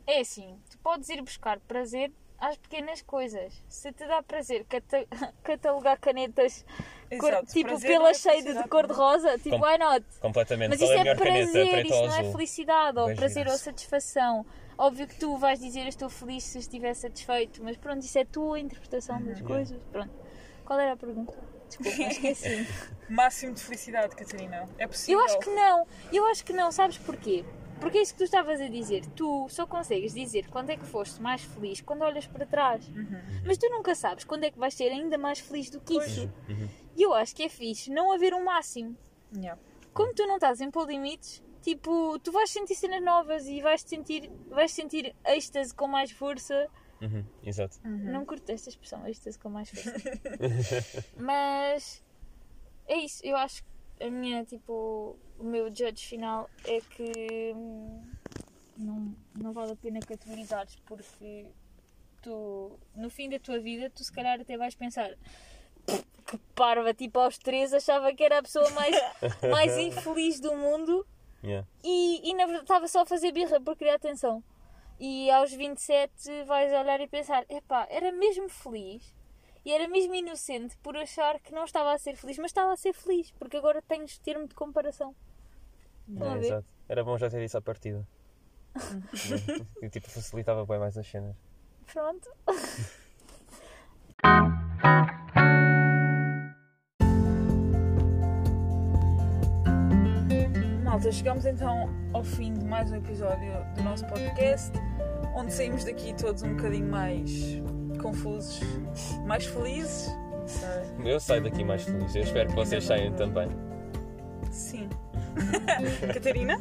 É 0.06 0.20
assim, 0.20 0.58
tu 0.70 0.78
podes 0.78 1.08
ir 1.08 1.22
buscar 1.22 1.58
prazer 1.60 2.12
às 2.38 2.56
pequenas 2.56 3.02
coisas. 3.02 3.62
Se 3.68 3.92
te 3.92 4.06
dá 4.06 4.22
prazer 4.22 4.64
cata- 4.68 5.06
catalogar 5.42 5.98
canetas 6.00 6.64
cor- 7.18 7.30
Exato, 7.30 7.46
tipo 7.52 7.80
pela 7.80 8.10
é 8.10 8.14
shade 8.14 8.36
de 8.38 8.42
felicidade, 8.42 8.68
cor 8.68 8.86
de 8.86 8.92
rosa, 8.92 9.38
tipo, 9.38 9.58
Com- 9.58 9.64
why 9.66 9.78
not? 9.78 10.04
Completamente. 10.20 10.70
Mas 10.70 10.78
Qual 10.80 10.90
isso 10.90 10.92
é 10.92 10.96
a 10.96 11.00
é 11.00 11.04
melhor 11.04 11.16
caneta? 11.18 11.52
prazer, 11.52 11.74
ou 11.74 11.80
isso 11.80 12.06
não 12.06 12.16
é 12.16 12.32
felicidade, 12.32 12.98
ou 12.98 13.14
prazer 13.14 13.46
ou 13.48 13.56
satisfação. 13.58 14.46
Óbvio 14.78 15.06
que 15.06 15.14
tu 15.18 15.36
vais 15.38 15.58
dizer 15.58 15.86
estou 15.86 16.10
feliz 16.10 16.44
se 16.44 16.58
estiver 16.58 16.92
satisfeito, 16.94 17.62
mas 17.64 17.76
pronto, 17.76 18.02
isso 18.02 18.18
é 18.18 18.22
a 18.22 18.26
tua 18.26 18.60
interpretação 18.60 19.22
das 19.24 19.40
coisas. 19.40 19.80
Pronto. 19.90 20.12
Qual 20.64 20.78
era 20.78 20.92
a 20.92 20.96
pergunta? 20.96 21.32
Desculpa, 21.68 22.02
esqueci. 22.02 22.66
Máximo 23.08 23.54
de 23.54 23.62
felicidade, 23.62 24.16
Catarina. 24.16 24.68
É 24.78 24.86
possível. 24.86 25.20
Eu 25.20 25.24
acho 25.24 25.38
que 25.38 25.50
não, 25.50 25.86
eu 26.12 26.26
acho 26.26 26.44
que 26.44 26.52
não, 26.52 26.72
sabes 26.72 26.98
porquê? 26.98 27.44
Porque 27.80 27.98
é 27.98 28.02
isso 28.02 28.12
que 28.12 28.18
tu 28.18 28.24
estavas 28.24 28.60
a 28.60 28.68
dizer. 28.68 29.04
Tu 29.14 29.48
só 29.50 29.66
consegues 29.66 30.14
dizer 30.14 30.48
quando 30.48 30.70
é 30.70 30.76
que 30.76 30.86
foste 30.86 31.20
mais 31.20 31.42
feliz 31.42 31.80
quando 31.80 32.02
olhas 32.02 32.26
para 32.26 32.46
trás. 32.46 32.90
Mas 33.44 33.58
tu 33.58 33.68
nunca 33.70 33.94
sabes 33.94 34.24
quando 34.24 34.44
é 34.44 34.50
que 34.50 34.58
vais 34.58 34.74
ser 34.74 34.88
ainda 34.88 35.18
mais 35.18 35.38
feliz 35.38 35.70
do 35.70 35.80
que 35.80 35.98
isso. 35.98 36.30
E 36.96 37.02
eu 37.02 37.12
acho 37.12 37.36
que 37.36 37.42
é 37.42 37.48
fixe 37.48 37.90
não 37.90 38.12
haver 38.12 38.32
um 38.32 38.44
máximo. 38.44 38.96
Yeah. 39.34 39.60
Como 39.92 40.14
tu 40.14 40.26
não 40.26 40.36
estás 40.36 40.60
em 40.60 40.70
pôr 40.70 40.86
limites, 40.86 41.42
Tipo, 41.66 42.16
tu 42.20 42.30
vais 42.30 42.48
sentir 42.48 42.76
cenas 42.76 43.02
novas 43.02 43.48
e 43.48 43.60
vais 43.60 43.82
sentir, 43.82 44.30
vais 44.48 44.70
sentir 44.70 45.16
êxtase 45.24 45.74
com 45.74 45.88
mais 45.88 46.12
força. 46.12 46.68
Uhum, 47.00 47.24
exato. 47.42 47.78
Não 47.84 48.24
curto 48.24 48.50
esta 48.50 48.68
expressão, 48.70 49.06
êxtase 49.06 49.38
com 49.38 49.48
mais 49.50 49.68
força. 49.68 49.92
Mas 51.18 52.02
é 52.86 52.96
isso, 52.96 53.24
eu 53.24 53.36
acho 53.36 53.62
que 53.62 54.04
a 54.04 54.10
minha, 54.10 54.44
tipo, 54.44 55.16
o 55.38 55.44
meu 55.44 55.68
judge 55.68 56.06
final 56.06 56.48
é 56.64 56.80
que 56.80 57.52
hum, 57.54 58.02
não, 58.76 59.14
não 59.34 59.52
vale 59.52 59.72
a 59.72 59.76
pena 59.76 60.00
categorizares 60.00 60.76
porque 60.86 61.46
tu, 62.22 62.78
no 62.94 63.10
fim 63.10 63.28
da 63.28 63.38
tua 63.38 63.58
vida, 63.58 63.90
tu 63.90 64.02
se 64.04 64.12
calhar 64.12 64.40
até 64.40 64.56
vais 64.56 64.74
pensar 64.74 65.10
que 66.26 66.38
parva, 66.54 66.92
tipo 66.92 67.18
aos 67.20 67.38
3 67.38 67.72
achava 67.72 68.12
que 68.12 68.22
era 68.22 68.38
a 68.38 68.42
pessoa 68.42 68.68
mais, 68.70 68.96
mais 69.50 69.76
infeliz 69.76 70.40
do 70.40 70.54
mundo 70.56 71.06
Yeah. 71.44 71.68
e, 71.84 72.28
e 72.28 72.34
na 72.34 72.46
verdade 72.46 72.64
estava 72.64 72.88
só 72.88 73.02
a 73.02 73.06
fazer 73.06 73.30
birra 73.30 73.60
por 73.60 73.76
criar 73.76 73.94
atenção. 73.94 74.42
E 74.98 75.30
aos 75.30 75.52
27 75.52 76.44
vais 76.44 76.72
olhar 76.72 77.00
e 77.00 77.06
pensar: 77.06 77.44
epá, 77.48 77.86
era 77.90 78.12
mesmo 78.12 78.48
feliz 78.48 79.14
e 79.64 79.72
era 79.72 79.88
mesmo 79.88 80.14
inocente 80.14 80.76
por 80.78 80.96
achar 80.96 81.40
que 81.40 81.52
não 81.52 81.64
estava 81.64 81.92
a 81.92 81.98
ser 81.98 82.16
feliz, 82.16 82.38
mas 82.38 82.50
estava 82.50 82.72
a 82.72 82.76
ser 82.76 82.92
feliz, 82.92 83.32
porque 83.32 83.56
agora 83.56 83.82
tens 83.82 84.16
termo 84.18 84.46
de 84.46 84.54
comparação. 84.54 85.14
Estão 86.08 86.36
É, 86.36 86.38
exato. 86.38 86.66
Era 86.88 87.02
bom 87.02 87.18
já 87.18 87.28
ter 87.28 87.42
isso 87.42 87.58
à 87.58 87.60
partida. 87.60 88.06
e 89.82 89.88
tipo, 89.88 90.08
facilitava 90.08 90.64
bem 90.64 90.78
mais 90.78 90.96
as 90.96 91.06
cenas. 91.06 91.36
Pronto. 91.92 92.30
Malta, 101.06 101.12
chegamos 101.12 101.46
então 101.46 101.88
ao 102.12 102.24
fim 102.24 102.52
de 102.52 102.64
mais 102.64 102.90
um 102.90 102.96
episódio 102.96 103.52
do 103.76 103.82
nosso 103.84 104.04
podcast, 104.06 104.72
onde 105.36 105.52
saímos 105.52 105.84
daqui 105.84 106.12
todos 106.14 106.42
um 106.42 106.56
bocadinho 106.56 106.90
mais 106.90 107.62
confusos, 108.02 108.60
mais 109.24 109.46
felizes. 109.46 110.10
Eu 111.04 111.20
saio 111.20 111.44
daqui 111.44 111.62
mais 111.62 111.84
feliz. 111.84 112.12
Eu 112.16 112.22
espero 112.22 112.48
que 112.48 112.56
vocês 112.56 112.82
saiam 112.84 113.12
também. 113.12 113.48
Sim. 114.50 114.88
Catarina? 116.12 116.60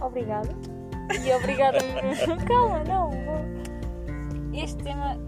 Obrigada. 0.00 0.48
E 1.22 1.30
obrigada. 1.32 1.78
Calma, 2.48 2.82
não. 2.84 3.10
vou- 3.10 4.54
Este 4.54 4.82
tema 4.82 5.18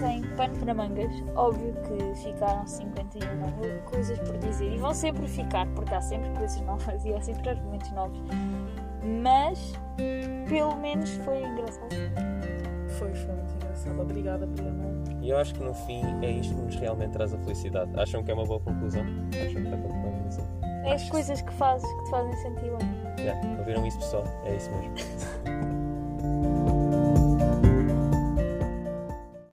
tem 0.00 0.22
pano 0.36 0.56
para 0.58 0.74
mangas. 0.74 1.12
Óbvio 1.36 1.74
que 1.82 2.20
ficaram 2.20 2.66
51 2.66 3.82
coisas 3.84 4.18
por 4.18 4.36
dizer. 4.38 4.72
E 4.72 4.78
vão 4.78 4.94
sempre 4.94 5.26
ficar, 5.28 5.66
porque 5.74 5.94
há 5.94 6.00
sempre 6.00 6.30
coisas 6.30 6.60
novas 6.62 7.04
e 7.04 7.14
há 7.14 7.20
sempre 7.20 7.50
argumentos 7.50 7.90
novos. 7.92 8.18
Mas, 9.22 9.72
pelo 10.48 10.76
menos, 10.76 11.10
foi 11.24 11.42
engraçado. 11.42 11.88
Foi, 12.98 13.14
foi 13.14 13.34
muito 13.34 13.54
engraçado. 13.54 14.00
Obrigada 14.00 14.46
pelo 14.46 14.70
E 15.22 15.30
eu 15.30 15.38
acho 15.38 15.54
que 15.54 15.62
no 15.62 15.74
fim 15.74 16.02
é 16.22 16.30
isto 16.30 16.54
que 16.54 16.60
nos 16.60 16.76
realmente 16.76 17.12
traz 17.12 17.32
a 17.32 17.38
felicidade. 17.38 17.90
Acham 17.98 18.22
que 18.22 18.30
é 18.30 18.34
uma 18.34 18.44
boa 18.44 18.60
conclusão? 18.60 19.02
Acham 19.02 19.62
que 19.62 19.68
está 19.68 19.76
com 19.76 19.88
uma 19.88 20.10
conclusão? 20.10 20.46
É 20.84 20.94
as 20.94 21.08
coisas 21.08 21.40
que 21.40 21.52
fazes 21.52 21.90
que 21.90 22.04
te 22.04 22.10
fazem 22.10 22.32
sentir 22.38 22.70
bem. 22.76 23.10
Yeah. 23.18 23.58
Ouviram 23.58 23.86
isso, 23.86 23.98
pessoal? 23.98 24.24
É 24.44 24.56
isso 24.56 24.70
mesmo. 24.70 24.94